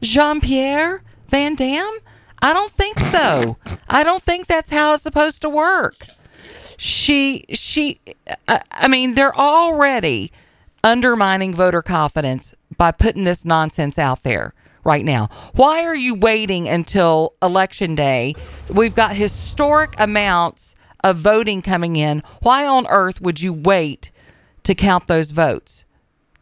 Jean 0.00 0.40
Pierre 0.40 1.02
Van 1.28 1.54
Dam? 1.54 1.98
I 2.40 2.52
don't 2.52 2.72
think 2.72 2.98
so. 2.98 3.56
I 3.88 4.02
don't 4.02 4.22
think 4.22 4.46
that's 4.46 4.70
how 4.70 4.94
it's 4.94 5.04
supposed 5.04 5.42
to 5.42 5.48
work 5.48 6.08
she 6.82 7.44
she 7.52 8.00
I, 8.48 8.60
I 8.72 8.88
mean 8.88 9.14
they're 9.14 9.36
already 9.36 10.32
undermining 10.84 11.54
voter 11.54 11.82
confidence 11.82 12.54
by 12.76 12.90
putting 12.90 13.24
this 13.24 13.44
nonsense 13.44 13.98
out 13.98 14.22
there 14.22 14.54
right 14.84 15.04
now. 15.04 15.28
Why 15.54 15.84
are 15.84 15.96
you 15.96 16.14
waiting 16.14 16.68
until 16.68 17.34
election 17.42 17.94
day? 17.94 18.34
We've 18.68 18.94
got 18.94 19.16
historic 19.16 19.94
amounts 19.98 20.74
of 21.04 21.16
voting 21.16 21.62
coming 21.62 21.96
in. 21.96 22.22
Why 22.42 22.66
on 22.66 22.86
earth 22.88 23.20
would 23.20 23.40
you 23.40 23.52
wait 23.52 24.10
to 24.64 24.74
count 24.74 25.06
those 25.06 25.30
votes? 25.30 25.84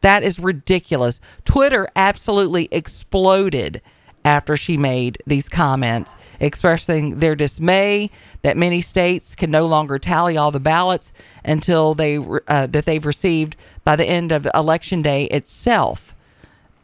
That 0.01 0.23
is 0.23 0.39
ridiculous. 0.39 1.21
Twitter 1.45 1.89
absolutely 1.95 2.69
exploded 2.71 3.83
after 4.25 4.57
she 4.57 4.77
made 4.77 5.19
these 5.27 5.49
comments, 5.49 6.15
expressing 6.41 7.21
their 7.21 7.35
dismay 7.35 8.11
that 8.43 8.57
many 8.57 8.81
states 8.81 9.35
can 9.35 9.51
no 9.51 9.67
longer 9.67 9.99
tally 9.99 10.37
all 10.37 10.51
the 10.51 10.61
ballots 10.61 11.13
until 11.45 11.95
they 11.95 12.19
uh, 12.49 12.67
that 12.67 12.85
they've 12.85 13.07
received 13.07 13.57
by 13.85 13.97
the 13.97 14.05
end 14.05 14.33
of 14.33 14.47
election 14.55 15.03
day 15.03 15.25
itself. 15.25 16.15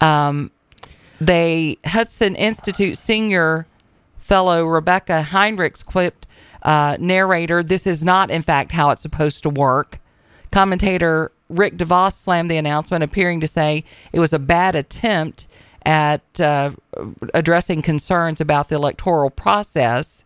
Um, 0.00 0.50
they 1.20 1.78
Hudson 1.84 2.34
Institute 2.36 2.96
senior 2.98 3.66
fellow 4.18 4.64
Rebecca 4.64 5.26
Heinrichs 5.30 5.84
quipped, 5.84 6.26
uh, 6.62 6.96
narrator, 6.98 7.62
"This 7.62 7.86
is 7.86 8.02
not, 8.02 8.30
in 8.30 8.42
fact, 8.42 8.72
how 8.72 8.90
it's 8.90 9.02
supposed 9.02 9.42
to 9.42 9.50
work." 9.50 10.00
Commentator 10.50 11.32
Rick 11.48 11.76
DeVos 11.76 12.12
slammed 12.12 12.50
the 12.50 12.56
announcement, 12.56 13.04
appearing 13.04 13.40
to 13.40 13.46
say 13.46 13.84
it 14.12 14.20
was 14.20 14.32
a 14.32 14.38
bad 14.38 14.74
attempt 14.74 15.46
at 15.86 16.40
uh, 16.40 16.72
addressing 17.32 17.80
concerns 17.80 18.40
about 18.40 18.68
the 18.68 18.74
electoral 18.74 19.30
process. 19.30 20.24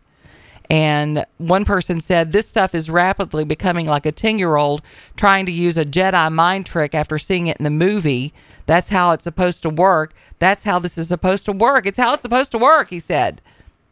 And 0.69 1.25
one 1.37 1.65
person 1.65 1.99
said, 1.99 2.31
This 2.31 2.47
stuff 2.47 2.73
is 2.73 2.89
rapidly 2.89 3.43
becoming 3.45 3.85
like 3.87 4.05
a 4.05 4.11
10 4.11 4.39
year 4.39 4.55
old 4.55 4.81
trying 5.15 5.45
to 5.45 5.51
use 5.51 5.77
a 5.77 5.85
Jedi 5.85 6.31
mind 6.31 6.65
trick 6.65 6.95
after 6.95 7.17
seeing 7.17 7.47
it 7.47 7.57
in 7.57 7.63
the 7.63 7.69
movie. 7.69 8.33
That's 8.65 8.89
how 8.89 9.11
it's 9.11 9.25
supposed 9.25 9.61
to 9.63 9.69
work. 9.69 10.13
That's 10.39 10.63
how 10.63 10.79
this 10.79 10.97
is 10.97 11.09
supposed 11.09 11.45
to 11.45 11.51
work. 11.51 11.85
It's 11.85 11.99
how 11.99 12.13
it's 12.13 12.21
supposed 12.21 12.51
to 12.53 12.57
work, 12.57 12.89
he 12.89 12.99
said. 12.99 13.41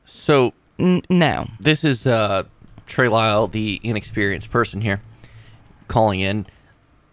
So 0.05 0.53
N- 0.79 1.01
no. 1.09 1.49
this 1.59 1.83
is 1.83 2.07
uh, 2.07 2.43
Trey 2.87 3.09
Lyle, 3.09 3.47
the 3.47 3.81
inexperienced 3.83 4.49
person 4.49 4.81
here, 4.81 5.01
calling 5.89 6.21
in, 6.21 6.45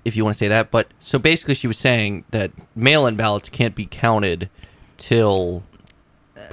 if 0.07 0.17
you 0.17 0.25
want 0.25 0.35
to 0.35 0.39
say 0.39 0.49
that. 0.49 0.71
But 0.71 0.87
so 0.99 1.19
basically, 1.19 1.55
she 1.55 1.67
was 1.67 1.77
saying 1.77 2.25
that 2.31 2.51
mail-in 2.75 3.17
ballots 3.17 3.49
can't 3.49 3.75
be 3.75 3.87
counted 3.87 4.49
till 4.97 5.65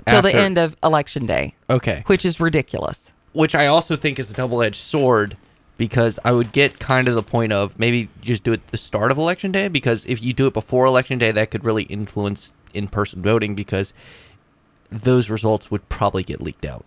Till 0.07 0.21
the 0.23 0.35
end 0.35 0.57
of 0.57 0.75
election 0.83 1.25
day, 1.27 1.53
Okay, 1.69 2.03
which 2.07 2.25
is 2.25 2.39
ridiculous. 2.39 3.11
which 3.31 3.53
I 3.55 3.67
also 3.67 3.95
think 3.95 4.17
is 4.19 4.31
a 4.31 4.33
double-edged 4.33 4.75
sword 4.75 5.37
because 5.77 6.19
I 6.25 6.31
would 6.31 6.51
get 6.51 6.79
kind 6.79 7.07
of 7.07 7.15
the 7.15 7.23
point 7.23 7.51
of 7.53 7.77
maybe 7.77 8.09
just 8.21 8.43
do 8.43 8.51
it 8.53 8.61
at 8.65 8.67
the 8.69 8.77
start 8.77 9.11
of 9.11 9.17
election 9.17 9.51
day 9.51 9.67
because 9.67 10.05
if 10.05 10.21
you 10.21 10.33
do 10.33 10.47
it 10.47 10.53
before 10.53 10.85
election 10.85 11.19
day, 11.19 11.31
that 11.31 11.51
could 11.51 11.63
really 11.63 11.83
influence 11.83 12.51
in-person 12.73 13.21
voting 13.21 13.53
because 13.55 13.93
those 14.89 15.29
results 15.29 15.69
would 15.71 15.87
probably 15.89 16.23
get 16.23 16.41
leaked 16.41 16.65
out. 16.65 16.85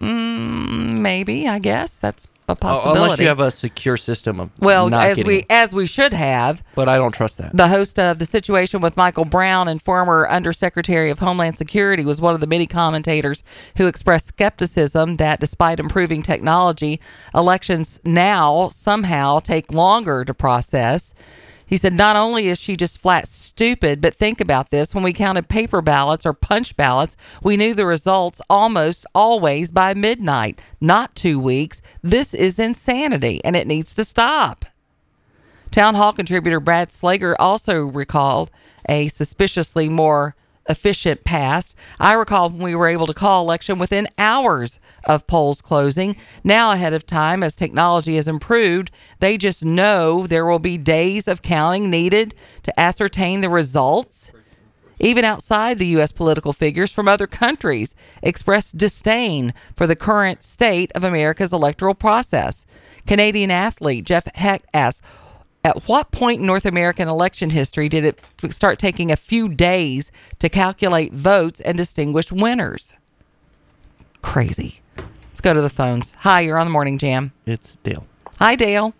Mm, 0.00 0.98
maybe, 1.00 1.48
I 1.48 1.58
guess. 1.58 1.98
That's 1.98 2.26
a 2.46 2.52
Oh, 2.52 2.54
possibility. 2.56 3.00
unless 3.02 3.18
you 3.20 3.26
have 3.28 3.40
a 3.40 3.50
secure 3.50 3.96
system 3.96 4.38
of 4.38 4.50
well, 4.58 4.92
as 4.94 5.22
we 5.24 5.38
it. 5.38 5.46
as 5.48 5.72
we 5.74 5.86
should 5.86 6.12
have. 6.12 6.62
but 6.74 6.88
I 6.88 6.96
don't 6.96 7.12
trust 7.12 7.38
that. 7.38 7.56
The 7.56 7.68
host 7.68 7.98
of 7.98 8.18
the 8.18 8.26
situation 8.26 8.80
with 8.82 8.96
Michael 8.98 9.24
Brown 9.24 9.66
and 9.66 9.80
former 9.80 10.28
Undersecretary 10.28 11.08
of 11.10 11.20
Homeland 11.20 11.56
Security 11.56 12.04
was 12.04 12.20
one 12.20 12.34
of 12.34 12.40
the 12.40 12.46
many 12.46 12.66
commentators 12.66 13.42
who 13.78 13.86
expressed 13.86 14.26
skepticism 14.26 15.16
that 15.16 15.40
despite 15.40 15.80
improving 15.80 16.22
technology, 16.22 17.00
elections 17.34 17.98
now 18.04 18.68
somehow 18.72 19.38
take 19.38 19.72
longer 19.72 20.24
to 20.24 20.34
process. 20.34 21.14
He 21.74 21.78
said, 21.78 21.94
not 21.94 22.14
only 22.14 22.46
is 22.46 22.60
she 22.60 22.76
just 22.76 23.00
flat 23.00 23.26
stupid, 23.26 24.00
but 24.00 24.14
think 24.14 24.40
about 24.40 24.70
this. 24.70 24.94
When 24.94 25.02
we 25.02 25.12
counted 25.12 25.48
paper 25.48 25.82
ballots 25.82 26.24
or 26.24 26.32
punch 26.32 26.76
ballots, 26.76 27.16
we 27.42 27.56
knew 27.56 27.74
the 27.74 27.84
results 27.84 28.40
almost 28.48 29.04
always 29.12 29.72
by 29.72 29.92
midnight, 29.92 30.60
not 30.80 31.16
two 31.16 31.36
weeks. 31.36 31.82
This 32.00 32.32
is 32.32 32.60
insanity 32.60 33.40
and 33.44 33.56
it 33.56 33.66
needs 33.66 33.92
to 33.96 34.04
stop. 34.04 34.66
Townhall 35.72 36.12
contributor 36.12 36.60
Brad 36.60 36.90
Slager 36.90 37.34
also 37.40 37.86
recalled 37.86 38.52
a 38.88 39.08
suspiciously 39.08 39.88
more 39.88 40.36
efficient 40.68 41.24
past. 41.24 41.76
I 41.98 42.14
recall 42.14 42.50
when 42.50 42.62
we 42.62 42.74
were 42.74 42.88
able 42.88 43.06
to 43.06 43.14
call 43.14 43.44
election 43.44 43.78
within 43.78 44.08
hours 44.18 44.78
of 45.04 45.26
polls 45.26 45.60
closing. 45.60 46.16
Now, 46.42 46.72
ahead 46.72 46.92
of 46.92 47.06
time, 47.06 47.42
as 47.42 47.54
technology 47.54 48.16
has 48.16 48.28
improved, 48.28 48.90
they 49.20 49.36
just 49.36 49.64
know 49.64 50.26
there 50.26 50.46
will 50.46 50.58
be 50.58 50.78
days 50.78 51.28
of 51.28 51.42
counting 51.42 51.90
needed 51.90 52.34
to 52.62 52.80
ascertain 52.80 53.40
the 53.40 53.48
results. 53.48 54.32
Even 55.00 55.24
outside 55.24 55.78
the 55.78 55.88
U.S., 55.88 56.12
political 56.12 56.52
figures 56.52 56.92
from 56.92 57.08
other 57.08 57.26
countries 57.26 57.94
express 58.22 58.70
disdain 58.70 59.52
for 59.74 59.86
the 59.86 59.96
current 59.96 60.42
state 60.42 60.92
of 60.94 61.04
America's 61.04 61.52
electoral 61.52 61.94
process. 61.94 62.64
Canadian 63.06 63.50
athlete 63.50 64.04
Jeff 64.04 64.26
Heck 64.34 64.62
asked, 64.72 65.02
at 65.64 65.88
what 65.88 66.10
point 66.10 66.40
in 66.40 66.46
North 66.46 66.66
American 66.66 67.08
election 67.08 67.50
history 67.50 67.88
did 67.88 68.04
it 68.04 68.20
start 68.50 68.78
taking 68.78 69.10
a 69.10 69.16
few 69.16 69.48
days 69.48 70.12
to 70.38 70.50
calculate 70.50 71.12
votes 71.14 71.60
and 71.60 71.76
distinguish 71.76 72.30
winners? 72.30 72.94
Crazy. 74.20 74.80
Let's 74.98 75.40
go 75.40 75.54
to 75.54 75.62
the 75.62 75.70
phones. 75.70 76.12
Hi, 76.20 76.40
you're 76.40 76.58
on 76.58 76.66
the 76.66 76.70
morning 76.70 76.98
jam. 76.98 77.32
It's 77.46 77.76
Dale. 77.76 78.06
Hi, 78.38 78.54
Dale. 78.54 78.94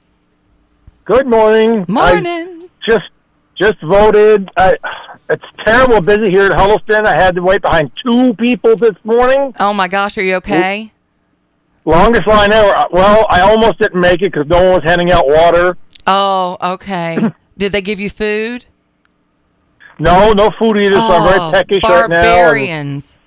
Good 1.04 1.26
morning. 1.26 1.84
Morning. 1.86 2.24
I 2.26 2.68
just 2.84 3.10
just 3.56 3.80
voted. 3.82 4.50
I, 4.56 4.76
it's 5.30 5.44
terrible 5.64 6.00
busy 6.00 6.30
here 6.30 6.46
at 6.46 6.58
Huddleston. 6.58 7.06
I 7.06 7.14
had 7.14 7.34
to 7.36 7.42
wait 7.42 7.62
behind 7.62 7.92
two 8.02 8.34
people 8.34 8.74
this 8.74 8.96
morning. 9.04 9.54
Oh 9.60 9.74
my 9.74 9.86
gosh, 9.86 10.16
are 10.18 10.22
you 10.22 10.36
okay? 10.36 10.92
Longest 11.84 12.26
line 12.26 12.50
ever. 12.52 12.86
Well, 12.90 13.26
I 13.28 13.42
almost 13.42 13.78
didn't 13.78 14.00
make 14.00 14.22
it 14.22 14.32
because 14.32 14.46
no 14.48 14.62
one 14.62 14.72
was 14.80 14.82
handing 14.84 15.10
out 15.10 15.28
water. 15.28 15.76
Oh, 16.06 16.56
okay. 16.60 17.32
Did 17.58 17.72
they 17.72 17.80
give 17.80 18.00
you 18.00 18.10
food? 18.10 18.66
No, 19.98 20.32
no 20.32 20.50
food 20.58 20.78
either. 20.78 20.96
so 20.96 21.00
I'm 21.02 21.22
Oh, 21.22 21.50
very 21.50 21.52
peckish 21.52 21.80
right 21.84 22.10
now. 22.10 22.22
barbarians. 22.22 23.18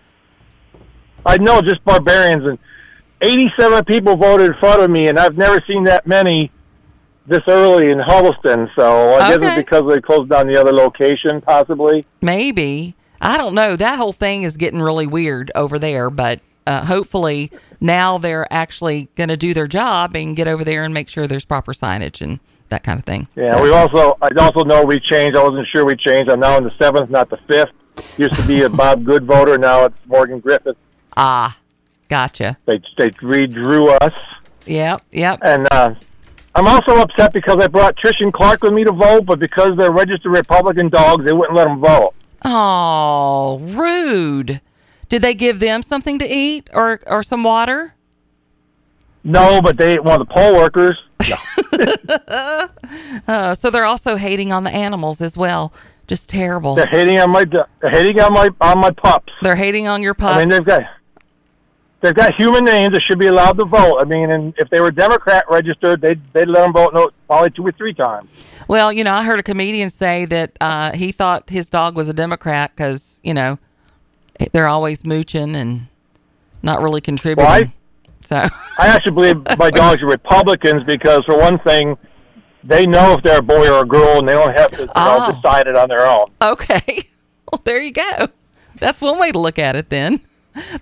I 1.26 1.38
know, 1.38 1.62
just 1.62 1.84
barbarians. 1.86 2.46
And 2.46 2.60
87 3.22 3.86
people 3.86 4.16
voted 4.16 4.48
in 4.48 4.54
front 4.56 4.82
of 4.82 4.90
me, 4.90 5.08
and 5.08 5.18
I've 5.18 5.38
never 5.38 5.62
seen 5.68 5.86
that 5.86 6.06
many 6.06 6.52
this 7.26 7.42
early 7.48 7.90
in 7.92 8.00
Huddleston. 8.00 8.70
So 8.76 9.14
I 9.16 9.30
guess 9.38 9.42
it's 9.42 9.58
because 9.58 9.84
they 9.94 10.00
closed 10.02 10.30
down 10.30 10.48
the 10.48 10.60
other 10.60 10.72
location, 10.74 11.42
possibly. 11.42 12.06
Maybe. 12.22 12.96
I 13.20 13.38
don't 13.38 13.56
know. 13.56 13.76
That 13.76 13.98
whole 13.98 14.14
thing 14.14 14.44
is 14.44 14.58
getting 14.58 14.82
really 14.82 15.08
weird 15.08 15.52
over 15.56 15.80
there, 15.80 16.10
but 16.10 16.40
uh, 16.68 16.86
hopefully 16.86 17.52
now 17.82 18.18
they're 18.18 18.48
actually 18.52 19.10
going 19.16 19.30
to 19.30 19.38
do 19.38 19.54
their 19.54 19.68
job 19.68 20.16
and 20.16 20.36
get 20.36 20.48
over 20.48 20.64
there 20.64 20.84
and 20.84 20.94
make 20.94 21.10
sure 21.10 21.28
there's 21.28 21.46
proper 21.46 21.74
signage 21.74 22.22
and 22.22 22.40
that 22.70 22.84
kind 22.84 23.00
of 23.00 23.06
thing. 23.06 23.28
Yeah, 23.36 23.56
So- 23.58 23.64
we 23.64 23.72
also 23.72 24.18
I 24.22 24.30
also 24.40 24.64
know 24.64 24.84
we 24.84 25.00
changed. 25.00 25.38
I 25.38 25.44
wasn't 25.44 25.68
sure 25.68 25.86
we 25.86 25.96
changed. 25.96 26.30
I'm 26.32 26.40
now 26.40 26.58
in 26.58 26.64
the 26.64 26.74
seventh, 26.78 27.10
not 27.10 27.30
the 27.30 27.38
fifth. 27.48 27.72
Used 28.18 28.36
to 28.36 28.48
be 28.48 28.62
a 28.64 28.70
Bob 28.82 29.04
Good 29.04 29.26
voter. 29.26 29.58
Now 29.58 29.86
it's 29.86 29.98
Morgan 30.06 30.40
Griffith. 30.40 30.78
Ah, 31.16 31.58
gotcha. 32.10 32.58
They 32.66 32.80
they 32.98 33.10
redrew 33.12 33.98
us, 34.02 34.14
Yep, 34.66 35.02
yep. 35.12 35.40
and 35.42 35.68
uh, 35.72 35.96
I'm 36.54 36.68
also 36.68 36.98
upset 36.98 37.34
because 37.34 37.58
I 37.60 37.68
brought 37.68 37.96
Trish 37.98 38.20
and 38.20 38.32
Clark 38.34 38.62
with 38.64 38.74
me 38.74 38.84
to 38.84 38.92
vote, 38.92 39.26
but 39.26 39.40
because 39.40 39.76
they're 39.78 39.92
registered 39.92 40.32
Republican 40.32 40.90
dogs, 40.90 41.26
they 41.26 41.34
wouldn't 41.34 41.56
let 41.56 41.66
them 41.66 41.80
vote. 41.80 42.14
Oh, 42.46 43.60
rude. 43.62 44.62
Did 45.10 45.22
they 45.22 45.34
give 45.34 45.60
them 45.60 45.82
something 45.82 46.20
to 46.20 46.26
eat 46.26 46.70
or, 46.74 47.00
or 47.08 47.24
some 47.24 47.44
water? 47.44 47.94
No, 49.28 49.62
but 49.62 49.78
they 49.78 49.94
ate 49.94 50.04
one 50.04 50.20
of 50.22 50.28
the 50.28 50.34
poll 50.34 50.54
workers. 50.56 50.98
Uh, 53.28 53.54
so 53.54 53.70
they're 53.70 53.84
also 53.86 54.16
hating 54.16 54.54
on 54.54 54.64
the 54.64 54.70
animals 54.70 55.22
as 55.22 55.36
well. 55.38 55.74
Just 56.08 56.30
terrible. 56.30 56.76
They're 56.76 56.86
hating 56.86 57.20
on 57.20 57.30
my 57.32 57.44
they're 57.44 57.68
hating 57.92 58.20
on 58.22 58.32
my 58.32 58.50
on 58.62 58.80
my 58.80 58.92
pups. 58.92 59.34
They're 59.42 59.58
hating 59.58 59.88
on 59.90 60.02
your 60.02 60.14
pups. 60.14 60.38
I 60.38 60.40
mean, 60.40 60.50
they've 60.50 60.64
got 60.64 60.84
they've 62.00 62.16
got 62.16 62.34
human 62.36 62.64
names 62.64 62.94
that 62.94 63.02
should 63.04 63.20
be 63.20 63.28
allowed 63.28 63.58
to 63.58 63.66
vote. 63.66 64.00
I 64.00 64.06
mean, 64.06 64.32
and 64.32 64.54
if 64.58 64.70
they 64.70 64.80
were 64.80 64.92
Democrat 64.92 65.44
registered, 65.50 66.00
they'd 66.00 66.22
they'd 66.32 66.48
let 66.48 66.62
them 66.62 66.72
vote 66.72 66.94
no, 66.94 67.10
probably 67.28 67.50
two 67.50 67.68
or 67.68 67.74
three 67.74 67.94
times. 67.94 68.30
Well, 68.70 68.94
you 68.94 69.04
know, 69.04 69.14
I 69.14 69.26
heard 69.26 69.40
a 69.40 69.44
comedian 69.44 69.90
say 69.90 70.24
that 70.26 70.58
uh, 70.62 70.94
he 70.94 71.12
thought 71.12 71.50
his 71.50 71.70
dog 71.70 71.98
was 71.98 72.08
a 72.08 72.14
Democrat 72.14 72.72
because, 72.76 73.20
you 73.24 73.34
know, 73.34 73.60
they're 74.54 74.68
always 74.68 75.04
mooching 75.06 75.56
and 75.56 75.88
not 76.64 76.82
really 76.82 77.02
contributing. 77.02 77.46
Well, 77.46 77.64
I- 77.66 77.74
so 78.22 78.36
I 78.36 78.88
actually 78.88 79.14
believe 79.14 79.44
my 79.58 79.70
dogs 79.72 80.02
are 80.02 80.08
Republicans 80.08 80.84
because, 80.84 81.24
for 81.26 81.38
one 81.38 81.60
thing, 81.60 81.98
they 82.64 82.86
know 82.86 83.14
if 83.14 83.24
they're 83.24 83.40
a 83.40 83.42
boy 83.42 83.70
or 83.70 83.84
a 83.84 83.86
girl, 83.88 84.20
and 84.20 84.28
they 84.28 84.34
don't 84.34 84.56
have 84.56 84.72
to 84.72 84.84
you 84.84 84.90
Ah. 84.96 85.32
decide 85.32 85.68
it 85.68 85.76
on 85.76 85.88
their 85.90 86.06
own. 86.08 86.28
okay, 86.42 87.04
well, 87.52 87.62
there 87.64 87.82
you 87.82 87.92
go. 87.92 88.28
That's 88.80 89.02
one 89.02 89.18
way 89.20 89.32
to 89.32 89.40
look 89.40 89.58
at 89.58 89.76
it. 89.76 89.90
Then, 89.90 90.20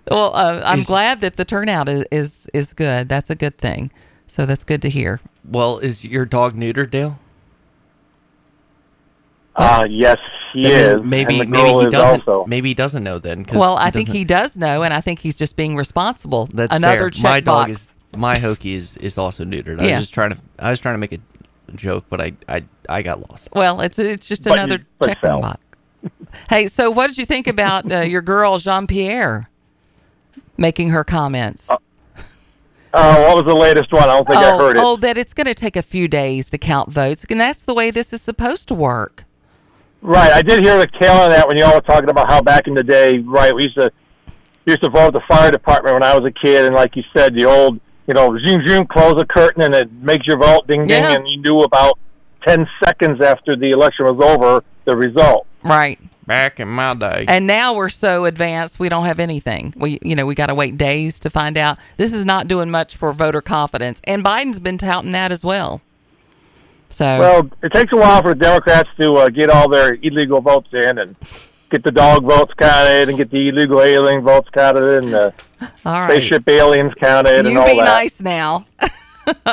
well, 0.09 0.35
uh, 0.35 0.61
I'm 0.65 0.79
Is- 0.79 0.85
glad 0.85 1.21
that 1.21 1.35
the 1.37 1.45
turnout 1.45 1.87
is, 1.89 2.05
is 2.11 2.49
is 2.53 2.73
good. 2.73 3.07
That's 3.09 3.29
a 3.29 3.35
good 3.35 3.57
thing. 3.57 3.91
So 4.27 4.45
that's 4.45 4.63
good 4.63 4.81
to 4.81 4.89
hear. 4.89 5.21
Well, 5.47 5.77
is 5.77 6.03
your 6.03 6.25
dog 6.25 6.55
neutered, 6.55 6.89
Dale? 6.91 7.19
Uh, 9.55 9.85
yes, 9.89 10.17
he 10.53 10.63
Then 10.63 10.99
is. 10.99 11.05
Maybe 11.05 11.45
maybe 11.45 11.69
he 11.85 11.89
doesn't. 11.89 12.27
Also. 12.27 12.45
Maybe 12.45 12.69
he 12.69 12.73
doesn't 12.73 13.03
know 13.03 13.19
then. 13.19 13.45
'cause 13.45 13.57
Well, 13.57 13.77
I 13.77 13.89
think 13.89 14.09
he 14.09 14.25
does 14.25 14.57
know, 14.57 14.83
and 14.83 14.93
I 14.93 14.99
think 15.01 15.19
he's 15.19 15.35
just 15.35 15.55
being 15.55 15.77
responsible. 15.77 16.47
That's 16.53 16.75
Another 16.75 17.09
fair. 17.09 17.23
My 17.23 17.39
dog 17.39 17.69
is 17.69 17.95
my 18.17 18.35
Hokie 18.35 18.75
is 18.75 18.97
is 18.97 19.17
also 19.17 19.45
neutered. 19.45 19.79
I 19.81 19.85
Yeah. 19.85 19.95
was 19.95 20.03
just 20.05 20.13
trying 20.13 20.31
to 20.31 20.37
I 20.59 20.69
was 20.69 20.79
trying 20.79 20.95
to 20.95 20.99
make 20.99 21.13
a 21.13 21.19
joke, 21.75 22.05
but 22.09 22.19
I 22.19 22.33
I, 22.49 22.63
I 22.89 23.01
got 23.01 23.29
lost. 23.29 23.49
Well, 23.53 23.79
it's 23.81 23.97
it's 23.97 24.27
just 24.27 24.43
But 24.43 24.59
another 24.59 24.85
but 24.99 25.07
checking 25.07 25.41
box. 25.41 25.61
hey, 26.49 26.67
so 26.67 26.91
what 26.91 27.07
did 27.07 27.17
you 27.17 27.25
think 27.25 27.47
about 27.47 27.89
uh, 27.91 27.99
your 28.01 28.21
girl 28.21 28.57
Jean 28.57 28.87
Pierre 28.87 29.49
making 30.57 30.89
her 30.89 31.03
comments? 31.03 31.69
Uh, 32.93 33.25
what 33.25 33.35
was 33.35 33.45
the 33.45 33.53
latest 33.53 33.91
one? 33.91 34.03
I 34.03 34.07
don't 34.07 34.25
think 34.25 34.37
I 34.39 34.51
oh, 34.53 34.57
heard 34.57 34.77
it. 34.77 34.83
oh, 34.83 34.95
that 34.97 35.17
it's 35.17 35.33
going 35.33 35.47
to 35.47 35.53
take 35.53 35.75
a 35.75 35.81
few 35.81 36.07
days 36.07 36.49
to 36.51 36.57
count 36.57 36.89
votes, 36.89 37.25
and 37.29 37.41
that's 37.41 37.63
the 37.63 37.73
way 37.73 37.91
this 37.91 38.13
is 38.13 38.21
supposed 38.21 38.69
to 38.69 38.73
work. 38.73 39.24
Right, 40.01 40.31
I 40.31 40.41
did 40.41 40.59
hear 40.63 40.77
the 40.77 40.87
tail 40.87 41.13
end 41.13 41.31
of 41.33 41.37
that 41.37 41.47
when 41.47 41.57
you 41.57 41.63
all 41.65 41.73
were 41.73 41.81
talking 41.81 42.09
about 42.09 42.29
how 42.29 42.41
back 42.41 42.67
in 42.67 42.73
the 42.75 42.83
day, 42.83 43.17
right, 43.19 43.55
we 43.55 43.63
used 43.63 43.75
to 43.75 43.91
used 44.65 44.83
to 44.83 44.89
vote 44.89 45.07
at 45.07 45.13
the 45.13 45.21
fire 45.27 45.51
department 45.51 45.93
when 45.93 46.03
I 46.03 46.17
was 46.17 46.25
a 46.25 46.31
kid, 46.31 46.65
and 46.65 46.73
like 46.73 46.95
you 46.95 47.03
said, 47.15 47.35
the 47.35 47.45
old, 47.45 47.79
you 48.07 48.13
know, 48.13 48.37
zoom 48.39 48.65
zoom, 48.67 48.87
close 48.87 49.19
a 49.19 49.25
curtain, 49.25 49.61
and 49.61 49.73
it 49.75 49.91
makes 49.91 50.25
your 50.27 50.37
vote, 50.37 50.67
ding 50.67 50.87
ding, 50.87 51.03
Yeah. 51.03 51.11
and 51.13 51.27
you 51.27 51.41
knew 51.41 51.61
about 51.61 51.99
ten 52.47 52.67
seconds 52.83 53.21
after 53.21 53.55
the 53.55 53.69
election 53.69 54.05
was 54.05 54.19
over 54.23 54.63
the 54.85 54.95
result. 54.95 55.47
Right. 55.63 55.99
Back 56.27 56.59
in 56.59 56.67
my 56.67 56.95
day. 56.95 57.25
And 57.27 57.45
now 57.45 57.75
we're 57.75 57.89
so 57.89 58.25
advanced, 58.25 58.79
we 58.79 58.89
don't 58.89 59.05
have 59.05 59.19
anything. 59.19 59.73
We, 59.77 59.99
you 60.01 60.15
know, 60.15 60.25
we 60.25 60.33
got 60.33 60.47
to 60.47 60.55
wait 60.55 60.75
days 60.77 61.19
to 61.19 61.29
find 61.29 61.55
out. 61.57 61.77
This 61.97 62.13
is 62.13 62.25
not 62.25 62.47
doing 62.47 62.71
much 62.71 62.95
for 62.95 63.13
voter 63.13 63.41
confidence, 63.41 64.01
and 64.05 64.23
Biden's 64.23 64.59
been 64.59 64.79
touting 64.79 65.11
that 65.11 65.31
as 65.31 65.45
well. 65.45 65.81
So 66.95 67.19
Well, 67.19 67.49
it 67.61 67.73
takes 67.73 67.91
a 67.91 67.97
while 67.97 68.21
for 68.21 68.29
the 68.29 68.39
Democrats 68.39 68.89
to 69.01 69.15
uh, 69.15 69.27
get 69.27 69.49
all 69.49 69.67
their 69.67 69.95
illegal 70.01 70.39
votes 70.39 70.69
in 70.71 70.97
and 70.97 71.13
get 71.69 71.83
the 71.83 71.91
dog 71.91 72.23
votes 72.23 72.53
counted 72.57 73.09
and 73.09 73.17
get 73.17 73.29
the 73.29 73.49
illegal 73.49 73.81
alien 73.81 74.21
votes 74.23 74.47
counted 74.51 75.03
and 75.03 75.13
the 75.13 75.33
right. 75.85 76.05
spaceship 76.09 76.47
aliens 76.47 76.93
counted 76.93 77.39
and 77.39 77.49
you 77.49 77.59
all 77.59 77.65
be 77.65 77.79
that. 77.79 77.83
nice 77.83 78.21
now. 78.21 78.65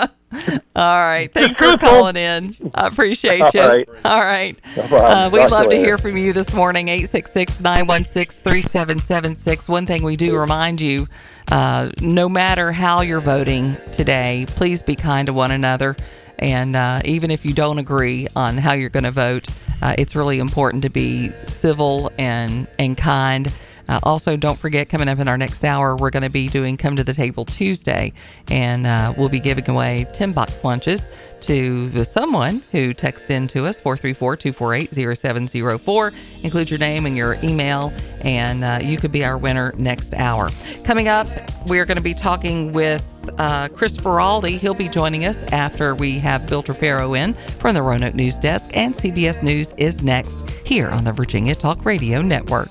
All 0.76 1.01
right. 1.05 1.30
Thanks 1.32 1.59
for 1.59 1.76
calling 1.76 2.16
in. 2.16 2.57
I 2.76 2.86
appreciate 2.86 3.53
you. 3.53 3.61
All 3.61 3.68
right. 3.68 3.88
All 4.05 4.20
right. 4.20 4.57
Uh, 4.76 5.28
we'd 5.32 5.51
love 5.51 5.68
to 5.70 5.76
hear 5.76 5.99
from 5.99 6.16
you 6.16 6.32
this 6.32 6.55
morning. 6.55 6.88
866 6.88 7.61
916 7.61 8.43
3776. 8.43 9.68
One 9.68 9.84
thing 9.84 10.05
we 10.05 10.16
do 10.16 10.38
remind 10.38 10.80
you 10.80 11.09
uh, 11.51 11.90
no 12.01 12.28
matter 12.28 12.70
how 12.70 13.01
you're 13.01 13.20
voting 13.20 13.76
today, 13.90 14.47
please 14.49 14.82
be 14.82 14.95
kind 14.95 15.26
to 15.26 15.32
one 15.32 15.51
another. 15.51 15.97
And 16.43 16.74
uh, 16.74 17.01
even 17.05 17.30
if 17.30 17.45
you 17.45 17.55
don't 17.55 17.78
agree 17.78 18.26
on 18.34 18.59
how 18.59 18.72
you're 18.72 18.90
going 18.90 19.05
to 19.05 19.12
vote, 19.12 19.47
uh, 19.80 19.95
it's 19.97 20.16
really 20.16 20.40
important 20.40 20.82
to 20.82 20.90
be 20.90 21.30
civil 21.47 22.11
and, 22.18 22.66
and 22.80 22.97
kind. 22.97 23.53
Uh, 23.88 24.01
also, 24.03 24.36
don't 24.36 24.59
forget, 24.59 24.88
coming 24.88 25.09
up 25.09 25.18
in 25.18 25.28
our 25.28 25.38
next 25.38 25.64
hour, 25.64 25.97
we're 25.97 26.11
going 26.11 26.22
to 26.22 26.30
be 26.30 26.49
doing 26.49 26.76
Come 26.76 26.97
to 26.97 27.05
the 27.05 27.14
Table 27.14 27.45
Tuesday, 27.45 28.12
and 28.49 28.86
uh, 28.86 29.12
we'll 29.16 29.28
be 29.28 29.40
giving 29.40 29.68
away 29.68 30.07
10 30.14 30.32
box 30.32 30.64
lunches 30.64 31.09
to 31.43 32.05
someone 32.05 32.62
who 32.72 32.95
texts 32.95 33.30
in 33.30 33.47
to 33.49 33.66
us, 33.66 33.80
434 33.80 34.36
248 34.36 35.16
0704. 35.16 36.12
Include 36.43 36.70
your 36.70 36.78
name 36.78 37.07
and 37.07 37.16
your 37.16 37.36
email, 37.43 37.93
and 38.22 38.64
uh, 38.64 38.78
you 38.82 38.97
could 38.97 39.12
be 39.12 39.24
our 39.24 39.36
winner 39.36 39.74
next 39.76 40.14
hour. 40.14 40.49
Coming 40.84 41.09
up, 41.09 41.28
we're 41.66 41.84
going 41.84 41.99
to 41.99 42.03
be 42.03 42.14
talking 42.14 42.72
with 42.72 43.12
uh, 43.39 43.68
Chris 43.68 43.97
Feraldi. 43.97 44.59
He'll 44.59 44.75
be 44.75 44.89
joining 44.89 45.25
us 45.25 45.43
after 45.45 45.95
we 45.95 46.18
have 46.18 46.49
Bill 46.49 46.62
Trefero 46.62 47.18
in 47.18 47.35
from 47.35 47.75
the 47.75 47.83
Roanoke 47.83 48.14
News 48.14 48.39
Desk, 48.39 48.70
and 48.75 48.95
CBS 48.95 49.43
News 49.43 49.75
is 49.77 50.03
next 50.03 50.49
here 50.64 50.89
on 50.89 51.05
the 51.05 51.12
Virginia 51.12 51.55
Talk 51.55 51.85
Radio 51.85 52.23
Network. 52.23 52.70